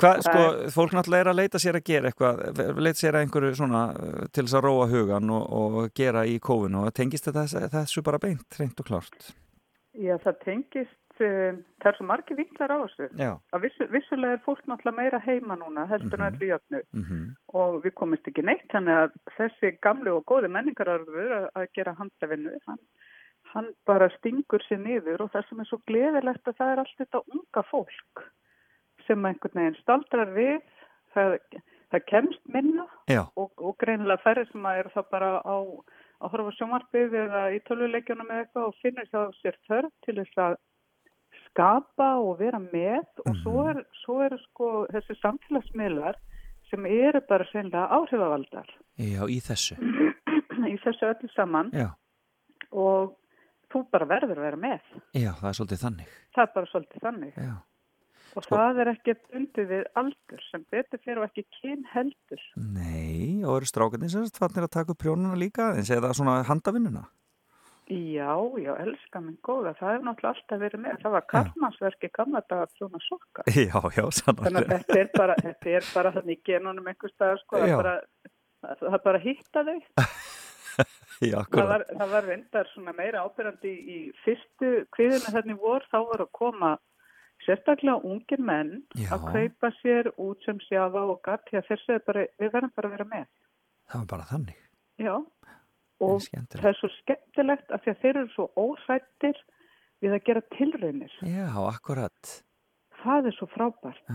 Það 0.00 0.18
sko 0.26 0.40
fólk 0.74 0.92
náttúrulega 0.92 1.24
er 1.24 1.28
að 1.30 1.38
leita 1.38 1.58
sér 1.62 1.78
að 1.78 1.86
gera 1.88 2.10
eitthvað 2.10 2.40
leita 2.84 3.00
sér 3.00 3.16
að 3.16 3.22
einhverju 3.24 3.54
svona 3.56 3.82
uh, 3.96 4.26
til 4.28 4.44
þess 4.44 4.56
að 4.58 4.64
róa 4.66 4.86
hugan 4.90 5.30
og, 5.32 5.46
og 5.56 5.94
gera 5.96 6.26
í 6.28 6.34
kófinu 6.38 6.82
og 6.84 6.92
tengist 6.94 7.24
þetta 7.30 7.46
þessu, 7.72 8.02
bara 8.04 8.20
beint 8.20 8.58
reynd 8.60 8.76
og 8.84 8.90
klárt 8.90 9.30
Já, 9.96 10.14
það 10.22 10.36
tengist, 10.44 10.94
um, 11.26 11.60
það 11.82 11.90
er 11.90 11.96
svo 11.98 12.06
margir 12.08 12.38
vinklar 12.38 12.72
á 12.74 12.78
þessu. 12.82 13.08
Að 13.54 13.64
vissu, 13.66 13.86
vissulega 13.92 14.36
er 14.38 14.42
fólk 14.46 14.64
náttúrulega 14.68 14.96
meira 14.96 15.20
heima 15.24 15.56
núna, 15.60 15.86
heldur 15.90 16.20
en 16.20 16.26
öllu 16.30 16.50
jöfnu. 16.52 16.82
mm 16.92 17.04
Og 17.60 17.80
við 17.84 17.94
komist 17.98 18.28
ekki 18.30 18.44
neitt, 18.46 18.66
þannig 18.72 18.98
að 19.04 19.14
þessi 19.36 19.72
gamlu 19.82 20.16
og 20.16 20.26
góði 20.30 20.50
menningararfur 20.54 21.32
að, 21.38 21.46
að 21.54 21.70
gera 21.74 21.96
handavinnu, 21.98 22.58
hann, 22.66 22.82
hann 23.54 23.72
bara 23.86 24.10
stingur 24.18 24.62
sér 24.68 24.78
niður 24.84 25.24
og 25.24 25.32
það 25.32 25.48
sem 25.48 25.60
er 25.60 25.70
svo 25.70 25.80
gleðilegt 25.90 26.48
að 26.48 26.58
það 26.60 26.72
er 26.72 26.82
allt 26.84 27.00
þetta 27.00 27.24
unga 27.34 27.64
fólk 27.70 28.24
sem 29.06 29.26
einhvern 29.26 29.58
veginn 29.58 29.80
staldrar 29.80 30.30
við, 30.36 30.60
það, 31.14 31.38
það 31.90 32.06
kemst 32.12 32.44
minna 32.54 32.86
og, 33.34 33.50
og 33.58 33.74
greinilega 33.82 34.22
færri 34.22 34.46
sem 34.50 34.66
að 34.70 34.84
eru 34.84 34.94
það 34.94 35.10
bara 35.10 35.32
á 35.42 35.56
að 36.20 36.34
horfa 36.34 36.56
sjónvarpið 36.58 37.14
eða 37.24 37.44
í 37.54 37.60
tölvuleikjunum 37.66 38.28
eða 38.30 38.44
eitthvað 38.44 38.66
og 38.68 38.80
finnur 38.82 39.08
þá 39.10 39.20
sér 39.40 39.56
þörf 39.68 39.94
til 40.06 40.16
þess 40.20 40.42
að 40.44 40.56
skapa 41.50 42.10
og 42.22 42.38
vera 42.40 42.60
með 42.62 43.22
og 43.26 43.38
svo 43.42 43.64
er, 43.70 43.82
svo 44.02 44.20
er 44.24 44.36
sko 44.46 44.70
þessi 44.94 45.16
samfélagsmiðlar 45.20 46.18
sem 46.70 46.86
eru 46.86 47.22
bara 47.28 47.46
sennilega 47.50 47.88
áhrifavaldar. 47.96 48.68
Já 49.00 49.24
í 49.26 49.40
þessu. 49.42 49.78
Í 50.70 50.76
þessu 50.84 51.08
öllu 51.08 51.30
saman. 51.34 51.72
Já. 51.74 51.88
Og 52.70 53.16
þú 53.72 53.82
bara 53.90 54.06
verður 54.06 54.38
að 54.38 54.46
vera 54.46 54.60
með. 54.60 54.94
já 55.16 55.32
það 55.40 55.48
er 55.50 55.58
svolítið 55.58 55.82
þannig. 55.84 56.14
Það 56.36 56.46
er 56.46 56.54
bara 56.54 56.70
svolítið 56.70 57.04
þannig. 57.08 57.34
já. 57.36 57.56
Og 58.38 58.44
það 58.46 58.76
er 58.78 58.88
ekki 58.92 59.12
bundið 59.18 59.70
við 59.72 59.86
aldur 59.98 60.42
sem 60.52 60.64
betur 60.70 61.00
fyrir 61.02 61.18
og 61.18 61.24
ekki 61.26 61.42
kyn 61.56 61.80
heldur. 61.90 62.44
nei 62.54 63.42
og 63.42 63.56
eru 63.56 63.66
strákarnir 63.66 64.12
sem 64.12 64.28
fannir 64.36 64.68
að 64.68 64.76
taka 64.76 64.94
upp 64.94 65.00
prjónuna 65.02 65.34
líka 65.34 65.72
en 65.74 65.82
segja 65.82 66.04
það 66.04 66.14
svona 66.20 66.36
handavinnuna 66.46 67.08
Já, 67.90 68.30
já, 68.62 68.70
elska 68.84 69.20
minn 69.24 69.38
góða, 69.42 69.72
það 69.80 69.88
hefur 69.92 70.04
náttúrulega 70.06 70.32
alltaf 70.36 70.60
verið 70.62 70.82
með. 70.84 70.98
Það 71.02 71.14
var 71.16 71.24
karlmannsverki 71.32 72.10
gamla 72.14 72.42
dag 72.46 72.60
að 72.64 72.74
prjóna 72.78 73.00
sokka. 73.06 73.44
já 73.66 73.80
já 73.96 74.04
Þannig 74.04 74.04
að 74.04 74.18
sannarlega 74.20 74.76
þetta 74.76 74.98
er 75.00 75.08
bara, 75.16 75.34
þetta 75.40 75.72
er 75.78 75.88
bara 75.94 76.12
þannig 76.18 76.42
genunum 76.46 76.90
einhver 76.92 77.12
stað, 77.14 77.40
sko, 77.42 77.58
það 77.58 77.72
Já. 77.72 77.74
er 77.74 77.82
bara, 77.82 77.96
það 78.84 78.94
er 78.98 79.02
bara 79.08 79.22
hitta 79.24 79.64
þau. 79.70 79.80
já 81.30 81.40
Það 81.50 81.66
var, 81.72 81.82
það 81.90 82.12
var 82.14 82.28
reyndar 82.30 82.70
svona 82.74 82.94
meira 82.96 83.24
ábyrjandi 83.26 83.72
í, 83.74 83.80
í 83.96 83.98
fyrstu 84.24 84.70
kviðinu 84.94 85.34
þarna 85.34 85.56
í 85.56 85.60
vor, 85.60 85.84
þá 85.90 85.98
var 86.12 86.22
að 86.24 86.30
koma 86.38 86.70
sérstaklega 87.44 87.98
ungir 88.06 88.40
menn 88.44 88.70
Já. 89.00 89.10
að 89.16 89.26
kaupa 89.34 89.70
sér 89.80 90.08
út 90.20 90.46
sem 90.46 90.58
sjáfa 90.68 91.02
og 91.10 91.20
gatt, 91.26 91.44
því 91.50 91.58
að 91.60 91.68
þeir 91.72 91.82
segja 91.84 92.02
bara, 92.06 92.24
við 92.40 92.54
verðum 92.54 92.72
bara 92.76 92.88
að 92.90 92.94
vera 92.96 93.08
með. 93.12 93.28
það 93.90 93.98
var 94.04 94.10
bara 94.14 94.26
þannig 94.30 94.58
Já, 95.00 95.14
og 96.00 96.20
það 96.24 96.68
er 96.72 96.78
svo 96.80 96.90
skemmtilegt 96.98 97.72
að 97.72 97.82
því 97.84 97.92
að 97.92 98.02
þeir 98.02 98.12
eru 98.16 98.30
svo 98.34 98.46
óhrættir 98.56 99.40
við 100.00 100.14
að 100.16 100.22
gera 100.28 100.42
tilraunir. 100.56 101.16
já 101.22 101.48
akkurat. 101.66 102.36
Það 103.02 103.30
er 103.30 103.36
svo 103.36 103.48
frábært. 103.54 104.14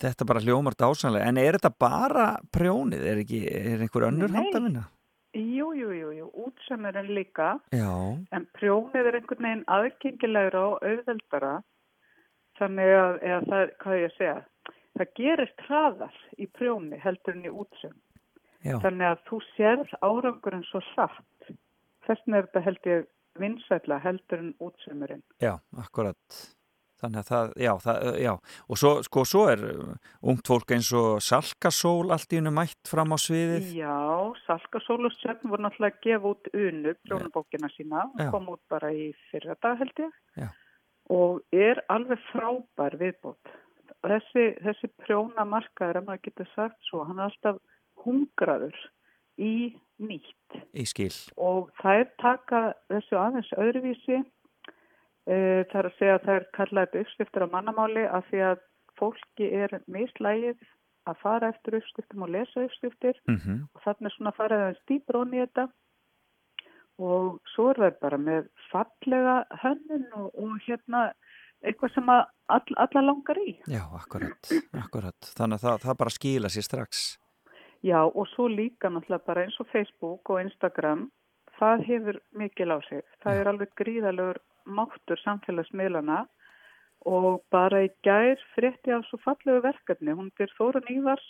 þetta 0.00 0.24
bara 0.24 0.40
hljómar 0.40 0.74
dásanlega 0.78 1.28
en 1.28 1.40
er 1.40 1.58
þetta 1.58 1.74
bara 1.78 2.28
prjónið? 2.54 3.02
Er 3.04 3.24
ekki 3.24 3.42
er 3.46 3.82
einhver 3.84 4.08
önnur 4.08 4.30
Nei. 4.32 4.38
handavinna? 4.38 4.86
Jú, 5.36 5.74
jú, 5.76 5.90
jú, 5.92 6.10
jú, 6.16 6.26
útsemurinn 6.46 7.10
líka, 7.12 7.58
já. 7.70 7.92
En 8.32 8.46
prjónið 8.56 9.10
er 9.10 9.18
einhvern 9.18 9.44
veginn 9.44 9.66
aðgengilegra 9.68 10.62
og 10.70 10.86
auðveldara, 10.88 11.50
þannig 12.58 12.92
að, 12.96 13.18
eða 13.28 13.40
það 13.44 13.60
er, 13.64 13.74
hvað 13.82 13.98
ég 13.98 14.08
að 14.08 14.16
segja, 14.16 14.38
það 14.96 15.12
gerist 15.20 15.64
hraðar 15.66 16.16
í 16.38 16.48
prjóni 16.56 17.00
heldur 17.04 17.36
en 17.36 17.44
í 17.44 17.52
útsem. 17.52 17.92
Já 18.68 18.76
Þannig 18.84 19.08
að 19.12 19.24
þú 19.30 19.40
sérð 19.54 19.96
árangurinn 20.00 20.66
svo 20.68 20.82
satt. 20.92 21.50
Þess 22.06 22.22
vegna 22.26 22.38
er 22.38 22.46
þetta 22.48 22.66
held 22.68 22.92
ég 22.92 23.08
vinsætla 23.38 23.98
heldur 24.02 24.44
en 24.44 24.54
útsemurinn. 24.62 25.24
Já, 25.42 25.56
akkurat. 25.78 26.38
Þannig 26.98 27.20
að 27.20 27.28
það, 27.28 27.50
já, 27.62 27.70
það, 27.84 28.06
já, 28.18 28.30
og 28.66 28.78
svo, 28.80 28.90
sko, 29.06 29.22
svo 29.30 29.42
er 29.52 29.60
uh, 29.68 29.90
ungt 30.32 30.48
fólk 30.50 30.72
eins 30.74 30.88
og 30.98 31.20
Salkasól 31.22 32.10
allt 32.10 32.34
í 32.34 32.40
hennu 32.40 32.50
mætt 32.54 32.90
fram 32.90 33.14
á 33.14 33.18
sviðið. 33.22 33.68
Já, 33.78 33.98
Salkasól 34.48 35.06
og 35.06 35.14
Sjöfn 35.14 35.52
voru 35.52 35.62
náttúrulega 35.62 35.94
að 35.94 36.00
gefa 36.08 36.32
út 36.32 36.50
unu, 36.50 36.96
prjónubókina 37.06 37.70
sína, 37.76 38.02
Já. 38.18 38.32
kom 38.34 38.50
út 38.50 38.62
bara 38.72 38.90
í 38.90 39.12
fyrra 39.28 39.54
dag 39.62 39.78
held 39.84 40.02
ég. 40.02 40.18
Já. 40.42 40.48
Og 41.14 41.38
er 41.54 41.84
alveg 41.94 42.24
frábær 42.32 42.98
viðbót. 42.98 43.54
Þessi, 44.02 44.48
þessi 44.66 44.90
prjónamarkaður, 45.04 46.00
ef 46.02 46.08
maður 46.08 46.26
getur 46.26 46.50
sagt 46.56 46.90
svo, 46.90 47.06
hann 47.06 47.22
er 47.22 47.30
alltaf 47.30 47.62
hungraður 48.08 48.80
í 49.38 49.76
nýtt. 50.00 50.58
Í 50.74 50.86
skil. 50.88 51.12
Og 51.36 51.70
þær 51.82 52.08
taka 52.22 52.62
þessu 52.88 53.20
aðeins 53.20 53.52
öðruvísi. 53.60 54.22
Það 55.28 55.78
er 55.78 55.86
að 55.90 55.96
segja 55.98 56.16
að 56.16 56.30
er 56.34 56.46
kallaði 56.56 57.02
uppskriftur 57.04 57.44
á 57.44 57.52
mannamáli 57.52 58.06
af 58.08 58.24
því 58.30 58.44
að 58.48 58.62
fólki 58.98 59.50
er 59.52 59.74
mislægið 59.86 60.62
að 61.08 61.20
fara 61.22 61.50
eftir 61.52 61.78
uppskriftum 61.78 62.24
og 62.24 62.32
lesa 62.32 62.64
uppskriftir 62.64 63.20
Mm 63.28 63.68
og 63.74 63.82
þannig 63.84 64.14
svona 64.14 64.32
að 64.32 64.38
fara 64.40 64.56
aðeins 64.62 64.82
dýpr 64.88 65.20
onni 65.20 65.38
í 65.38 65.44
þetta 65.44 65.68
og 66.98 67.38
svo 67.54 67.70
er 67.70 67.80
það 67.82 68.00
bara 68.00 68.18
með 68.18 68.48
fallega 68.72 69.36
hönnun 69.62 70.08
og, 70.18 70.28
og 70.34 70.58
hérna 70.66 71.12
eitthvað 71.62 71.94
sem 71.94 72.10
að 72.10 72.24
all, 72.54 72.74
alla 72.76 73.02
langar 73.02 73.38
í. 73.42 73.54
Já, 73.70 73.84
akkurat, 74.00 74.50
akkurat. 74.72 75.30
Þannig 75.38 75.58
að 75.58 75.64
það, 75.66 75.80
það 75.86 75.98
bara 76.02 76.14
skila 76.14 76.50
sér 76.52 76.66
strax. 76.66 77.04
Já 77.82 78.00
og 78.06 78.26
svo 78.34 78.48
líka 78.48 78.90
náttúrulega 78.90 79.26
bara 79.26 79.44
eins 79.44 79.60
og 79.60 79.68
Facebook 79.72 80.30
og 80.30 80.40
Instagram, 80.42 81.10
það 81.58 81.84
hefur 81.86 82.16
mikil 82.32 82.74
á 82.74 82.78
sig. 82.88 83.02
Það 83.22 83.40
er 83.40 83.50
alveg 83.52 83.74
gríðalegur 83.80 84.40
máttur 84.66 85.20
samfélagsmiðlana 85.22 86.24
og 87.06 87.42
bara 87.50 87.84
í 87.86 87.90
gær 88.02 88.40
frétti 88.54 88.90
af 88.94 89.06
svo 89.06 89.18
fallegu 89.22 89.62
verkefni. 89.62 90.12
Hún 90.12 90.32
er 90.38 90.50
Þórun 90.58 90.90
Ívars 90.90 91.28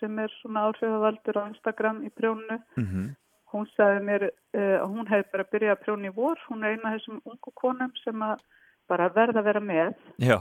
sem 0.00 0.18
er 0.18 0.32
svona 0.40 0.66
áhrifavaldur 0.68 1.38
á 1.40 1.48
Instagram 1.48 2.02
í 2.04 2.10
prjónu. 2.10 2.58
Mm 2.76 3.14
Hún 3.54 3.66
sagði 3.76 4.00
mér 4.04 4.22
uh, 4.26 4.76
að 4.82 4.88
hún 4.90 5.06
hefði 5.06 5.30
bara 5.32 5.50
byrjað 5.52 5.74
að 5.76 5.82
prjóna 5.84 6.08
í 6.08 6.14
vor. 6.16 6.40
Hún 6.48 6.64
er 6.64 6.74
eina 6.74 6.90
af 6.90 6.96
þessum 6.96 7.20
ungu 7.30 7.52
konum 7.54 7.92
sem 8.02 8.22
að 8.26 8.42
bara 8.90 9.08
verða 9.14 9.40
að 9.42 9.48
vera 9.48 9.62
með. 9.62 9.94
Já, 10.22 10.36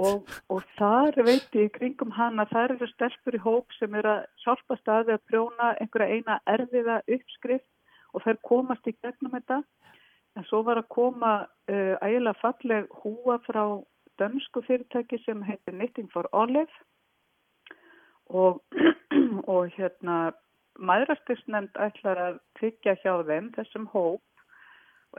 og, 0.00 0.34
og 0.52 0.66
þar 0.78 1.18
veit 1.26 1.56
ég 1.58 1.72
kringum 1.74 2.12
hana, 2.14 2.46
þar 2.50 2.76
eru 2.76 2.88
stelpur 2.92 3.36
í 3.38 3.42
hóp 3.42 3.74
sem 3.78 3.94
er 3.98 4.08
að 4.10 4.20
hjálpa 4.44 4.78
staði 4.80 5.16
að 5.16 5.24
prjóna 5.30 5.72
einhverja 5.82 6.18
eina 6.18 6.38
erfiða 6.54 7.00
uppskrift 7.16 7.68
og 8.14 8.24
þær 8.24 8.40
komast 8.46 8.86
í 8.90 8.94
gegnum 8.94 9.34
þetta. 9.34 9.62
En 10.34 10.46
svo 10.48 10.62
var 10.66 10.80
að 10.80 10.90
koma 10.94 11.34
uh, 11.44 11.94
ægilega 12.02 12.40
falleg 12.40 12.88
húa 13.02 13.38
frá 13.46 13.64
dönsku 14.18 14.62
fyrirtæki 14.66 15.20
sem 15.24 15.42
heitir 15.46 15.74
Knitting 15.74 16.10
for 16.12 16.28
Olive. 16.32 16.70
Og, 18.30 18.62
og 19.52 19.74
hérna 19.76 20.32
maðurastisnefnd 20.78 21.76
ætlar 21.78 22.20
að 22.20 22.38
tryggja 22.58 22.96
hjá 23.02 23.12
þeim 23.26 23.50
þessum 23.54 23.86
hóp 23.92 24.22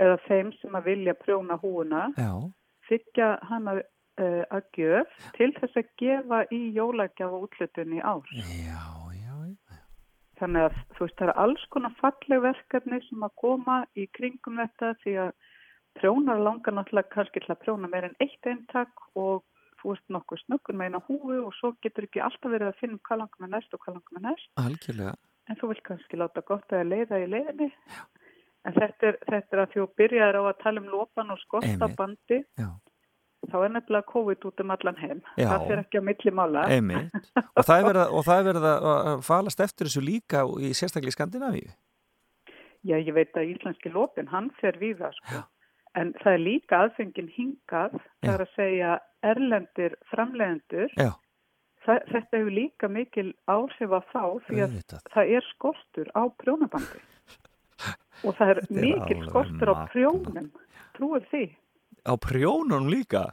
eða 0.02 0.18
þeim 0.28 0.54
sem 0.60 0.78
að 0.78 0.88
vilja 0.92 1.16
prjóna 1.20 1.58
húuna 1.62 2.06
þykja 2.90 3.30
hana 3.50 3.78
uh, 3.80 4.44
að 4.54 4.70
gjöf 4.78 5.18
til 5.38 5.52
þess 5.60 5.82
að 5.82 5.92
gefa 6.02 6.44
í 6.54 6.62
jólagjafa 6.76 7.42
útlutunni 7.48 8.00
í 8.00 8.06
ár. 8.06 8.30
Já, 8.36 8.46
já, 9.16 9.36
já. 9.50 9.82
Þannig 10.40 10.68
að 10.68 10.80
þú 10.96 11.06
veist, 11.06 11.18
það 11.20 11.28
er 11.30 11.42
alls 11.46 11.66
konar 11.72 11.98
falleg 12.02 12.42
verkefni 12.44 13.02
sem 13.08 13.28
að 13.28 13.36
koma 13.42 13.82
í 13.96 14.08
kringum 14.18 14.60
þetta 14.60 14.94
því 15.04 15.18
að 15.26 15.36
prjónar 15.96 16.42
langar 16.44 16.76
náttúrulega 16.76 17.14
kannski 17.14 17.44
til 17.44 17.54
að 17.54 17.62
prjóna 17.64 17.92
meir 17.92 18.10
en 18.10 18.18
eitt 18.24 18.50
eintak 18.50 19.06
og 19.16 19.46
þú 19.80 19.94
veist 19.94 20.12
nokkuð 20.12 20.42
snöggur 20.44 20.76
með 20.76 20.90
eina 20.90 21.02
húfu 21.08 21.38
og 21.46 21.56
svo 21.56 21.72
getur 21.86 22.08
ekki 22.08 22.24
alltaf 22.26 22.52
verið 22.52 22.72
að 22.72 22.82
finna 22.82 22.98
um 22.98 23.06
hvað 23.08 23.22
langar 23.22 23.46
með 23.46 23.54
næst 23.56 23.78
og 23.78 23.84
hvað 23.86 23.98
langar 24.00 24.18
með 24.18 24.28
næst. 24.28 24.52
Algjörlega. 24.60 25.16
En 25.46 25.60
þú 25.60 25.70
vilt 25.72 25.86
kannski 25.86 26.20
láta 26.20 26.42
gott 26.42 26.74
að 26.74 26.88
leiða 26.90 27.22
í 27.22 27.30
leiðinni. 27.30 27.70
Já. 27.94 28.04
En 28.66 28.74
þetta 28.74 29.08
er, 29.12 29.18
þetta 29.30 29.56
er 29.58 29.62
að 29.66 29.74
þú 29.76 29.86
byrjaðir 30.00 30.38
á 30.42 30.44
að 30.50 30.60
tala 30.64 30.82
um 30.82 30.88
lopan 30.90 31.32
og 31.36 31.40
skottabandi. 31.44 32.40
Já. 32.58 32.70
Þá 33.46 33.56
er 33.62 33.74
nefnilega 33.76 34.08
COVID 34.10 34.46
út 34.50 34.62
um 34.64 34.72
allan 34.74 34.96
heim. 34.98 35.20
Já. 35.38 35.48
Það 35.52 35.66
fyrir 35.68 35.82
ekki 35.84 36.00
á 36.02 36.08
milli 36.10 36.32
mála. 36.34 36.64
Einmitt. 36.74 37.18
Og 37.38 37.64
það 37.68 37.76
er 37.78 37.84
verið, 37.90 38.02
að- 38.06 38.14
og 38.18 38.24
það 38.26 38.40
er 38.42 38.48
verið 38.50 38.66
að 38.72 38.88
að 39.12 39.20
falast 39.28 39.60
eftir 39.62 39.86
þessu 39.92 40.02
líka 40.02 40.42
í 40.66 40.72
sérstaklega 40.74 41.14
í 41.14 41.18
Skandinavíu. 41.18 41.76
Já, 42.86 42.96
ég 43.02 43.14
veit 43.14 43.34
að 43.38 43.52
íslenski 43.54 43.92
lopin, 43.94 44.28
hann 44.30 44.50
fer 44.62 44.78
við 44.82 44.98
það 45.04 45.14
sko. 45.20 45.44
En 45.96 46.12
það 46.22 46.34
er 46.34 46.42
líka 46.44 46.80
aðfengin 46.86 47.30
hingað, 47.38 47.94
það 48.22 48.34
er 48.34 48.44
að 48.44 48.56
segja 48.56 48.96
erlendir 49.24 49.96
framlegendur. 50.12 50.90
Já. 50.98 51.12
Það, 51.86 52.00
þetta 52.12 52.38
hefur 52.42 52.54
líka 52.58 52.88
mikil 52.90 53.28
áhrif 53.48 53.92
á 53.94 54.02
þá 54.10 54.22
því 54.50 54.58
að 54.58 54.70
Auðvitað. 54.74 55.02
það 55.14 55.34
er 55.38 55.46
skortur 55.54 56.08
á 56.18 56.22
prjónabandi. 56.42 57.00
Og 58.26 58.35
það 58.38 58.52
er 58.53 58.61
er 58.61 58.69
mikil 58.84 59.19
skortur 59.30 59.72
á 59.72 59.76
prjónum, 59.93 60.52
trúið 60.97 61.27
því. 61.31 61.43
Á 62.06 62.14
prjónunum 62.22 62.89
líka. 62.91 63.23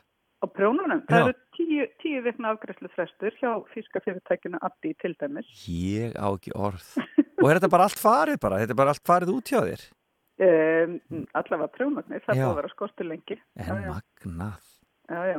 Á 0.42 0.46
prjónunum, 0.50 1.00
Já. 1.06 1.10
það 1.12 1.28
eru 1.28 1.34
tíu, 1.56 1.86
tíu 2.02 2.20
vikna 2.24 2.50
afgræslu 2.52 2.90
frestur 2.96 3.34
hjá 3.38 3.50
físka 3.72 4.02
fyrirtækinu 4.04 4.58
Abdi 4.60 4.94
til 5.00 5.14
dæmis. 5.20 5.46
Ég 5.70 6.16
á 6.18 6.26
ekki 6.34 6.52
orð. 6.58 6.86
Og 7.42 7.48
er 7.50 7.58
þetta 7.60 7.70
bara 7.70 7.86
allt 7.88 8.00
farið 8.02 8.40
bara? 8.42 8.58
Þetta 8.62 8.74
er 8.74 8.80
bara 8.82 8.94
allt 8.94 9.06
farið 9.06 9.34
út 9.36 9.52
hjá 9.52 9.60
þér? 9.62 9.84
Um, 10.42 10.94
allavega 11.38 11.70
prjónarnir, 11.76 12.22
það 12.26 12.34
Já. 12.38 12.42
búið 12.42 12.50
að 12.52 12.58
vera 12.58 12.72
skortur 12.74 13.06
lengi. 13.06 13.36
En 13.56 13.68
Já, 13.68 13.74
já. 13.78 13.90
magnað. 13.94 14.70
Já, 15.12 15.20
já. 15.30 15.38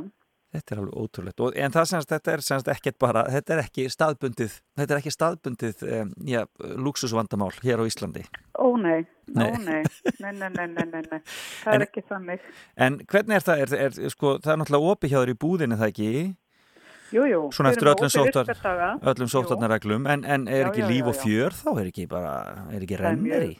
Þetta 0.53 0.75
er 0.75 0.80
alveg 0.84 0.97
ótrúlegt. 1.01 1.41
Og, 1.41 1.55
en 1.57 1.73
það 1.73 1.88
semst, 1.89 2.09
þetta 2.13 2.34
er 2.35 2.41
semst 2.45 2.67
ekkert 2.69 2.97
bara, 3.01 3.23
þetta 3.34 3.55
er 3.55 3.61
ekki 3.63 3.88
staðbundið, 3.89 4.57
þetta 4.77 4.93
er 4.93 4.99
ekki 5.01 5.13
staðbundið, 5.15 5.81
um, 5.97 6.11
já, 6.30 6.43
luxusvandamál 6.77 7.49
hér 7.63 7.81
á 7.81 7.85
Íslandi. 7.89 8.21
Ó 8.61 8.67
nei, 8.77 8.99
ó 9.34 9.39
Nei. 9.39 9.49
nei, 9.65 9.81
nei, 10.21 10.31
nei, 10.38 10.49
nei, 10.53 10.67
nei, 10.67 10.85
nei, 10.91 11.01
nei. 11.09 11.19
það 11.63 11.73
En- 11.73 11.81
er 11.81 11.88
ekki 11.88 12.05
þannig. 12.11 12.45
En 12.85 12.99
hvernig 13.09 13.39
er 13.39 13.47
það? 13.49 13.65
Er, 13.65 13.75
er, 13.88 14.13
sko, 14.13 14.35
það 14.45 14.53
er 14.53 14.61
náttúrulega 14.61 14.93
opið 14.93 15.15
hjá 15.15 15.19
þér 15.23 15.34
í 15.34 15.38
búðinni, 15.47 15.80
það 15.81 15.91
ekki? 15.95 16.13
Jú, 17.13 17.25
jú. 17.30 17.41
Svona 17.53 17.73
eftir 17.73 17.89
öllum, 17.91 18.09
virkadaga. 18.13 18.91
öllum 19.11 19.30
sóttarnarreglum, 19.30 20.07
en, 20.09 20.23
en 20.25 20.47
er 20.49 20.63
Já, 20.63 20.69
ekki 20.71 20.81
já, 20.85 20.89
líf 20.89 21.03
já, 21.03 21.09
og 21.11 21.19
fjör 21.21 21.57
þá? 21.59 21.69
Er 21.81 21.89
ekki 21.91 22.07
bara, 22.09 22.31
er 22.73 22.85
ekki 22.85 22.97
rennir 23.01 23.45
í? 23.49 23.53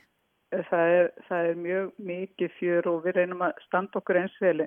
Það 0.54 0.92
er, 0.94 1.08
það 1.28 1.48
er 1.50 1.56
mjög 1.58 1.86
mikið 2.14 2.52
fjör 2.60 2.88
og 2.92 2.98
við 3.08 3.16
reynum 3.18 3.40
að 3.46 3.62
standa 3.66 3.98
okkur 4.02 4.20
eins 4.22 4.36
vel, 4.42 4.66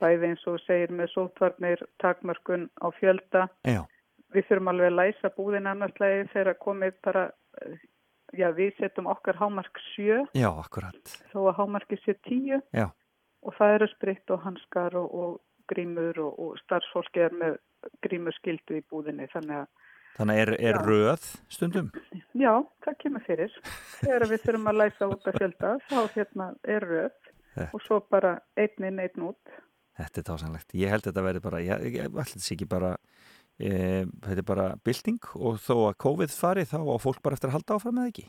bæði 0.00 0.30
eins 0.32 0.46
og 0.50 0.58
segir 0.66 0.92
með 0.94 1.10
sótvarnir, 1.14 1.82
takmörkun 2.02 2.68
á 2.82 2.86
fjölda. 3.00 3.48
Já. 3.66 3.82
Við 4.34 4.44
þurfum 4.48 4.68
alveg 4.74 4.90
að 4.92 4.98
læsa 5.00 5.30
búðin 5.36 5.66
annarslega 5.70 6.26
þegar 6.34 6.58
komið 6.60 6.94
bara, 7.04 7.22
eh, 7.62 7.78
já 8.36 8.48
við 8.52 8.74
setjum 8.76 9.06
okkar 9.08 9.38
hámark 9.40 9.78
sjö, 9.94 10.22
Já, 10.36 10.50
akkurat. 10.52 11.14
þó 11.32 11.38
að 11.48 11.56
hámarki 11.62 11.96
sé 12.04 12.14
tíu. 12.28 12.60
Já. 12.72 12.90
og 13.42 13.54
það 13.54 13.74
eru 13.74 13.86
spritt 13.88 14.30
og 14.34 14.40
hanskar 14.42 14.94
og, 14.98 15.14
og 15.14 15.40
grímur 15.70 16.18
og, 16.18 16.38
og 16.42 16.56
starfsfólki 16.64 17.20
er 17.22 17.30
með 17.38 17.58
grímur 18.02 18.34
skildu 18.34 18.80
í 18.80 18.82
búðinni 18.90 19.28
þannig 19.32 19.60
að 19.62 19.68
Þannig 20.18 20.40
er, 20.42 20.50
er 20.58 20.78
röð 20.82 21.22
stundum? 21.48 21.92
já, 22.34 22.50
það 22.82 22.96
kemur 22.98 23.22
fyrir 23.28 23.52
þegar 24.00 24.26
við 24.32 24.42
þurfum 24.42 24.66
að 24.72 24.78
læsa 24.80 25.08
út 25.12 25.28
að 25.30 25.38
fjölda 25.38 25.70
þá 25.86 26.00
hérna 26.16 26.48
er 26.66 26.86
röð 26.90 27.68
og 27.72 27.80
svo 27.86 28.00
bara 28.10 28.32
einn 28.58 28.88
inn, 28.90 28.98
einn 28.98 29.22
út 29.30 29.54
Þetta 29.98 30.20
er 30.20 30.28
tásanlegt. 30.30 30.74
Ég 30.78 30.92
held 30.94 31.06
þetta 31.08 31.26
verði 31.26 31.44
bara, 31.44 31.62
ég, 31.64 31.86
ég 31.98 32.12
þetta 32.14 32.44
sé 32.44 32.54
ekki 32.54 32.68
bara, 32.70 32.94
e, 33.58 33.70
þetta 34.26 34.40
er 34.42 34.46
bara 34.46 34.68
bylting 34.86 35.32
og 35.34 35.58
þó 35.64 35.74
að 35.88 35.98
COVID 36.06 36.34
fari 36.34 36.66
þá 36.68 36.78
á 36.86 36.96
fólk 37.02 37.22
bara 37.24 37.38
eftir 37.38 37.50
að 37.50 37.58
halda 37.58 37.78
áfram 37.78 38.02
eða 38.02 38.12
ekki? 38.14 38.28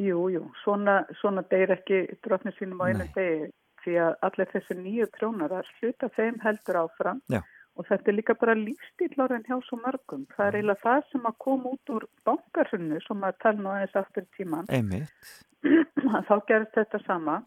jú, 0.00 0.28
jú, 0.32 0.44
svona, 0.62 1.02
svona 1.20 1.44
deyr 1.50 1.74
ekki 1.76 2.04
drotni 2.24 2.52
sínum 2.56 2.80
á 2.80 2.88
einu 2.88 3.08
degi 3.16 3.50
því 3.82 3.96
að 3.98 4.12
allir 4.28 4.50
þessi 4.52 4.76
nýju 4.78 5.08
prjónarar 5.16 5.68
hluta 5.80 6.08
þeim 6.16 6.38
heldur 6.44 6.78
áfram 6.84 7.20
Já. 7.32 7.40
og 7.76 7.88
þetta 7.88 8.10
er 8.10 8.16
líka 8.16 8.36
bara 8.38 8.56
lífstíl 8.56 9.24
orðin 9.24 9.46
hjá 9.48 9.56
svo 9.66 9.80
mörgum 9.82 10.26
það 10.36 10.46
er 10.46 10.58
eiginlega 10.58 10.84
það 10.84 11.08
sem 11.10 11.26
að 11.28 11.38
koma 11.46 11.72
út 11.74 11.94
úr 11.96 12.06
bankarhunnu 12.28 13.00
sem 13.06 13.26
að 13.26 13.40
tala 13.44 13.64
nú 13.64 13.72
aðeins 13.72 13.98
aftur 14.00 14.28
tíman 14.38 14.70
Einmitt. 14.70 15.32
að 15.66 16.22
þá 16.30 16.34
gerist 16.48 16.78
þetta 16.78 17.02
sama 17.04 17.40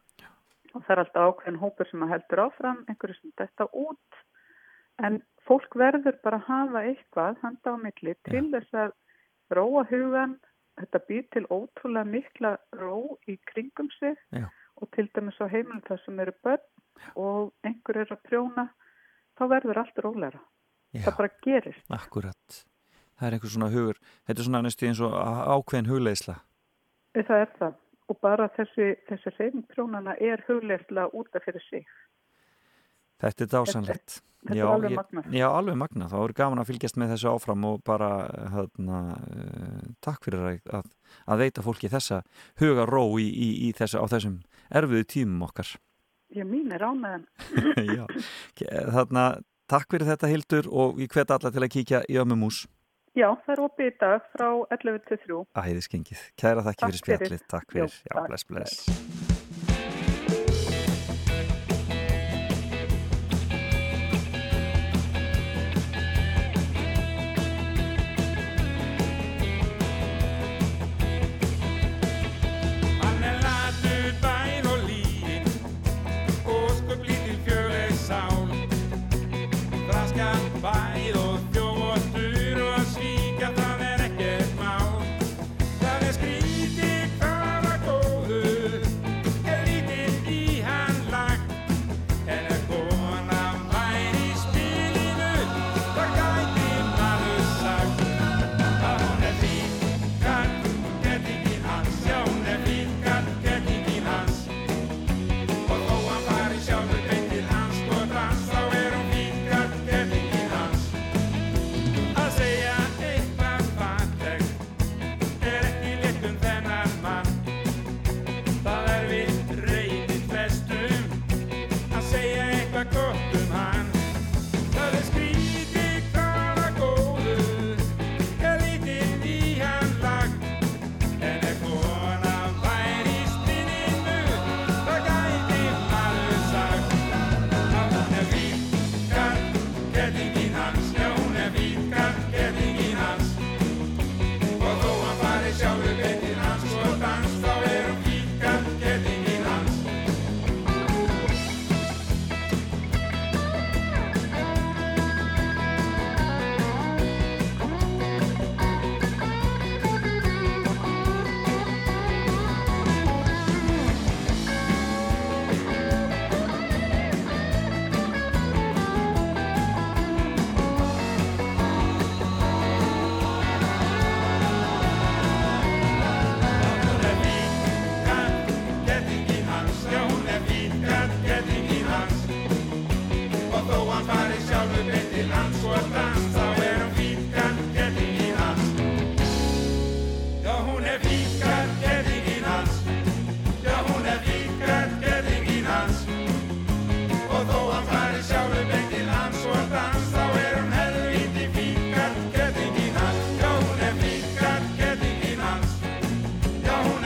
og 0.75 0.83
það 0.83 0.93
er 0.95 1.01
alltaf 1.03 1.29
ákveðin 1.31 1.61
hópur 1.61 1.89
sem 1.89 2.03
að 2.03 2.13
heldur 2.15 2.43
áfram, 2.45 2.83
einhverju 2.89 3.17
sem 3.19 3.33
þetta 3.39 3.67
út 3.71 4.19
en 5.05 5.21
fólk 5.47 5.77
verður 5.79 6.19
bara 6.23 6.39
að 6.41 6.47
hafa 6.49 6.83
eitthvað 6.89 7.39
handa 7.43 7.75
á 7.75 7.77
milli 7.79 8.15
til 8.27 8.45
þess 8.53 8.77
að 8.83 8.93
róa 9.55 9.85
hugan 9.89 10.37
þetta 10.79 11.01
býr 11.09 11.25
til 11.33 11.45
ótrúlega 11.49 12.11
mikla 12.11 12.55
ró 12.79 13.17
í 13.31 13.37
kringum 13.51 13.89
sig 13.99 14.15
Já. 14.35 14.47
og 14.75 14.91
til 14.95 15.07
dæmis 15.15 15.39
á 15.39 15.47
heimilum 15.47 15.83
það 15.87 16.01
sem 16.05 16.19
eru 16.19 16.35
börn 16.43 16.65
og 17.15 17.53
einhver 17.67 18.01
er 18.03 18.15
að 18.15 18.23
prjóna 18.27 18.67
þá 19.39 19.43
verður 19.51 19.81
allt 19.83 20.03
róleira 20.03 20.41
Já. 20.95 21.05
það 21.07 21.17
bara 21.21 21.35
gerist 21.43 21.91
Akkurat. 21.91 22.63
Það 23.15 23.27
er 23.27 23.35
einhver 23.37 23.51
svona 23.53 23.71
hugur, 23.71 23.99
þetta 24.27 24.41
er 24.41 24.47
svona 24.49 24.61
næstu 24.65 24.87
eins 24.89 24.99
og 24.99 25.13
ákveðin 25.15 25.87
hugleisla. 25.87 26.41
það 27.15 27.37
er 27.39 27.51
það 27.59 27.75
og 28.11 28.19
bara 28.21 28.47
þessi, 28.57 28.91
þessi 29.09 29.31
reyning 29.39 29.65
prjónana 29.71 30.13
er 30.21 30.43
hugleislega 30.47 31.09
út 31.13 31.35
af 31.35 31.45
fyrir 31.47 31.63
sig 31.69 31.85
Þetta 33.23 33.45
er 33.45 33.47
dásanlegt. 33.53 34.15
þetta 34.43 34.57
er 34.59 34.67
alveg 34.67 34.93
magnað. 34.97 35.27
Já, 35.33 35.45
alveg 35.47 35.77
magnað. 35.79 36.09
Það 36.11 36.19
voru 36.21 36.33
gaman 36.35 36.59
að 36.61 36.67
fylgjast 36.69 36.97
með 36.99 37.13
þessu 37.13 37.29
áfram 37.31 37.63
og 37.69 37.77
bara 37.87 38.09
hérna, 38.51 38.97
uh, 39.15 39.85
takk 40.03 40.27
fyrir 40.27 40.43
að, 40.49 40.57
að, 40.81 40.89
að 41.31 41.43
veita 41.45 41.63
fólki 41.65 41.89
þessa 41.93 42.19
huga 42.59 42.85
ró 42.89 43.05
í, 43.23 43.29
í, 43.31 43.47
í 43.65 43.71
þessu, 43.77 44.03
á 44.03 44.05
þessum 44.11 44.35
erfiðu 44.69 45.07
tímum 45.15 45.47
okkar. 45.47 45.71
ég 46.35 46.43
mín 46.49 46.73
er 46.75 46.83
ánæðan 46.83 47.23
Já, 47.95 48.03
þarna, 48.91 49.25
takk 49.71 49.87
fyrir 49.95 50.11
þetta 50.11 50.27
Hildur 50.33 50.67
og 50.67 50.99
ég 50.99 51.07
hvet 51.15 51.31
alla 51.31 51.51
til 51.55 51.63
að 51.63 51.71
kíkja 51.71 52.03
í 52.11 52.19
ömmumús. 52.19 52.65
Já, 53.15 53.29
það 53.45 53.51
er 53.53 53.59
opið 53.63 53.87
í 53.87 53.91
dag 54.01 54.25
frá 54.33 54.47
11 54.75 54.97
til 55.07 55.19
3. 55.23 55.37
Æðiskengið. 55.61 56.23
Kæra 56.35 56.65
þakki 56.67 56.89
fyrir 56.89 56.99
spjallið. 56.99 57.45
Takk 57.53 57.71
fyrir. 57.71 57.99
Já, 58.11 58.17
bless, 58.27 58.47
bless. 58.49 59.04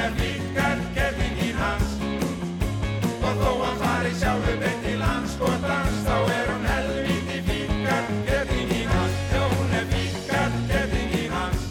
Er 0.10 0.16
fíkar, 0.18 0.80
gerðingin 0.96 1.58
hans. 1.60 1.90
Og 3.20 3.36
þó 3.38 3.50
hann 3.62 3.76
fari 3.78 4.14
sjálfur 4.18 4.56
beint 4.58 4.88
hans 5.04 5.36
og 5.38 5.58
dans 5.62 6.00
Þá 6.08 6.16
er 6.34 6.50
hún 6.50 6.66
helviti 6.66 7.42
fíkar, 7.46 8.10
gerðingin 8.26 8.90
hans. 8.90 9.20
Já, 9.30 9.44
hún 9.54 9.76
er 9.78 9.86
fíkar, 9.92 10.58
gerðingin 10.72 11.36
hans. 11.36 11.68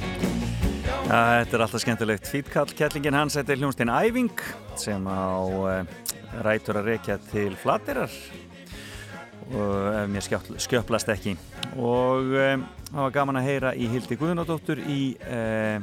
Ja, 1.09 1.19
þetta 1.41 1.59
er 1.59 1.67
alltaf 1.67 1.83
skemmtilegt. 1.83 2.31
Fýtkall 2.31 2.77
kettlingin 2.79 3.19
hans, 3.19 3.41
þetta 3.41 3.57
er 3.57 3.63
hljónstein 3.65 3.91
Æving 3.97 4.47
sem 4.79 5.11
á 5.11 5.35
uh, 5.43 5.83
rætur 6.47 6.79
að 6.79 6.93
rekja 6.93 7.19
til 7.33 7.59
flatirar 7.59 8.13
ef 9.49 10.11
mér 10.13 10.23
skjöpl, 10.23 10.59
skjöplast 10.63 11.11
ekki. 11.11 11.35
Og 11.75 12.37
um, 12.39 12.67
það 12.93 13.03
var 13.03 13.15
gaman 13.19 13.41
að 13.41 13.51
heyra 13.51 13.75
í 13.75 13.91
Hildi 13.91 14.19
Guðnadóttur 14.21 14.85
í 14.85 15.17
uh, 15.25 15.81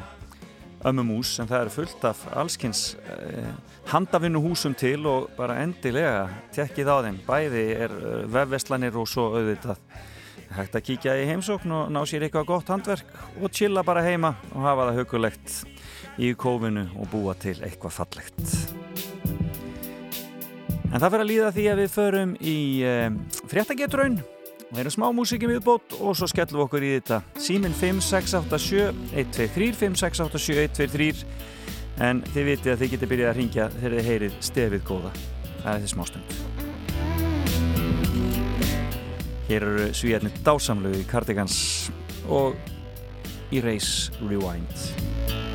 Ömmumús 0.86 1.32
sem 1.38 1.48
það 1.50 1.64
eru 1.64 1.74
fullt 1.74 2.04
af 2.06 2.20
allskins 2.38 2.82
uh, 3.10 3.48
handavinnuhúsum 3.90 4.76
til 4.78 5.00
og 5.10 5.32
bara 5.38 5.58
endilega 5.64 6.28
tekkið 6.54 6.92
á 6.94 6.98
þeim. 7.08 7.18
Bæði 7.26 7.64
er 7.88 7.96
uh, 7.96 8.20
vefveslanir 8.30 8.98
og 9.02 9.10
svo 9.10 9.32
auðvitað 9.34 9.82
hægt 10.56 10.78
að 10.78 10.86
kíkja 10.92 11.16
í 11.20 11.26
heimsókn 11.32 11.74
og 11.74 11.90
ná 11.94 12.02
sér 12.08 12.28
eitthvað 12.28 12.50
gott 12.52 12.70
handverk 12.70 13.10
og 13.42 13.50
chilla 13.50 13.84
bara 13.88 14.06
heima 14.06 14.36
og 14.54 14.62
hafa 14.68 14.90
það 14.90 15.00
hugulegt 15.02 15.58
í 16.22 16.32
kófinu 16.38 16.86
og 16.94 17.10
búa 17.12 17.34
til 17.40 17.58
eitthvað 17.66 17.98
fallegt. 17.98 18.46
En 20.94 21.02
það 21.02 21.10
fyrir 21.10 21.26
að 21.26 21.32
líða 21.34 21.52
því 21.58 21.68
að 21.72 21.82
við 21.82 21.92
förum 21.98 22.38
í 22.40 22.58
um, 22.88 23.20
fréttagetraun 23.52 24.22
og 24.72 24.80
erum 24.82 24.94
smá 24.94 25.08
músikim 25.14 25.52
viðbót 25.54 25.98
og 26.00 26.16
svo 26.18 26.28
skellum 26.30 26.60
við 26.60 26.66
okkur 26.66 26.86
í 26.86 26.92
þetta 26.96 27.22
síminn 27.42 27.76
5687 27.78 28.90
123 29.14 29.72
5687 29.78 30.64
123 30.66 31.26
en 32.06 32.22
þið 32.34 32.50
vitið 32.50 32.74
að 32.74 32.82
þið 32.82 32.94
getið 32.96 33.12
byrjað 33.14 33.32
að 33.32 33.40
ringja 33.40 33.66
þegar 33.76 33.96
þið 33.96 34.10
heyrið 34.10 34.38
stefið 34.50 34.86
góða. 34.90 35.12
Það 35.62 35.72
er 35.74 35.80
því 35.84 35.90
smástund. 35.94 36.30
Hér 39.46 39.62
eru 39.70 39.90
svíjarnir 39.94 40.40
dásamlegu 40.46 41.04
í 41.04 41.08
Cardigans 41.10 41.58
og 42.26 42.58
Erase 43.54 44.12
Rewind. 44.26 45.55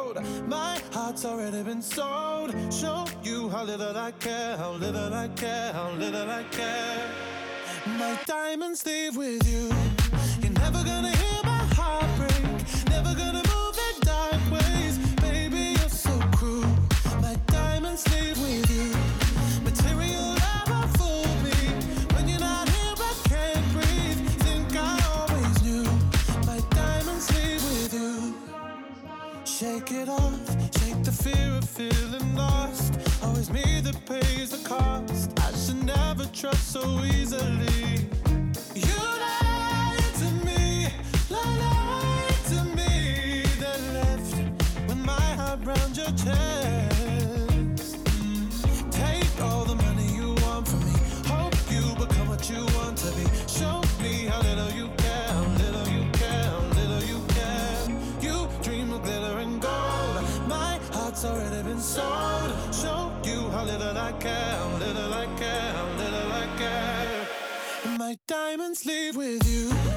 My 0.47 0.81
heart's 0.91 1.23
already 1.23 1.63
been 1.63 1.81
sold. 1.81 2.51
Show 2.73 3.05
you 3.23 3.49
how 3.49 3.63
little 3.63 3.95
I 3.95 4.11
care, 4.11 4.57
how 4.57 4.73
little 4.73 5.13
I 5.13 5.29
care, 5.29 5.71
how 5.71 5.91
little 5.91 6.29
I 6.29 6.43
care. 6.51 7.09
My 7.97 8.19
diamonds 8.25 8.85
leave 8.85 9.15
with 9.15 9.47
you. 9.47 9.69
You're 10.41 10.59
never 10.59 10.83
gonna 10.83 11.15
hear 11.15 11.41
my 11.43 11.63
heart 11.75 12.05
break. 12.17 12.43
Never 12.89 13.15
gonna 13.15 13.43
move 13.53 13.77
in 13.87 14.01
dark 14.01 14.41
ways. 14.51 14.97
Baby, 15.21 15.79
you're 15.79 15.89
so 15.89 16.19
cruel. 16.35 16.65
My 17.21 17.35
diamonds 17.47 18.03
leave 18.13 18.37
with 18.41 18.69
you. 18.69 18.80
Shake 29.71 29.91
it 29.93 30.09
off, 30.09 30.49
shake 30.79 31.01
the 31.01 31.13
fear 31.13 31.55
of 31.57 31.63
feeling 31.63 32.35
lost. 32.35 32.93
Always 33.23 33.49
me 33.49 33.79
that 33.79 34.05
pays 34.05 34.49
the 34.49 34.67
cost. 34.67 35.31
I 35.39 35.49
should 35.55 35.85
never 35.85 36.25
trust 36.33 36.73
so 36.73 36.81
easily. 37.05 38.05
You 38.75 38.97
lied 39.23 40.13
to 40.19 40.29
me, 40.45 40.87
lied 41.29 42.43
to 42.49 42.65
me, 42.75 43.43
then 43.61 43.93
left 43.93 44.35
with 44.89 44.97
my 44.97 45.35
heart 45.39 45.59
round 45.63 45.95
your 45.95 46.11
chest. 46.17 46.90
How 64.11 64.11
little 64.11 64.11
I 64.11 64.19
care, 64.19 64.53
how 64.53 64.77
little 64.77 65.13
I 65.13 65.25
care, 65.37 65.73
how 65.73 65.87
little 65.97 66.31
I 66.31 66.47
care. 66.57 67.27
And 67.85 67.97
my 67.97 68.17
diamonds 68.27 68.85
leave 68.85 69.15
with 69.15 69.47
you. 69.47 69.90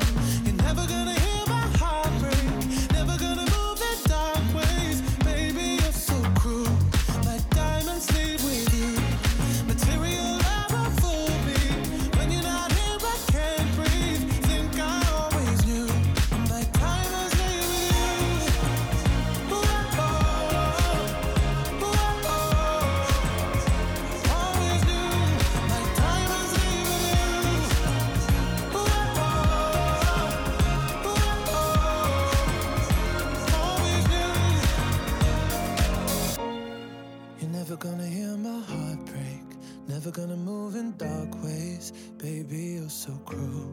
Gonna 40.14 40.36
move 40.36 40.76
in 40.76 40.96
dark 40.96 41.42
ways. 41.42 41.92
Baby, 42.18 42.78
you're 42.78 42.88
so 42.88 43.12
cruel. 43.26 43.68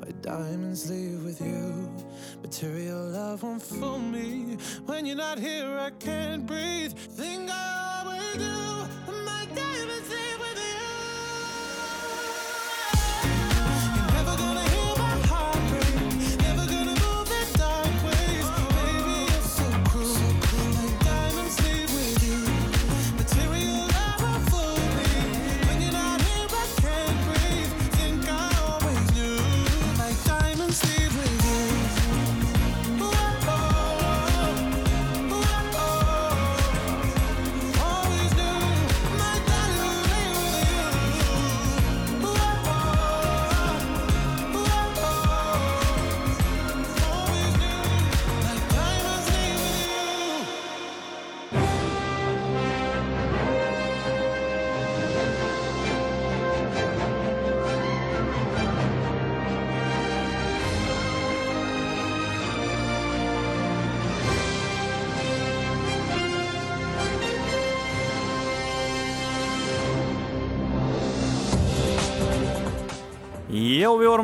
My 0.00 0.08
diamonds 0.22 0.90
leave 0.90 1.22
with 1.22 1.40
you. 1.40 1.88
Material 2.42 3.10
love 3.10 3.44
won't 3.44 3.62
fool 3.62 4.00
me. 4.00 4.56
When 4.86 5.06
you're 5.06 5.16
not 5.16 5.38
here, 5.38 5.78
I 5.78 5.90
can't 5.90 6.44
breathe. 6.46 6.92
Think 6.94 7.48
I 7.48 8.02
always 8.04 8.34
do. 8.34 8.83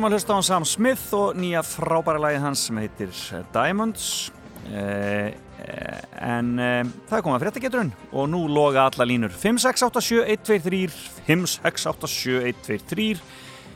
Vorum 0.01 0.15
að 0.15 0.17
hlusta 0.17 0.33
á 0.33 0.41
Sam 0.41 0.63
Smith 0.65 1.11
og 1.13 1.35
nýja 1.37 1.61
frábæra 1.61 2.17
lagið 2.17 2.41
hans 2.41 2.61
sem 2.65 2.77
heitir 2.81 3.11
Diamonds. 3.53 4.31
Eh, 4.73 5.29
eh, 5.61 5.99
en 6.25 6.47
eh, 6.57 6.89
það 7.05 7.17
er 7.19 7.25
komið 7.27 7.37
að 7.37 7.43
fréttageturinn 7.43 7.91
og 8.09 8.25
nú 8.31 8.39
loga 8.49 8.87
alla 8.87 9.05
línur. 9.05 9.29
5687123 9.37 10.89
5687123 11.27 13.21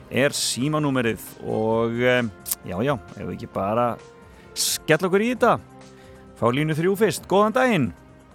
er 0.10 0.34
símanúmerið. 0.34 1.22
Og 1.46 1.94
eh, 2.02 2.26
já, 2.72 2.78
já, 2.82 2.96
ef 2.98 3.22
við 3.22 3.36
ekki 3.36 3.52
bara 3.54 3.92
skella 4.58 5.06
okkur 5.12 5.28
í 5.28 5.30
þetta. 5.36 5.54
Fá 6.42 6.50
línu 6.50 6.74
þrjú 6.80 6.96
fyrst, 7.04 7.30
góðan 7.30 7.54
daginn. 7.60 7.88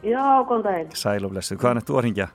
Já, 0.06 0.46
góðan 0.46 0.68
daginn. 0.68 0.94
Sæl 0.94 1.26
og 1.26 1.34
blessuð, 1.34 1.58
hvaðan 1.58 1.82
ert 1.82 1.90
þú 1.90 1.98
að 1.98 2.06
ringja? 2.06 2.30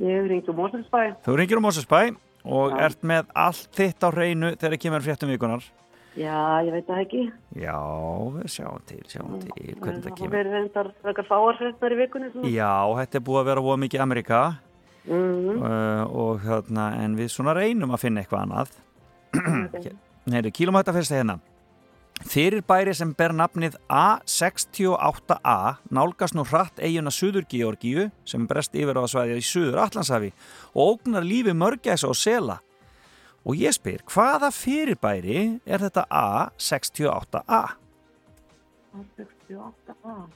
Ég 0.00 0.16
hef 0.16 0.32
ringt 0.32 0.48
um 0.48 0.56
Moselsbæ. 0.64 1.02
Þú 1.28 1.38
ringir 1.42 1.60
um 1.60 1.68
Mósesbæ 1.68 2.29
og 2.44 2.70
Já. 2.72 2.78
ert 2.86 3.02
með 3.02 3.26
allt 3.34 3.68
þitt 3.76 4.00
á 4.04 4.08
hreinu 4.10 4.54
þegar 4.56 4.72
það 4.76 4.82
kemur 4.86 5.04
fréttum 5.06 5.28
vikunar 5.34 5.62
Já, 6.18 6.58
ég 6.66 6.72
veit 6.74 6.86
það 6.88 7.00
ekki. 7.04 7.20
Já, 7.54 7.76
við 8.34 8.46
sjáum 8.50 8.80
til, 8.84 8.98
sjáum 9.06 9.36
til 9.44 9.76
hvernig 9.78 10.00
það 10.02 10.08
Það 10.10 10.16
kemur. 10.18 10.32
verður 10.34 10.56
reyndar 10.56 10.88
frekar 11.04 11.26
fáarsveitnar 11.28 11.92
í 11.94 11.98
vikunni. 12.00 12.30
svona. 12.32 12.50
Já, 12.50 12.72
þetta 12.98 13.14
er 13.20 13.24
búið 13.28 13.40
að 13.40 13.44
vera 13.50 13.60
voða 13.62 13.78
mikið 13.84 14.00
Amerika 14.02 14.40
Mhm. 15.06 15.62
uh, 15.62 16.04
og 16.10 16.40
hérna, 16.44 16.88
en 17.04 17.14
við 17.16 17.30
svona 17.30 17.54
reynum 17.54 17.90
að 17.94 18.00
finna 18.02 18.20
eitthvað 18.20 18.42
annað. 18.42 18.70
Nei, 20.26 20.42
kílómetra 20.50 20.92
fyrst 20.92 21.14
hérna. 21.14 21.38
Fyrirbæri 22.28 22.92
sem 22.94 23.14
ber 23.16 23.32
nafnið 23.32 23.78
A68A 23.88 25.56
nálgast 25.90 26.36
nú 26.36 26.44
hratt 26.44 26.80
eiguna 26.82 27.12
Suður 27.14 27.46
Georgíu 27.48 28.10
sem 28.28 28.44
brest 28.48 28.76
yfir 28.76 29.00
á 29.00 29.04
svæði 29.08 29.38
í 29.40 29.46
Suður 29.46 29.80
Allandshafi 29.86 30.32
og 30.74 31.00
ógnar 31.00 31.24
lífi 31.24 31.54
mörgæsa 31.56 32.10
og 32.10 32.18
sela. 32.18 32.60
Og 33.40 33.56
ég 33.56 33.72
spyr, 33.72 34.04
hvaða 34.04 34.50
fyrirbæri 34.52 35.60
er 35.64 35.80
þetta 35.80 36.04
A68A 36.12 37.62
68A. 38.90 40.28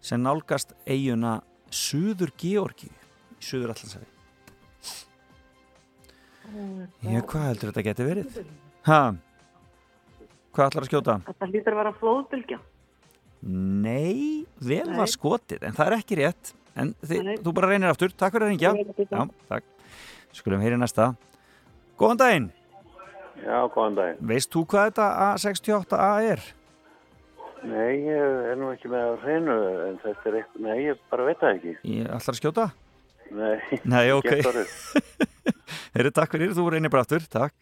sem 0.00 0.22
nálgast 0.22 0.72
eiguna 0.86 1.42
Suður 1.68 2.32
Georgíu 2.40 2.88
í 2.88 3.44
Suður 3.44 3.74
Allandshafi? 3.74 4.14
Já, 7.04 7.20
hvað 7.20 7.48
heldur 7.50 7.70
þetta 7.72 7.84
geti 7.84 8.06
verið? 8.06 8.44
Ha? 8.88 9.02
Hvað 10.58 10.72
ætlar 10.72 10.82
að 10.82 10.88
skjóta? 10.90 11.14
Þetta 11.22 11.46
hlýtur 11.52 11.74
að 11.74 11.78
vera 11.78 11.90
flóðbylgja. 12.00 12.56
Nei, 13.46 14.44
vel 14.58 14.88
Nei. 14.88 14.96
var 14.98 15.10
skotið, 15.12 15.60
en 15.68 15.76
það 15.76 15.90
er 15.90 15.94
ekki 16.00 16.16
rétt. 16.18 16.48
En 16.74 16.88
þi, 16.98 17.18
Nei. 17.22 17.36
þú 17.44 17.52
bara 17.54 17.68
reynir 17.70 17.92
aftur. 17.92 18.10
Takk 18.10 18.34
fyrir 18.34 18.48
að 18.48 18.50
ringja. 18.56 18.72
Já, 19.06 19.20
takk. 19.52 19.68
Skulum 20.34 20.64
heyri 20.64 20.80
næsta. 20.80 21.12
Góðan 21.98 22.18
daginn. 22.24 22.48
Já, 23.44 23.58
góðan 23.70 23.98
daginn. 24.00 24.18
Veist 24.32 24.50
þú 24.50 24.64
hvað 24.72 24.90
þetta 24.90 25.06
A68A 25.28 26.10
er? 26.32 26.42
Nei, 27.68 27.94
ég 28.08 28.50
er 28.50 28.58
nú 28.58 28.72
ekki 28.74 28.90
með 28.90 29.04
að 29.12 29.22
hreinu, 29.28 29.58
en 29.86 29.96
þetta 30.02 30.30
er 30.30 30.38
eitthvað, 30.40 30.64
nei, 30.66 30.76
ég 30.88 31.02
bara 31.10 31.26
veit 31.26 31.38
það 31.42 31.54
ekki. 31.56 31.76
Ég 31.94 32.10
ætlar 32.18 32.34
að 32.34 32.40
skjóta? 32.42 32.66
Nei, 33.38 33.56
Nei, 33.94 34.04
ok. 34.14 34.30
Heyrðu, 35.94 36.12
takk 36.18 36.34
fyrir, 36.34 36.54
þú 36.58 36.66
reynir 36.74 36.90
brattur, 36.90 37.22
takk. 37.30 37.54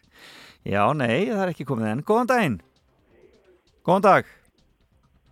Já, 0.65 0.81
nei, 0.97 1.29
það 1.29 1.43
er 1.45 1.53
ekki 1.53 1.69
komið 1.69 1.93
enn. 1.93 2.03
Góðan 2.09 2.33
daginn. 2.33 2.57
Góðan 3.87 4.03
dag. 4.03 4.31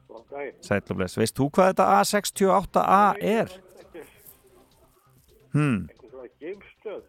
Góðan 0.08 0.92
og 0.94 0.96
bless. 0.96 1.18
Veist 1.20 1.36
þú 1.36 1.50
hvað 1.52 1.74
þetta 1.74 1.88
A68A 1.98 3.00
er? 3.20 3.50
Hmm. 5.52 5.82
Eitthvað 5.90 6.14
svona 6.14 6.30
geimstöð. 6.40 7.02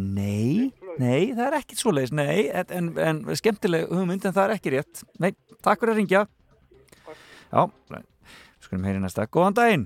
Nei, 0.00 0.70
nei, 1.02 1.32
það 1.34 1.42
er 1.44 1.56
ekki 1.58 1.76
svoleiðis, 1.76 2.12
nei, 2.14 2.46
en, 2.48 2.92
en 2.96 3.20
skemmtileg 3.36 3.90
hugmynd 3.90 4.24
en 4.24 4.36
það 4.36 4.46
er 4.46 4.54
ekki 4.54 4.72
rétt. 4.72 5.02
Nei, 5.20 5.34
takk 5.60 5.82
fyrir 5.82 5.92
að 5.92 6.00
ringja. 6.00 6.22
Já, 7.50 7.64
nei, 7.92 8.00
skulum 8.64 8.86
heyri 8.88 9.02
næsta. 9.02 9.26
Góðan 9.28 9.58
daginn. 9.58 9.84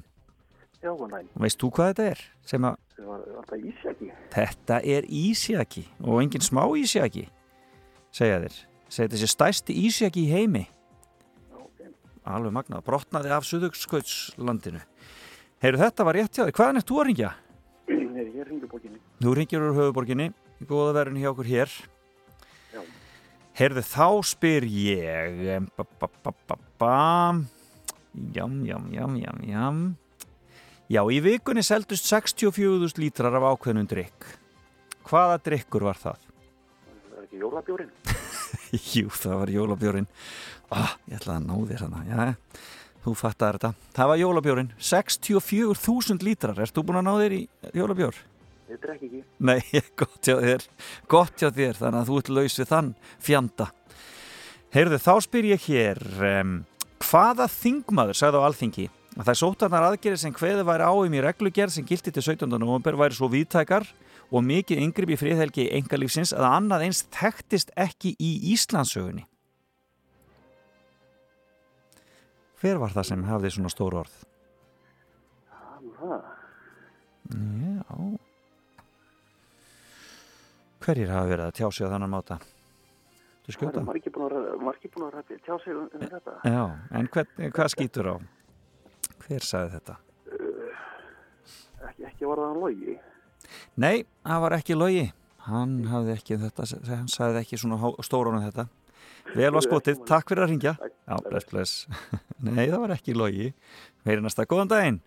Já, 0.79 0.93
góðan 0.93 1.16
daginn. 1.16 1.33
Veist 1.43 1.59
þú 1.59 1.73
hvað 1.75 1.91
þetta 1.91 2.07
er? 2.12 2.23
Sem 2.47 2.69
að 2.69 2.79
var 3.09 3.49
það 3.49 3.66
ísjaki. 3.73 4.12
þetta 4.37 4.79
er 4.95 5.11
ísjaki 5.11 5.85
og 6.05 6.23
engin 6.23 6.45
smá 6.45 6.62
ísjaki, 6.79 7.27
segja 8.15 8.39
þér. 8.45 8.61
Segja 8.95 9.12
þessi 9.16 9.31
stærsti 9.33 9.79
ísjaki 9.89 10.29
í 10.29 10.31
heimi. 10.31 10.65
Alveg 12.25 12.55
magnað, 12.57 12.85
brotnaði 12.87 13.33
af 13.37 13.45
Suðugskautslandinu. 13.45 14.81
Heyrðu 15.61 15.83
þetta 15.83 16.07
var 16.09 16.17
rétt 16.17 16.39
hjá 16.39 16.47
þig, 16.47 16.57
hvaðan 16.57 16.81
er 16.81 16.87
þú 16.89 17.01
að 17.01 17.07
ringja? 17.11 17.33
Nei, 17.89 18.25
ég 18.33 18.47
ringi 18.49 18.69
bókinni. 18.71 19.01
Þú 19.21 19.35
ringir 19.37 19.65
úr 19.65 19.77
höfuborginni, 19.77 20.31
góða 20.69 20.95
verðin 20.97 21.21
hjá 21.21 21.31
okkur 21.35 21.51
hér. 21.51 21.75
Já. 22.73 22.81
Heyrðu, 23.61 23.85
þá 23.91 24.09
spyr 24.31 24.69
ég, 24.71 25.69
ba, 25.77 25.87
ba, 26.01 26.09
ba, 26.25 26.35
ba, 26.49 26.59
ba. 26.81 26.97
jam, 28.33 28.57
jam, 28.65 28.89
jam, 28.95 29.21
jam, 29.21 29.45
jam. 29.51 29.85
Já, 30.89 31.01
í 31.05 31.21
vikunni 31.25 31.65
seldust 31.65 32.09
64.000 32.09 33.01
lítrar 33.01 33.37
af 33.37 33.51
ákveðnum 33.53 33.89
drikk. 33.89 34.29
Hvaða 35.05 35.41
drikkur 35.45 35.89
var 35.91 36.01
það? 36.01 36.29
Það 37.09 37.17
er 37.19 37.25
ekki 37.29 37.45
jólabjórin. 37.45 37.97
Jú, 38.95 39.11
það 39.13 39.41
var 39.41 39.53
jólabjórin. 39.55 40.09
Ah, 40.75 40.95
ég 41.09 41.19
ætlaði 41.21 41.39
að 41.39 41.49
ná 41.49 41.71
þér 41.71 41.85
hana. 41.87 42.05
Já, 42.09 42.71
þú 43.05 43.17
fattar 43.21 43.59
þetta. 43.59 43.89
Það 43.95 44.11
var 44.11 44.23
jólabjórin. 44.23 44.71
64.000 44.91 46.27
lítrar. 46.27 46.63
Erst 46.65 46.77
þú 46.77 46.87
búin 46.89 47.01
að 47.03 47.07
ná 47.09 47.15
þér 47.23 47.37
í 47.37 47.43
jólabjór? 47.77 48.21
Ég 48.73 48.81
drekk 48.81 49.07
ekki. 49.07 49.23
Nei, 49.45 49.61
gott 50.01 50.21
hjá 50.25 50.37
þér. 50.41 50.69
Gott 51.13 51.41
hjá 51.41 51.49
þér, 51.53 51.81
þannig 51.81 52.01
að 52.01 52.11
þú 52.11 52.21
ert 52.21 52.35
laus 52.39 52.59
við 52.61 52.71
þann 52.73 52.93
fjanda. 53.23 53.71
Heyrðu, 54.75 55.01
þá 55.05 55.13
spyr 55.23 55.51
ég 55.53 55.67
hér, 55.69 56.01
um, 56.33 56.55
hvaða 57.05 57.47
þingmaður, 57.53 58.19
sagði 58.19 58.41
á 58.43 58.47
alþingi, 58.49 58.87
að 59.15 59.29
það 59.29 59.39
sótarnar 59.39 59.87
aðgerið 59.91 60.23
sem 60.25 60.35
hveði 60.35 60.65
væri 60.67 60.89
áum 60.89 61.15
í 61.15 61.21
reglugerð 61.23 61.77
sem 61.77 61.87
gildi 61.87 62.11
til 62.11 62.25
17. 62.25 62.49
november 62.59 62.99
væri 62.99 63.15
svo 63.15 63.29
viðtækar 63.31 63.87
og 64.35 64.43
mikið 64.47 64.81
yngripp 64.82 65.12
í 65.15 65.19
friðhelgi 65.20 65.69
engalífsins 65.78 66.32
að 66.35 66.48
annað 66.51 66.85
eins 66.89 67.05
þekktist 67.15 67.70
ekki 67.78 68.15
í 68.19 68.31
Íslandsögunni. 68.55 69.27
Hver 72.61 72.81
var 72.81 72.94
það 72.94 73.09
sem 73.11 73.24
hafði 73.28 73.51
svona 73.55 73.70
stór 73.73 73.98
orð? 74.01 74.15
Það 75.51 75.90
það. 76.01 76.31
Já. 77.35 77.98
Hverjir 80.85 81.12
hafa 81.15 81.28
verið 81.31 81.47
að 81.48 81.56
tjá 81.59 81.66
sig 81.73 81.86
á 81.89 81.93
þannan 81.94 82.12
máta? 82.12 82.36
Þú 83.44 83.52
Það 83.52 83.56
skjóta? 83.59 83.81
er 83.81 83.86
margir 83.89 84.12
búin 84.15 84.35
að, 84.39 84.47
margir 84.65 84.90
búin 84.93 85.06
að 85.06 85.15
rætti, 85.19 85.39
tjá 85.44 85.55
sig 85.61 85.77
um 85.77 85.89
um 85.93 86.05
þetta. 86.09 86.35
Já, 86.48 86.62
en 86.97 87.09
hvern, 87.12 87.51
hvað 87.56 87.70
skýtur 87.74 88.09
á? 88.09 88.15
Hver 89.24 89.44
sagði 89.44 89.74
þetta? 89.78 89.97
Ekki, 91.85 92.06
ekki 92.09 92.28
var 92.28 92.40
það 92.40 92.48
hann 92.48 92.61
logi. 92.65 92.94
Nei, 93.81 94.05
það 94.25 94.43
var 94.47 94.57
ekki 94.59 94.79
logi. 94.79 95.05
Hann 95.45 95.83
hafði 95.91 96.15
ekki 96.15 96.39
þetta, 96.41 96.67
hann 96.89 97.09
sagði 97.13 97.43
ekki 97.43 97.59
svona 97.61 97.93
stóran 98.07 98.39
um 98.39 98.45
þetta. 98.47 98.69
Vel 99.35 99.51
var 99.57 99.65
skotið, 99.65 100.05
takk 100.09 100.31
fyrir 100.31 100.45
að 100.47 100.53
ringja. 100.53 100.75
Já, 100.81 101.17
bless, 101.27 101.49
bless. 101.51 101.73
Nei, 102.47 102.67
það 102.69 102.79
var 102.85 102.95
ekki 102.97 103.17
logi. 103.17 103.51
Heyri 104.09 104.25
næsta, 104.25 104.47
góðan 104.49 104.71
daginn. 104.73 105.01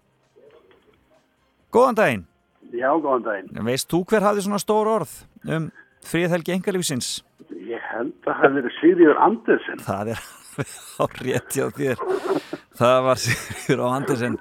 Góðan 1.73 1.99
daginn. 1.99 2.25
Já, 2.73 2.89
góðan 3.01 3.25
daginn. 3.27 3.63
Veist 3.67 3.89
þú 3.91 4.01
hver 4.09 4.25
hafði 4.27 4.45
svona 4.45 4.59
stór 4.61 4.89
orð 4.91 5.13
um 5.47 5.69
friðhelgi 6.07 6.55
engalífsins? 6.57 7.11
Ég 7.67 7.83
held 7.93 8.13
að 8.27 8.41
það 8.41 8.57
verið 8.59 8.75
Sigriður 8.81 9.23
Andersen. 9.23 9.81
Það 9.87 10.13
er 10.13 10.25
á 11.01 11.05
rétt 11.21 11.57
hjá 11.57 11.65
þér. 11.77 12.03
Það 12.77 12.99
var 13.07 13.23
Sigurður 13.23 13.83
á 13.85 13.87
Andersen. 13.93 14.37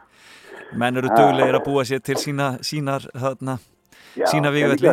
Menn 0.77 0.99
eru 0.99 1.13
duglegir 1.13 1.57
að 1.61 1.67
búa 1.69 1.85
sér 1.87 2.03
til 2.03 2.17
sína, 2.19 2.57
sínar, 2.67 3.07
þarna, 3.15 3.61
sína 4.31 4.51
vígvelli. 4.55 4.93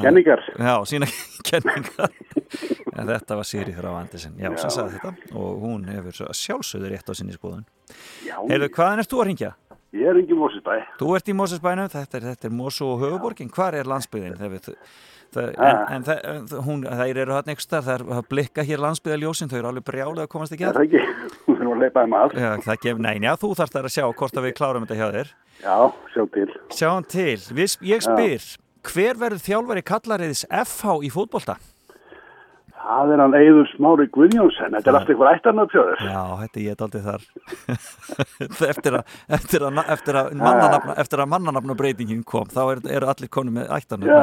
kenningar. 0.00 0.42
Já, 0.58 0.74
sína 0.88 1.06
kenningar. 1.48 2.10
En 2.94 3.08
þetta 3.10 3.36
var 3.40 3.48
Sigurður 3.48 3.88
á 3.90 3.92
Andersen. 4.00 4.36
Já, 4.38 4.50
sem 4.62 4.70
sagði 4.70 4.98
þetta. 5.00 5.14
Og 5.34 5.56
hún 5.64 5.88
hefur 5.90 6.30
sjálfsögður 6.36 6.94
rétt 6.94 7.10
á 7.10 7.14
sinni 7.18 7.34
skoðun. 7.36 7.64
Heyrðu, 8.48 8.70
hvaðan 8.76 9.02
ert 9.02 9.10
þú 9.12 9.22
að 9.24 9.28
ringja? 9.32 9.52
Ég 9.94 10.08
er 10.10 10.18
ekki 10.18 10.34
Mósisbæ. 10.38 10.76
Þú 10.98 11.10
ert 11.18 11.28
í 11.30 11.34
Mósesbænum, 11.38 11.90
þetta 11.92 12.18
er, 12.20 12.30
er 12.34 12.54
Mósu 12.54 12.86
og 12.88 13.02
höfuborgin. 13.04 13.50
Hvar 13.54 13.76
er 13.78 13.86
landsbyðin? 13.86 14.34
Það, 14.40 14.54
við, 14.56 14.70
það, 15.34 15.48
en, 15.50 15.60
Ah. 15.64 15.84
en 15.94 16.04
það, 16.06 16.56
hún, 16.66 16.82
það 16.86 17.12
eru 17.22 17.34
hann 17.36 17.52
ekstar, 17.54 17.82
það 17.86 17.94
er 18.00 18.04
að 18.18 18.26
blikka 18.30 18.64
hér 18.66 18.82
landsbyðaljósin, 18.82 19.50
þau 19.50 19.58
eru 19.60 19.70
alveg 19.70 19.84
brjálið 19.86 20.22
að 20.24 20.28
komast 20.34 20.54
ekki 20.54 20.66
Er 20.66 20.70
að. 20.70 20.80
það 20.80 20.86
ekki? 20.88 21.02
Þú 21.46 21.54
erum 21.58 21.72
að 21.76 21.82
leipaði 21.84 22.10
maður. 22.14 22.36
Já, 22.42 22.50
það 22.66 22.80
gef, 22.86 23.00
nein, 23.06 23.22
já, 23.26 23.32
þú 23.42 23.50
þarft 23.60 23.78
að 23.80 23.88
sjá 23.94 24.04
hvort 24.10 24.38
að 24.40 24.46
við 24.48 24.54
klárum 24.58 24.86
þetta 24.86 24.98
hjá 24.98 25.08
þér. 25.14 25.32
Já, 25.62 25.92
sjá 26.14 26.24
til. 26.34 26.48
Sjáum 26.74 27.06
til. 27.08 27.38
Við, 27.54 27.78
ég 27.88 28.02
spyr, 28.04 28.48
hver 28.84 29.20
verður 29.20 29.44
þjálfari 29.44 29.84
kallariðis 29.86 30.44
FH 30.50 30.98
í 31.06 31.12
fótbolta? 31.14 31.56
Það 32.84 33.12
er 33.14 33.20
hann 33.22 33.34
Eiður 33.38 33.68
Smári 33.70 34.04
Guðjónsson. 34.12 34.74
Þetta 34.76 34.90
er 34.90 34.96
allt 34.98 35.10
eitthvað 35.12 35.38
ættarnafjöður. 35.38 36.02
Já, 36.04 36.18
þetta 36.42 36.60
ég 36.60 36.74
er 36.74 36.82
aldrei 36.84 37.04
þar. 37.06 37.22
eftir, 38.74 38.98
að, 38.98 39.14
eftir, 39.38 39.64
að, 39.64 39.80
eftir, 39.94 40.18
að 40.20 40.28
mannanafna, 40.42 40.96
eftir 41.00 41.22
að 41.24 41.30
mannanafna 41.32 41.78
breytingin 41.78 42.20
kom, 42.28 42.50
þá 42.52 42.60
eru 42.74 42.92
er 42.92 43.08
allir 43.14 43.32
konum 43.32 43.56
með 43.56 43.72
ættarnafna. 43.78 44.18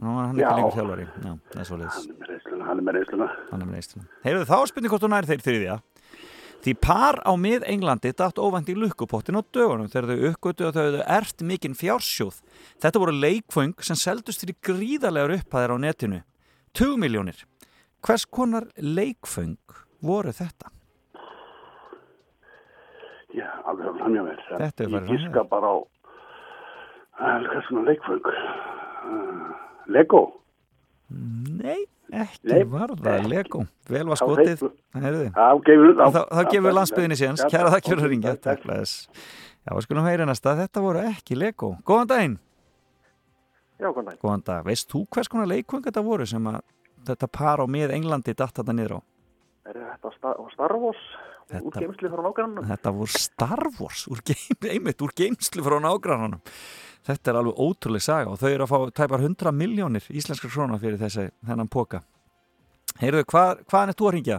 Er 0.00 0.06
það 0.06 0.08
það. 0.08 0.08
Konar. 0.08 0.08
Nú 0.08 0.16
er 0.16 0.26
hann 0.26 0.38
Já. 0.40 0.48
ekki 0.48 0.56
lengur 0.56 0.76
þjálfari. 0.78 1.06
Já, 1.20 1.32
það 1.52 1.60
er 1.60 1.66
svo 1.68 1.76
leiðis. 1.76 2.04
Hann 2.64 2.78
er 2.78 2.84
með 2.84 2.96
reysluna. 2.96 3.26
Hann 3.50 3.60
er 3.60 3.66
með 3.68 3.74
reysluna. 3.76 4.06
Heyrðu 4.24 4.46
þá 4.48 4.56
er 4.56 4.70
spurning 4.70 4.92
hvort 4.92 5.04
þú 5.04 5.10
nær 5.12 5.28
þeir 5.28 5.42
þriðja. 5.44 5.76
Því 6.60 6.74
par 6.76 7.16
á 7.24 7.32
mið 7.40 7.64
Englandi 7.72 8.12
datt 8.12 8.36
óvænt 8.40 8.68
í 8.68 8.76
lukkupottin 8.76 9.36
á 9.36 9.42
dögunum 9.44 9.88
þegar 9.88 10.10
þau 10.10 10.26
uppgötu 10.30 10.66
að 10.68 10.74
þau 10.76 10.82
hefðu 10.84 11.04
ert 11.16 11.44
mikinn 11.48 11.76
fjársjóð. 11.76 12.40
Þetta 12.80 13.00
voru 13.00 13.14
leikföng 13.16 13.80
sem 13.80 13.96
seldust 13.96 14.44
fyrir 14.44 14.58
gríðarlegar 14.60 15.36
upphæðir 15.38 15.72
á 15.72 15.76
netinu. 15.80 16.20
20 16.76 17.00
miljónir. 17.00 17.44
Hvers 18.04 18.24
konar 18.28 18.68
leikföng 18.76 19.56
voru 20.04 20.32
þetta? 20.36 20.68
Já, 23.36 23.48
alveg 23.64 23.88
að 23.88 23.98
framjá 24.00 24.22
mér. 24.26 24.44
Þetta 24.50 24.84
er 24.84 24.92
farið 24.92 25.10
Ég 25.12 25.16
giska 25.16 25.44
bara 25.48 25.72
á, 25.72 25.76
uh, 25.80 27.36
hvað 27.48 27.66
svona 27.68 27.84
leikföng? 27.88 28.24
Lego? 29.90 30.22
Nei, 31.10 31.82
ekki 32.14 32.52
Nei. 32.52 32.64
var 32.70 32.94
það 32.94 33.28
Lego. 33.30 33.64
Vel 33.90 34.06
var 34.10 34.20
skotið. 34.20 34.64
þá, 36.14 36.42
gefur 36.52 36.76
landsbyðinni 36.76 37.18
séns. 37.18 37.44
Kæra 37.50 37.72
þakk 37.74 37.90
fyrir 37.90 38.04
að 38.06 38.12
ringja. 38.14 38.34
takk. 38.44 38.62
Bless. 38.66 39.08
Já, 39.66 39.74
við 39.76 39.86
skulum 39.86 40.06
heyra 40.08 40.26
næsta. 40.28 40.54
Þetta 40.58 40.84
voru 40.84 41.02
ekki 41.10 41.38
Lego. 41.38 41.74
Góðan 41.86 42.12
daginn. 42.12 42.36
Já, 43.80 43.88
góðan 43.90 44.10
daginn. 44.10 44.20
Góðan 44.22 44.44
dag. 44.46 44.66
Veist 44.68 44.90
þú 44.92 45.06
hvers 45.10 45.30
konar 45.32 45.50
leikvöng 45.50 45.84
þetta 45.88 46.04
voru 46.06 46.26
sem 46.28 46.46
að 46.50 46.60
þetta 47.10 47.30
par 47.32 47.62
á 47.62 47.66
mið 47.70 47.94
Englandi 47.96 48.34
datt 48.36 48.54
þetta 48.60 48.76
niður 48.76 48.96
á? 48.96 49.00
Er 49.70 49.80
þetta 49.80 50.12
Star, 50.16 50.76
Wars? 50.80 51.02
Þetta-? 51.50 51.80
Þetta 52.70 52.92
voru 52.94 53.18
Star 53.18 53.62
Wars 53.80 54.04
úr, 54.10 54.20
geim, 54.26 54.60
einmitt, 54.74 55.02
úr 55.02 55.14
geimslu 55.16 55.64
frá 55.66 55.78
nágrannanum. 55.82 56.42
Þetta 57.08 57.32
er 57.32 57.38
alveg 57.40 57.60
ótrúleg 57.64 58.04
saga 58.04 58.32
og 58.32 58.40
þau 58.40 58.50
eru 58.50 58.66
að 58.66 58.72
fá 58.72 58.94
tæpar 59.00 59.24
100 59.24 59.52
miljónir 59.56 60.06
íslenskar 60.12 60.52
krónar 60.52 60.80
fyrir 60.82 61.00
þessi, 61.00 61.30
þennan 61.48 61.70
póka. 61.72 62.02
Heyrðu, 63.00 63.24
hvað, 63.30 63.64
hvaðan 63.70 63.92
er 63.92 63.96
þú 63.96 64.08
að 64.10 64.14
ringja? 64.18 64.38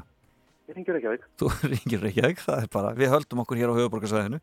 Ég 0.70 0.78
ringir 0.78 1.00
þig. 1.02 1.28
Þú 1.42 1.52
ringir 1.74 2.08
ekki, 2.12 2.34
það 2.46 2.64
er 2.64 2.72
bara, 2.78 2.94
við 2.98 3.14
höldum 3.16 3.44
okkur 3.44 3.62
hér 3.62 3.74
á 3.74 3.80
höfuborgarsvæðinu. 3.80 4.42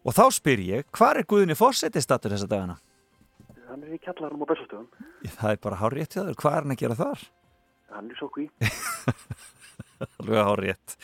Og 0.00 0.16
þá 0.16 0.24
spyr 0.34 0.62
ég, 0.64 0.86
hvað 0.96 1.20
er 1.20 1.28
Guðinni 1.30 1.56
Fossetti 1.58 2.02
statur 2.02 2.34
þessa 2.34 2.48
dagana? 2.50 2.78
Hann 3.70 3.84
er 3.86 3.94
í 3.94 4.00
kjallarum 4.02 4.42
á 4.42 4.46
Bessastöðum. 4.50 4.88
Það 5.28 5.52
er 5.52 5.60
bara 5.62 5.78
hár 5.78 5.94
rétt 5.94 6.16
hjá 6.16 6.24
þér, 6.24 6.38
hvað 6.40 6.56
er 6.56 6.64
hann 6.64 6.74
að 6.74 6.80
gera 6.82 6.98
þar? 6.98 7.26
Hann 7.94 8.08
er 8.10 8.18
svo 8.18 8.28
kví. 8.34 8.48
Alveg 10.20 10.48
hár 10.48 10.62
rétt. 10.64 10.96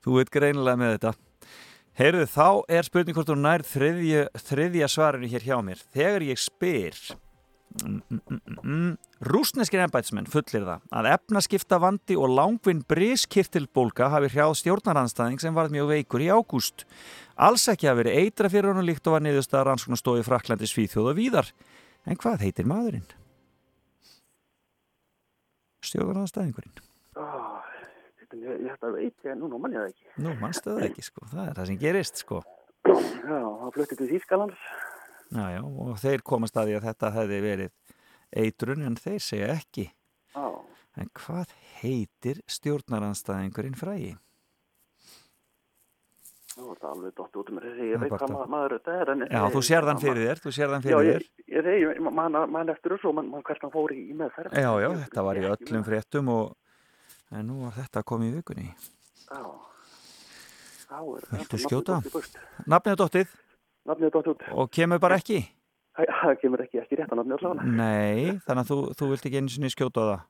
Þú 0.00 0.16
veit 0.16 0.32
greinilega 0.32 0.80
með 0.80 0.94
þetta. 0.96 1.12
Heyrðu, 1.98 2.26
þá 2.30 2.46
er 2.70 2.86
spurning 2.86 3.16
hvort 3.16 3.28
þú 3.28 3.36
nær 3.40 3.64
þriðja, 3.66 4.28
þriðja 4.46 4.88
svarinu 4.88 5.28
hér 5.30 5.44
hjá 5.44 5.56
mér. 5.64 5.80
Þegar 5.90 6.24
ég 6.28 6.38
spyr, 6.38 6.98
mm, 7.82 7.96
mm, 7.98 8.20
mm, 8.30 8.60
mm, 8.62 8.92
rúsneskir 9.26 9.82
embætsmenn 9.84 10.30
fullir 10.30 10.68
það 10.68 10.86
að 11.00 11.08
efnaskipta 11.16 11.80
vandi 11.82 12.16
og 12.16 12.30
langvinn 12.36 12.84
briskirtilbólga 12.88 14.12
hafi 14.14 14.30
hrjáð 14.30 14.54
stjórnaranstæðing 14.62 15.42
sem 15.42 15.56
varð 15.56 15.74
mjög 15.74 15.90
veikur 15.96 16.24
í 16.24 16.30
ágúst. 16.30 16.86
Alls 17.34 17.66
ekki 17.72 17.90
hafi 17.90 18.04
verið 18.04 18.20
eitra 18.22 18.52
fyrir 18.52 18.70
honum 18.70 18.86
líkt 18.86 19.10
og 19.10 19.18
var 19.18 19.26
niðurstaðar 19.26 19.72
rannsóknastói 19.72 20.22
Fraklandi 20.24 20.70
Svíþjóð 20.70 21.10
og 21.10 21.18
víðar. 21.18 21.50
En 22.06 22.16
hvað 22.16 22.46
heitir 22.46 22.70
maðurinn? 22.70 23.08
Stjórnaranstæðingurinn. 25.90 26.80
Ó, 27.18 27.60
þetta, 28.30 28.56
þetta 28.70 28.92
veit 28.96 29.26
ég, 29.28 29.36
núna 29.40 29.58
mann 29.60 29.74
ég 29.76 29.82
það 29.84 29.92
ekki. 29.92 30.06
Nú, 30.24 30.34
mannstu 30.40 30.70
það 30.76 30.86
ekki, 30.88 31.04
sko. 31.10 31.26
Það 31.32 31.44
er 31.50 31.58
það 31.60 31.66
sem 31.72 31.80
gerist, 31.84 32.22
sko. 32.24 32.40
Já, 32.90 33.40
það 33.40 33.74
fluttið 33.76 34.00
til 34.02 34.08
Þýskalands. 34.14 34.64
Já, 35.30 35.44
já, 35.54 35.60
og 35.62 35.98
þeir 36.02 36.24
komast 36.26 36.56
að 36.58 36.70
því 36.70 36.78
að 36.80 36.86
þetta 36.88 37.10
hefði 37.18 37.40
verið 37.44 37.70
eitrun 38.44 38.82
en 38.88 38.96
þeir 38.98 39.20
segja 39.22 39.52
ekki. 39.54 39.86
Já. 40.34 40.46
En 41.00 41.10
hvað 41.14 41.52
heitir 41.80 42.40
stjórnaranstæðingurinn 42.50 43.76
frægi? 43.78 44.16
Nú 46.58 46.72
er 46.74 46.80
það 46.82 46.90
alveg 46.90 47.12
dott 47.16 47.36
út 47.38 47.50
um 47.52 47.60
þessi, 47.62 47.84
ég 47.86 47.94
er 47.94 48.00
veit 48.02 48.10
hvað 48.10 48.24
að- 48.26 48.32
ma- 48.34 48.46
maður 48.50 48.72
þetta 48.74 48.94
er. 49.00 49.10
En, 49.14 49.20
Já, 49.30 49.42
þú 49.54 49.60
sér 49.68 49.86
þann 49.86 50.00
fyrir 50.02 50.24
þér, 50.26 50.40
þú 50.42 50.50
sér 50.56 50.72
þann 50.74 50.82
fyrir 50.82 50.96
já, 50.98 51.12
þér. 51.12 51.22
ég, 51.22 51.54
ég, 51.54 51.64
ég, 51.64 51.94
ég 51.94 52.12
man, 52.50 52.68
eftir 52.74 52.90
þessu 52.96 53.08
og 53.08 53.14
man, 53.14 53.28
man 53.30 53.42
hvert 53.46 53.62
hann 53.62 53.70
fór 53.70 53.94
í, 53.94 54.00
í 54.10 54.16
meðferð. 54.18 54.52
Já, 54.58 54.70
já, 54.82 54.88
þetta 55.04 55.24
var 55.28 55.36
í 55.40 55.46
öllum 55.46 55.84
fréttum 55.86 56.28
og 56.34 56.56
en 57.32 57.46
nú 57.46 57.60
var 57.64 57.76
þetta 57.78 58.02
komið 58.06 58.32
í 58.32 58.36
vikunni. 58.40 58.66
Já. 59.30 59.42
Er 60.90 61.26
Viltu 61.30 61.58
skjóta? 61.62 62.00
Nafnið 62.66 62.92
er 62.92 62.98
dottið 62.98 63.28
Nafnið 63.86 64.08
er 64.08 64.14
dott 64.16 64.28
út. 64.32 64.40
og 64.58 64.70
kemur 64.74 64.98
bara 65.02 65.16
ekki? 65.20 65.38
Það 66.20 66.34
kemur 66.42 66.62
ekki, 66.64 66.80
ekki 66.82 66.98
rétt 66.98 67.12
að 67.14 67.20
nafnið 67.20 67.36
allavega. 67.38 67.70
Nei, 67.78 68.34
þannig 68.46 68.62
að 68.64 68.70
þú, 68.72 68.78
þú 68.98 69.08
vilt 69.12 69.26
ekki 69.30 69.40
einu 69.40 69.52
sinni 69.54 69.70
skjóta 69.72 70.02
á 70.02 70.06
það. 70.10 70.20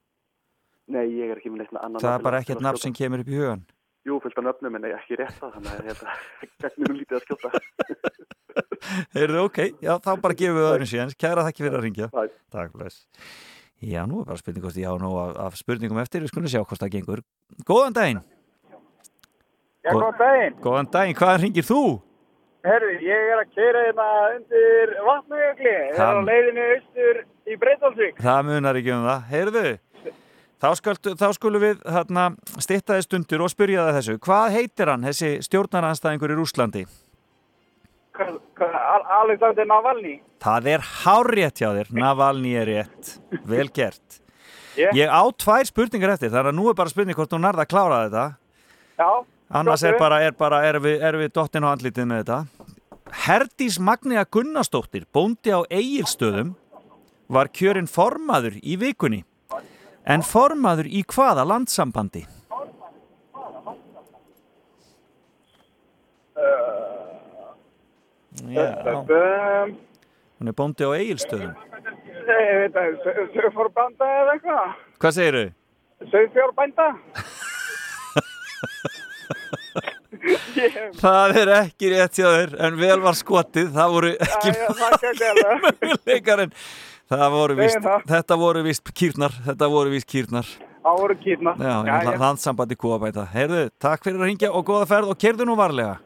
Nei, 0.90 1.04
ég 1.16 1.30
er 1.32 1.38
ekki 1.40 1.52
með 1.54 1.62
neitt 1.62 1.72
með 1.76 1.84
annan 1.86 2.02
Það 2.02 2.14
er 2.18 2.24
bara 2.26 2.38
að- 2.40 2.44
ekkert 2.44 2.60
að 2.60 2.66
nafn 2.68 2.82
sem 2.84 2.94
kemur 3.00 3.22
upp 3.24 3.30
í 3.30 3.38
hugan. 3.40 3.64
Jú, 4.08 4.16
fullt 4.24 4.38
af 4.40 4.44
nöfnum 4.46 4.76
en 4.78 4.86
ekki 4.90 5.18
rétt 5.20 5.36
það, 5.40 5.50
þannig 5.56 5.72
að 5.72 5.88
þetta 5.90 6.14
gegnir 6.64 6.88
nú 6.90 6.94
lítið 7.00 7.16
að 7.18 7.24
skjóta. 7.26 7.50
Heyrðu, 9.14 9.42
ok, 9.46 9.58
já, 9.84 9.92
þá 10.02 10.10
bara 10.24 10.36
gefum 10.40 10.56
við 10.60 10.68
öðrum 10.70 10.88
síðan. 10.92 11.12
Kæra 11.20 11.44
þakki 11.46 11.64
fyrir 11.66 11.76
að 11.78 11.84
ringja. 11.84 12.08
Takk. 12.14 12.38
Takk, 12.56 12.72
bless. 12.74 13.02
Já, 13.80 14.04
nú 14.04 14.20
er 14.20 14.28
bara 14.28 14.36
spurning 14.36 14.64
hvort 14.64 14.76
ég 14.76 14.92
á 14.92 14.94
nú 15.00 15.10
af, 15.16 15.36
af 15.40 15.56
spurningum 15.56 15.98
eftir, 16.02 16.20
við 16.20 16.32
skulum 16.34 16.52
sjá 16.52 16.60
hvort 16.60 16.82
það 16.82 16.92
gengur. 16.98 17.22
Góðan 17.64 17.96
daginn. 17.96 18.22
Já, 19.80 19.92
góðan 19.94 20.18
daginn. 20.20 20.56
Góðan 20.60 20.90
daginn, 20.92 21.16
hvaðan 21.16 21.44
ringir 21.46 21.64
þú? 21.64 21.82
Herru, 22.68 22.90
ég 23.00 23.30
er 23.32 23.40
að 23.40 23.54
keira 23.56 23.84
hérna 23.86 24.08
undir 24.34 24.92
vatnajökli. 25.06 25.70
Ég 25.72 25.96
er 25.96 26.12
á 26.12 26.20
leiðinu 26.28 26.66
austur 26.74 27.22
í 27.48 27.56
Breitalsvík. 27.62 28.20
Það 28.20 28.40
munar 28.50 28.80
ekki 28.82 28.92
um 28.92 29.06
það. 29.08 29.22
Heyrðu, 29.30 29.62
þá, 30.60 30.68
þá 31.22 31.28
skulum 31.38 31.64
við 31.64 31.86
hérna, 31.96 32.26
stitta 32.60 32.98
þið 32.98 33.06
stundur 33.08 33.46
og 33.46 33.54
spyrja 33.54 33.86
það 33.86 33.96
þessu. 34.02 34.18
Hvað 34.28 34.58
heitir 34.58 34.92
hann, 34.92 35.08
þessi 35.08 35.38
stjórnaranstæðingur 35.48 36.36
í 36.36 36.42
Rúslandi? 36.42 36.84
Alexander 38.18 39.66
Navalny. 39.66 40.20
Það 40.42 40.66
er 40.74 40.84
hárrétt 41.02 41.60
hjá 41.60 41.70
þér, 41.76 41.92
Navalny 41.94 42.54
er 42.58 42.68
rétt. 42.68 43.12
Vel 43.46 43.68
gert. 43.72 44.20
Yeah. 44.78 44.94
Ég 44.96 45.10
á 45.10 45.22
tvær 45.34 45.66
spurningar 45.68 46.14
eftir, 46.14 46.30
þannig 46.32 46.52
að 46.52 46.58
nú 46.58 46.68
er 46.70 46.78
bara 46.78 46.92
spurning 46.92 47.16
hvort 47.18 47.32
þú 47.32 47.40
nærða 47.42 47.66
að 47.66 47.70
klára 47.72 48.00
þetta. 48.06 48.24
Já. 49.00 49.10
Annars 49.60 49.82
er 49.82 49.96
bara, 49.98 50.20
er 50.22 50.34
bara, 50.38 50.62
er 50.66 50.78
við, 50.82 51.00
er 51.02 51.18
við 51.18 51.32
dottin 51.34 51.66
á 51.66 51.74
andlitið 51.74 52.06
með 52.06 52.22
þetta. 52.22 52.40
Herdís 53.26 53.80
Magnea 53.82 54.22
Gunnarsdóttir, 54.30 55.06
bóndi 55.10 55.50
á 55.50 55.66
Egilstöðum, 55.66 56.54
var 57.30 57.50
kjörinn 57.50 57.90
formaður 57.90 58.60
í 58.62 58.78
vikunni. 58.78 59.24
En 60.06 60.22
formaður 60.26 60.86
í 60.86 61.02
hvaða 61.10 61.44
landsambandi? 61.50 62.22
Já, 62.22 62.40
Um, 68.30 68.38
hún 70.40 70.48
er 70.48 70.56
bóndi 70.56 70.84
á 70.86 70.90
Egilstöðum. 70.96 71.54
ég 72.30 72.56
veit 72.62 72.76
að, 72.80 72.98
sögfórbanda 73.34 74.06
eða 74.20 74.36
eitthvað? 74.36 74.76
Hvað 75.00 75.16
segir 75.16 75.38
þau? 75.40 75.48
Sögfjórbænda? 76.14 76.86
Það 81.00 81.36
er 81.40 81.50
ekki 81.54 81.90
rétt 81.94 82.18
hjá 82.18 82.26
þér, 82.28 82.54
en 82.66 82.78
vel 82.80 82.98
var 83.00 83.16
skotið, 83.16 83.70
það 83.72 83.94
voru 83.94 84.10
ekki 84.26 84.52
möguleikar 85.80 86.42
en 86.44 86.52
það 87.10 87.28
voru 87.34 87.56
það. 87.60 88.04
þetta 88.10 88.38
voru 88.42 88.64
víst 88.66 88.92
kýrnar, 88.96 89.32
þetta 89.46 89.70
voru 89.72 89.94
víst 89.94 90.08
kýrnar. 90.10 90.50
Það 90.80 91.00
voru 91.02 91.16
kýrna. 91.20 91.54
Já, 91.60 91.74
já, 91.86 92.12
landsambandi 92.20 92.76
kúabæta. 92.80 93.26
Heyrðu, 93.32 93.64
takk 93.80 94.04
fyrir 94.04 94.20
að 94.20 94.30
ringja 94.30 94.52
og 94.52 94.64
góða 94.68 94.86
ferð 94.88 95.12
og 95.12 95.18
kerðu 95.20 95.48
nú 95.48 95.56
varlega. 95.58 95.98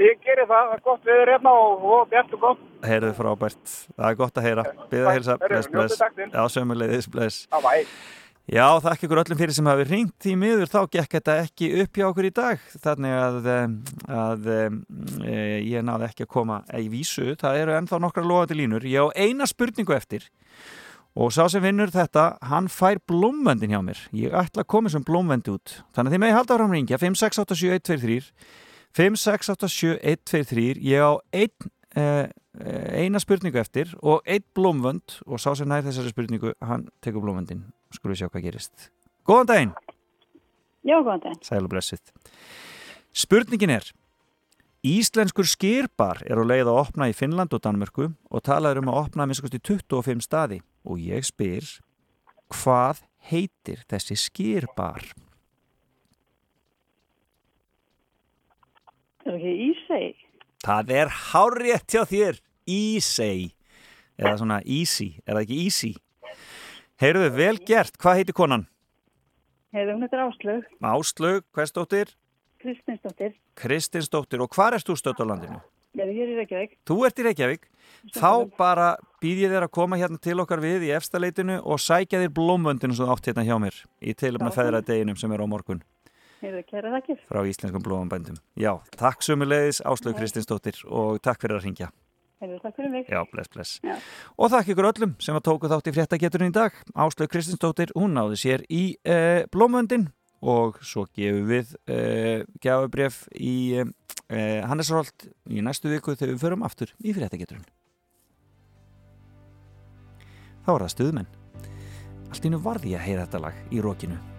Ég 0.00 0.22
gerir 0.24 0.46
það, 0.48 0.70
það 0.70 0.74
er 0.74 0.82
gott 0.86 1.04
við 1.04 1.18
erum 1.20 1.34
hérna 1.34 1.52
og, 1.60 1.84
og 1.84 2.08
bjart 2.08 2.32
og 2.32 2.42
gott. 2.46 2.64
Heyrðu 2.88 3.12
frábært, 3.18 3.76
það 3.92 4.08
er 4.08 4.18
gott 4.22 4.40
að 4.40 4.48
heyra. 4.48 4.64
Býða 4.88 5.04
að 5.04 5.12
Heyrðu, 5.12 5.36
bless, 5.44 5.70
bless. 5.74 6.02
Já, 6.32 6.42
sömuleiðis, 6.54 7.08
bless. 7.12 7.46
Já, 7.52 7.58
bæ. 7.60 7.74
Já, 8.50 8.64
þakk 8.82 9.04
ykkur 9.06 9.20
öllum 9.22 9.38
fyrir 9.38 9.54
sem 9.54 9.68
hafi 9.70 9.84
ringt 9.86 10.26
í 10.26 10.32
miður, 10.34 10.66
þá 10.66 10.80
gekk 10.90 11.12
þetta 11.14 11.34
ekki 11.44 11.68
upp 11.84 11.98
hjá 12.00 12.06
okkur 12.08 12.26
í 12.26 12.32
dag, 12.34 12.64
þannig 12.82 13.14
að, 13.14 13.46
að 14.10 14.48
e, 14.50 15.36
ég 15.62 15.84
náði 15.86 16.08
ekki 16.08 16.26
að 16.26 16.32
koma 16.32 16.56
í 16.74 16.88
vísu, 16.90 17.36
það 17.38 17.60
eru 17.60 17.76
ennþá 17.76 18.00
nokkra 18.02 18.24
loðandi 18.26 18.58
línur, 18.58 18.88
ég 18.90 19.06
á 19.06 19.14
eina 19.14 19.46
spurningu 19.46 19.94
eftir. 19.94 20.26
Og 21.14 21.30
sá 21.30 21.44
sem 21.52 21.62
vinnur 21.62 21.92
þetta, 21.94 22.32
hann 22.50 22.66
fær 22.72 22.98
blómvendin 23.06 23.76
hjá 23.76 23.82
mér, 23.84 24.02
ég 24.16 24.34
ætla 24.34 24.66
að 24.66 24.70
koma 24.74 24.90
sem 24.90 25.06
blómvendi 25.06 25.54
út, 25.54 25.78
þannig 25.94 26.10
að 26.10 26.16
þið 26.16 26.24
megi 26.24 26.36
halda 26.40 26.56
áfram 26.56 26.74
ringja, 26.74 26.98
5687123, 26.98 28.32
5687123, 28.96 30.80
ég 30.84 31.00
á 31.00 31.12
ein, 31.32 31.70
e, 31.96 32.04
eina 33.02 33.20
spurningu 33.22 33.58
eftir 33.60 33.94
og 34.02 34.20
einn 34.28 34.44
blómvönd 34.56 35.20
og 35.26 35.40
sá 35.40 35.54
sem 35.56 35.68
nær 35.68 35.84
þessari 35.86 36.12
spurningu, 36.12 36.52
hann 36.60 36.88
tekur 37.04 37.24
blómvendin 37.24 37.64
skulum 37.92 38.12
við 38.14 38.22
sjá 38.22 38.28
hvað 38.28 38.46
gerist. 38.48 38.90
Góðan 39.28 39.48
daginn, 39.48 39.74
Já, 40.82 40.96
góðan 41.00 41.22
daginn. 41.24 41.42
sæl 41.46 41.64
og 41.64 41.70
blessið. 41.72 42.00
Spurningin 43.12 43.70
er, 43.70 43.92
Íslenskur 44.82 45.46
skýrbar 45.46 46.24
er 46.26 46.40
á 46.42 46.42
leið 46.42 46.66
að 46.66 46.78
opna 46.80 47.06
í 47.06 47.14
Finnland 47.14 47.52
og 47.54 47.62
Danmörku 47.62 48.08
og 48.10 48.42
talaður 48.42 48.80
um 48.82 48.88
að 48.90 48.96
opna 49.04 49.28
minnst 49.30 49.44
25 49.46 50.24
staði 50.26 50.58
og 50.82 50.98
ég 50.98 51.22
spyr, 51.22 51.62
hvað 52.50 53.04
heitir 53.30 53.84
þessi 53.86 54.18
skýrbar? 54.18 55.06
Er 59.22 59.36
ekki 59.36 59.52
Ísei? 59.68 60.06
Það 60.62 60.90
er 60.98 61.10
hárétt 61.30 61.94
hjá 61.94 62.02
þér, 62.10 62.38
Ísei, 62.66 63.52
eða 64.18 64.34
svona 64.40 64.58
Easy, 64.66 65.12
er 65.26 65.36
það 65.36 65.44
ekki 65.44 65.58
Easy? 65.62 65.92
Heyrðu, 67.02 67.28
vel 67.34 67.56
gert, 67.66 67.98
hvað 68.02 68.20
heitir 68.20 68.36
konan? 68.38 68.66
Hefur 69.74 69.94
hún 69.94 70.04
þetta 70.04 70.24
Áslaug, 70.26 70.66
Áslaug, 70.92 71.46
hversdóttir? 71.54 72.10
Kristinsdóttir. 72.62 73.36
Kristinsdóttir 73.58 74.42
og 74.42 74.54
hvar 74.54 74.76
erst 74.76 74.90
þú 74.90 74.98
stödd 74.98 75.22
á 75.22 75.26
landinu? 75.26 75.62
Ég 75.98 76.08
er 76.08 76.12
í 76.12 76.36
Reykjavík. 76.38 76.76
Þú 76.88 76.98
ert 77.06 77.18
í 77.18 77.24
Reykjavík, 77.26 77.66
þá 78.16 78.30
bara 78.58 78.90
býð 79.22 79.42
ég 79.44 79.54
þér 79.54 79.66
að 79.66 79.74
koma 79.78 79.98
hérna 80.00 80.20
til 80.22 80.38
okkar 80.42 80.62
við 80.62 80.86
í 80.88 80.92
efstaleitinu 80.96 81.58
og 81.62 81.82
sækja 81.82 82.22
þér 82.22 82.34
blómvöndinu 82.38 82.96
sem 82.96 83.06
þú 83.06 83.14
átt 83.14 83.28
hérna 83.30 83.46
hjá 83.46 83.56
mér 83.60 83.82
í 84.00 84.14
tilumna 84.18 84.50
Já. 84.50 84.56
feðradeginum 84.60 85.18
sem 85.20 85.34
er 85.34 85.42
á 85.42 85.46
morgun 85.46 85.82
Hefur 86.42 86.62
kæra 86.66 86.90
þakkir. 86.96 87.18
frá 87.28 87.40
íslenskum 87.46 87.82
blómvöndum. 87.84 88.38
Já, 88.58 88.74
takk 88.98 89.22
sumulegis 89.22 89.78
Áslaug 89.86 90.16
Kristinsdóttir 90.18 90.80
og 90.90 91.20
takk 91.22 91.38
fyrir 91.44 91.60
að 91.60 91.68
ringja. 91.68 91.92
Hefur 92.42 92.58
takk 92.64 92.74
fyrir 92.80 92.90
mig. 92.90 93.06
Já, 93.06 93.22
bless, 93.30 93.50
bless. 93.52 93.76
Já. 93.86 93.94
Og 94.34 94.50
þakk 94.50 94.72
ykkur 94.74 94.88
öllum 94.90 95.12
sem 95.22 95.38
að 95.38 95.44
tóku 95.46 95.70
þátt 95.70 95.86
í 95.86 95.94
fréttageturinn 95.94 96.50
í 96.50 96.56
dag. 96.56 96.74
Áslaug 96.98 97.30
Kristinsdóttir, 97.30 97.94
hún 97.94 98.18
náði 98.18 98.40
sér 98.42 98.64
í 98.66 98.96
uh, 99.06 99.46
blómvöndin 99.54 100.08
og 100.42 100.82
svo 100.82 101.06
gefum 101.14 101.46
við 101.46 101.76
uh, 101.86 102.42
gjafabref 102.58 103.22
í 103.38 103.78
uh, 103.78 103.86
Hannesarholt 104.66 105.28
í 105.46 105.62
næstu 105.62 105.94
viku 105.94 106.16
þegar 106.16 106.34
við 106.34 106.42
förum 106.42 106.66
aftur 106.66 106.90
í 106.98 107.14
fréttageturinn. 107.14 107.70
Þá 110.66 110.74
er 110.74 110.84
það 110.88 110.92
stuðmenn. 110.96 111.32
Allt 112.32 112.44
innu 112.50 112.62
varði 112.64 112.96
ég 112.96 113.02
að 113.02 113.06
heyra 113.06 113.26
þetta 113.28 113.46
lag 113.46 113.64
í 113.70 113.82
rókinu. 113.82 114.31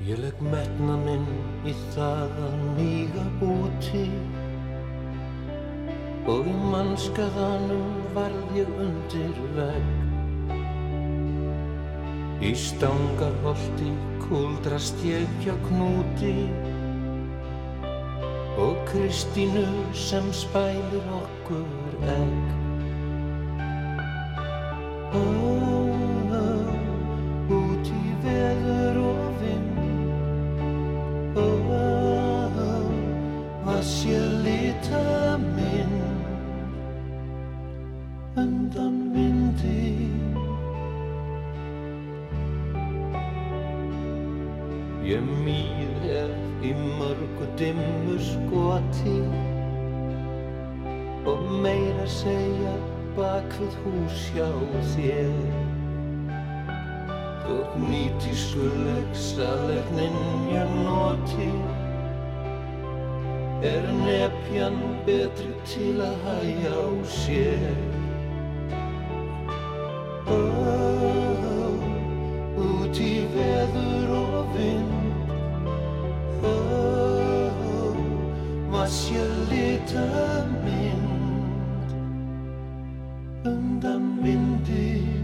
Ég 0.00 0.16
legg 0.16 0.38
metna 0.40 0.94
minn 0.96 1.26
í 1.68 1.72
það 1.92 2.38
að 2.40 2.60
míga 2.78 3.24
úti. 3.44 4.06
Og 6.32 6.48
í 6.48 6.54
mannskaðanum 6.72 7.90
varð 8.16 8.54
ég 8.56 8.70
undir 8.80 9.42
vegg. 9.58 9.90
Í 12.40 12.54
stangarholti 12.56 13.92
kúldrast 14.24 15.04
ég 15.04 15.28
hjá 15.44 15.52
knúti. 15.66 16.32
Og 18.56 18.80
Kristínu 18.88 19.66
sem 19.92 20.32
spælir 20.32 21.12
okkur 21.20 22.00
egg. 22.16 22.56
Ó, 25.12 25.24
ó, 26.40 26.44
út 27.60 27.94
í 28.00 28.04
veður 28.24 28.69
og 51.30 51.50
meira 51.62 52.06
segja 52.06 52.76
bak 53.16 53.58
við 53.60 53.76
hús 53.84 54.22
hjá 54.34 54.48
þér. 54.94 55.69
Þótt 57.50 57.72
nýtískuleg 57.82 59.06
salernin 59.18 60.18
ég 60.52 60.68
noti. 60.84 61.48
Er 63.66 63.88
nepjan 63.96 64.76
betri 65.02 65.50
til 65.66 65.98
að 65.98 66.14
hæja 66.26 66.70
á 66.78 66.86
sér. 67.10 67.80
Ó, 70.30 70.38
út 72.68 73.02
í 73.02 73.14
veður 73.34 74.14
og 74.20 74.54
vind. 74.54 75.34
Ó, 76.46 76.54
maður 78.70 78.94
sé 78.94 79.26
lita 79.50 80.06
mynd. 80.62 81.98
Undan 83.50 84.14
vindi 84.22 85.19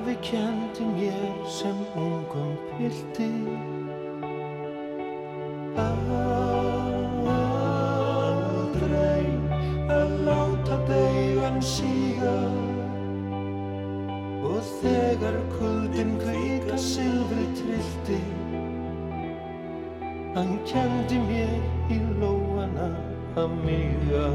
Afi 0.00 0.16
kendi 0.22 0.84
mér 0.96 1.32
sem 1.44 1.76
ungum 1.94 2.56
pilti. 2.72 3.28
Aldrei 5.76 6.56
að 9.92 10.10
láta 10.24 10.76
deigan 10.88 11.60
síga. 11.60 12.38
Og 14.40 14.64
þegar 14.80 15.36
kuldin 15.58 16.16
kvika 16.24 16.76
silfri 16.80 17.44
trillti 17.60 18.20
Hann 20.32 20.56
kendi 20.64 21.18
mér 21.28 21.52
í 21.92 22.00
lóana 22.16 22.88
að 23.36 23.50
míga 23.66 24.26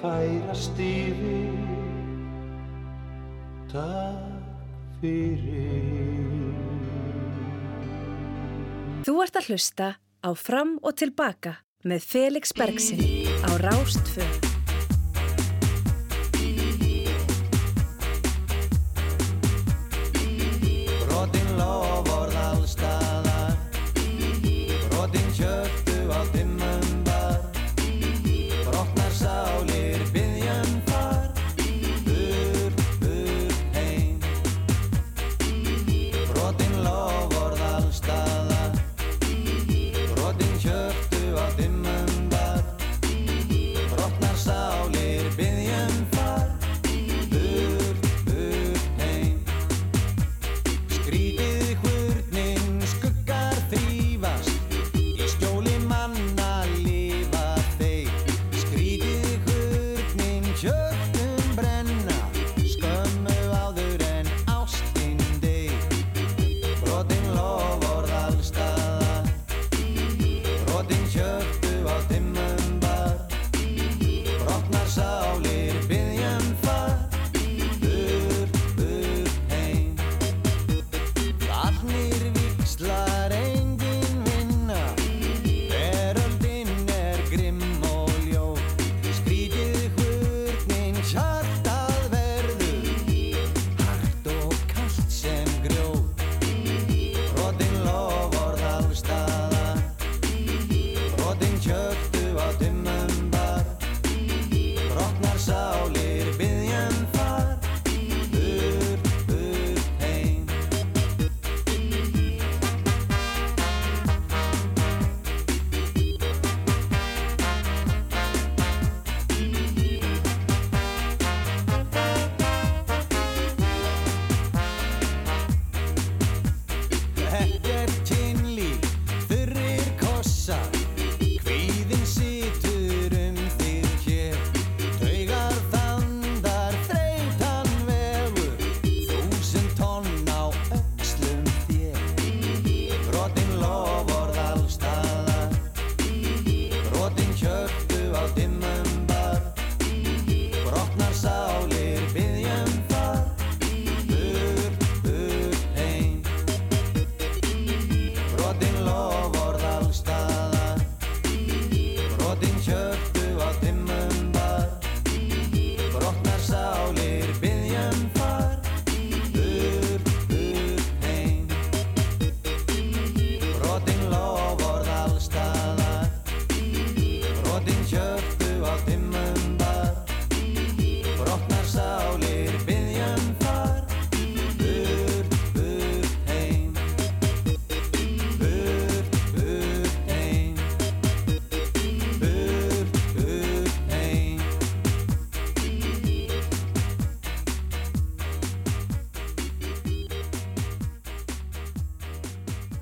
færast 0.00 0.78
yfir 0.78 1.56
Takk 3.72 5.00
fyrir 5.00 6.54
Þú 9.06 9.14
ert 9.24 9.38
að 9.40 9.48
hlusta 9.52 9.88
á 9.98 10.30
Fram 10.36 10.76
og 10.82 10.98
Tilbaka 11.00 11.58
með 11.88 12.04
Felix 12.10 12.52
Bergsin 12.52 13.00
á 13.46 13.50
Rástfö. 13.62 14.47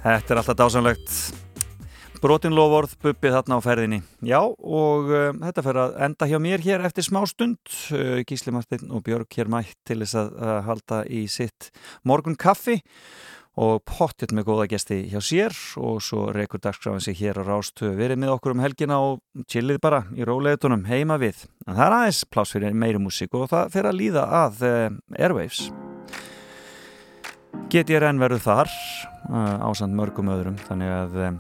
Þetta 0.07 0.31
er 0.31 0.39
alltaf 0.39 0.55
dásamlegt. 0.55 1.15
Brotin 2.23 2.55
lofórð, 2.55 2.93
bubbið 3.03 3.33
þarna 3.35 3.57
á 3.59 3.61
ferðinni. 3.65 3.97
Já, 4.23 4.39
og 4.39 5.09
uh, 5.11 5.33
þetta 5.41 5.65
fer 5.67 5.79
að 5.83 5.97
enda 6.07 6.29
hjá 6.31 6.37
mér 6.45 6.63
hér 6.63 6.85
eftir 6.87 7.09
smá 7.09 7.25
stund. 7.27 7.59
Uh, 7.91 8.21
Gísli 8.23 8.55
Martin 8.55 8.93
og 8.95 9.03
Björg 9.03 9.35
hér 9.35 9.51
mætt 9.51 9.75
til 9.83 9.99
þess 10.05 10.15
að 10.21 10.29
uh, 10.39 10.53
halda 10.69 11.01
í 11.11 11.25
sitt 11.27 11.73
morgun 12.07 12.39
kaffi 12.39 12.77
og 13.59 13.83
pottit 13.89 14.31
með 14.37 14.47
góða 14.53 14.69
gesti 14.77 15.01
hjá 15.11 15.19
sér. 15.19 15.59
Og 15.83 15.99
svo 16.07 16.29
rekur 16.37 16.63
dagskráin 16.63 17.03
sig 17.03 17.19
hér 17.25 17.43
á 17.43 17.49
Rástöðu 17.49 17.99
verið 17.99 18.23
með 18.23 18.37
okkur 18.37 18.55
um 18.55 18.63
helgina 18.63 19.01
og 19.03 19.19
chillið 19.51 19.83
bara 19.83 20.05
í 20.15 20.23
róleitunum 20.23 20.87
heima 20.87 21.19
við. 21.19 21.49
En 21.67 21.75
það 21.75 21.83
er 21.89 21.99
aðeins 21.99 22.23
pláss 22.31 22.55
fyrir 22.55 22.79
meiri 22.79 23.03
músík 23.03 23.35
og 23.35 23.51
það 23.51 23.75
fer 23.75 23.91
að 23.91 24.01
líða 24.05 24.31
að 24.45 24.65
uh, 24.71 25.86
Airwaves 27.57 27.73
GTRN 27.73 28.21
verður 28.21 28.43
þar 28.45 28.71
uh, 29.31 29.65
ásand 29.67 29.97
mörgum 29.97 30.29
öðrum 30.31 30.59
þannig 30.69 30.93
að 30.93 31.17
um, 31.27 31.39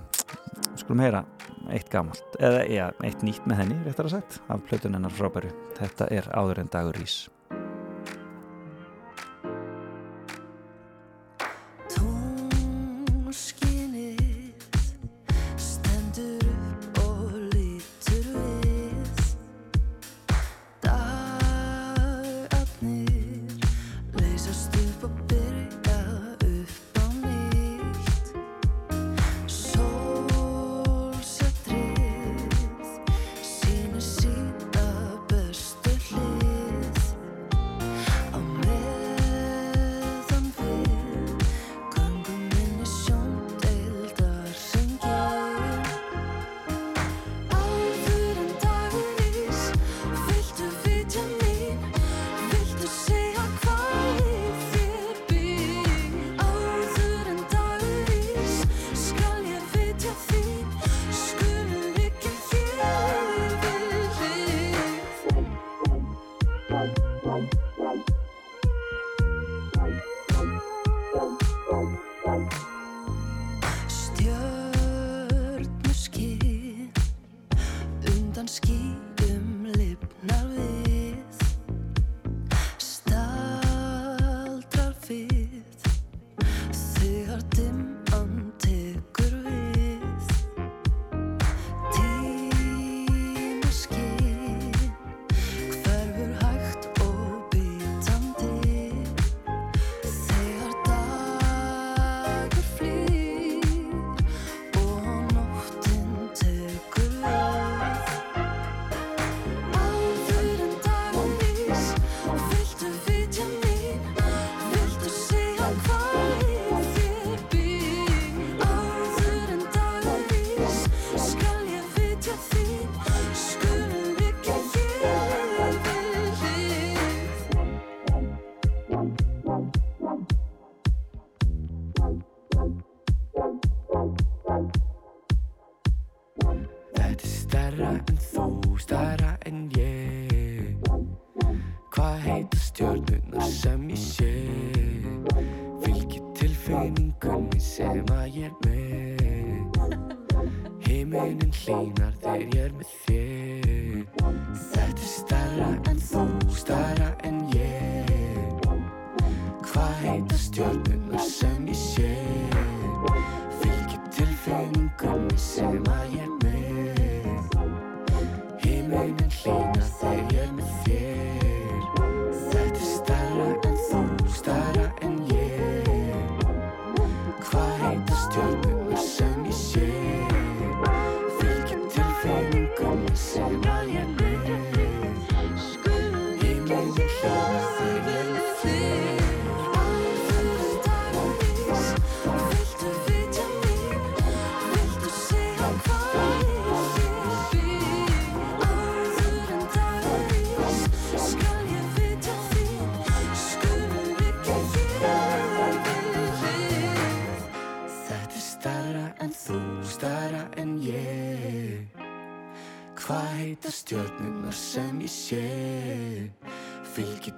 skulum 0.76 1.02
heyra 1.04 1.22
eitt 1.70 1.90
gamalt, 1.90 2.24
eða 2.40 2.64
ja, 2.70 2.90
eitt 3.04 3.22
nýtt 3.26 3.46
með 3.46 3.62
henni 3.62 3.78
réttar 3.84 4.08
að 4.08 4.18
sagt, 4.18 4.40
af 4.48 4.62
plötun 4.68 4.96
hennar 4.96 5.14
frábæru. 5.14 5.50
Þetta 5.78 6.10
er 6.14 6.28
áður 6.32 6.62
en 6.62 6.70
dagur 6.72 7.00
ís 7.02 7.26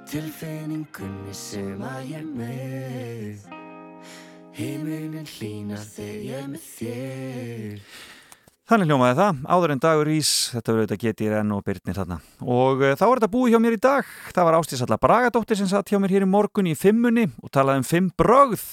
tilfinningunni 0.08 1.34
sem 1.36 1.82
að 1.84 2.12
ég 2.14 2.28
með. 2.32 3.48
Himinin 4.56 5.26
hlýnar 5.28 5.82
þegar 5.84 6.22
ég 6.24 6.46
með 6.48 6.62
þér. 6.78 7.82
Þannig 8.68 8.90
hljómaði 8.90 9.16
það, 9.16 9.42
áður 9.48 9.72
en 9.72 9.82
dagur 9.84 10.10
ís, 10.12 10.30
þetta 10.52 10.72
verður 10.72 10.82
auðvitað 10.82 11.02
getið 11.04 11.36
enn 11.38 11.52
og 11.56 11.62
byrnir 11.64 11.96
þarna. 11.96 12.18
Og 12.44 12.82
uh, 12.84 12.94
þá 13.00 13.04
er 13.06 13.12
þetta 13.14 13.30
búið 13.32 13.52
hjá 13.54 13.60
mér 13.64 13.76
í 13.76 13.80
dag, 13.84 14.10
það 14.36 14.48
var 14.48 14.58
Ástísalla 14.58 14.98
Bragadóttir 15.00 15.60
sem 15.60 15.70
satt 15.70 15.92
hjá 15.92 16.00
mér 16.00 16.16
hér 16.16 16.26
í 16.26 16.28
morgun 16.28 16.68
í 16.68 16.74
fimmunni 16.76 17.28
og 17.40 17.52
talaði 17.52 17.80
um 17.80 17.86
fimm 17.88 18.10
brögð, 18.20 18.66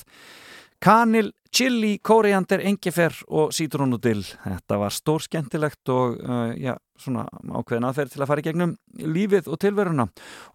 kanil, 0.84 1.30
chili, 1.56 1.94
kóriander, 2.04 2.64
engifer 2.68 3.16
og 3.28 3.56
sítrónudill. 3.56 4.26
Þetta 4.44 4.82
var 4.84 4.96
stór 4.96 5.24
skemmtilegt 5.24 5.96
og 5.96 6.20
uh, 6.20 6.52
já, 6.60 6.76
svona 7.02 7.26
ákveðin 7.30 7.88
aðferð 7.90 8.16
til 8.16 8.24
að 8.24 8.30
fara 8.32 8.44
í 8.44 8.48
gegnum 8.48 8.76
lífið 9.02 9.50
og 9.52 9.60
tilveruna 9.62 10.08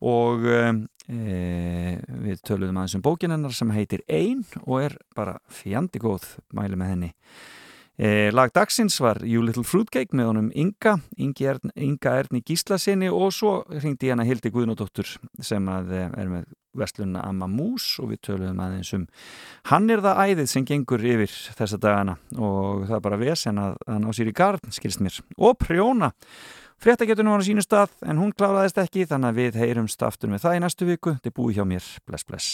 og 0.08 0.46
um, 0.48 0.82
e, 1.06 1.96
við 2.26 2.42
töluðum 2.46 2.80
aðeins 2.80 2.98
um 2.98 3.04
bókin 3.04 3.34
hennar 3.34 3.56
sem 3.56 3.72
heitir 3.74 4.04
Ein 4.08 4.44
og 4.64 4.86
er 4.86 4.98
bara 5.16 5.38
fjandi 5.52 6.02
góð 6.02 6.28
mæli 6.56 6.78
með 6.80 6.94
henni. 6.94 7.10
E, 8.00 8.30
lag 8.32 8.48
dagsins 8.56 8.96
var 9.02 9.20
You 9.28 9.42
Little 9.44 9.66
Fruitcake 9.66 10.16
með 10.16 10.30
honum 10.30 10.46
Inga, 10.56 10.96
Inga 11.20 12.14
Erni 12.16 12.40
Gíslasinni 12.40 13.10
og 13.12 13.34
svo 13.36 13.58
hringdi 13.74 14.08
hana 14.08 14.24
Hildi 14.24 14.48
Guðnóttur 14.54 15.18
sem 15.44 15.68
eh, 15.68 16.06
er 16.08 16.30
með 16.32 16.48
Vestlunna 16.76 17.24
Amma 17.26 17.48
Mús 17.51 17.86
og 18.02 18.12
við 18.12 18.22
töluðum 18.28 18.62
aðeins 18.62 18.92
um 18.97 19.06
hann 19.72 19.90
er 19.90 20.02
það 20.05 20.22
æðið 20.26 20.51
sem 20.52 20.66
gengur 20.68 21.05
yfir 21.05 21.36
þessa 21.59 21.80
dagana 21.82 22.16
og 22.36 22.86
það 22.88 22.97
er 22.98 23.05
bara 23.09 23.20
vesen 23.20 23.60
að, 23.62 23.78
að 23.86 24.02
ná 24.05 24.10
sér 24.16 24.30
í 24.32 24.36
garn, 24.36 24.74
skilst 24.74 25.05
mér 25.05 25.20
og 25.38 25.59
prjóna 25.60 26.12
Fréttagetunum 26.80 27.34
var 27.34 27.42
á 27.44 27.48
sínu 27.48 27.60
stað 27.60 27.90
en 28.09 28.16
hún 28.16 28.30
kláraðist 28.32 28.78
ekki 28.80 29.05
þannig 29.05 29.28
að 29.28 29.40
við 29.42 29.59
heyrumst 29.60 30.01
aftur 30.06 30.32
með 30.32 30.47
það 30.47 30.56
í 30.56 30.62
næstu 30.64 30.88
viku. 30.88 31.12
Þetta 31.18 31.28
er 31.28 31.36
búið 31.36 31.59
hjá 31.59 31.66
mér. 31.68 31.90
Bless, 32.09 32.24
bless. 32.24 32.48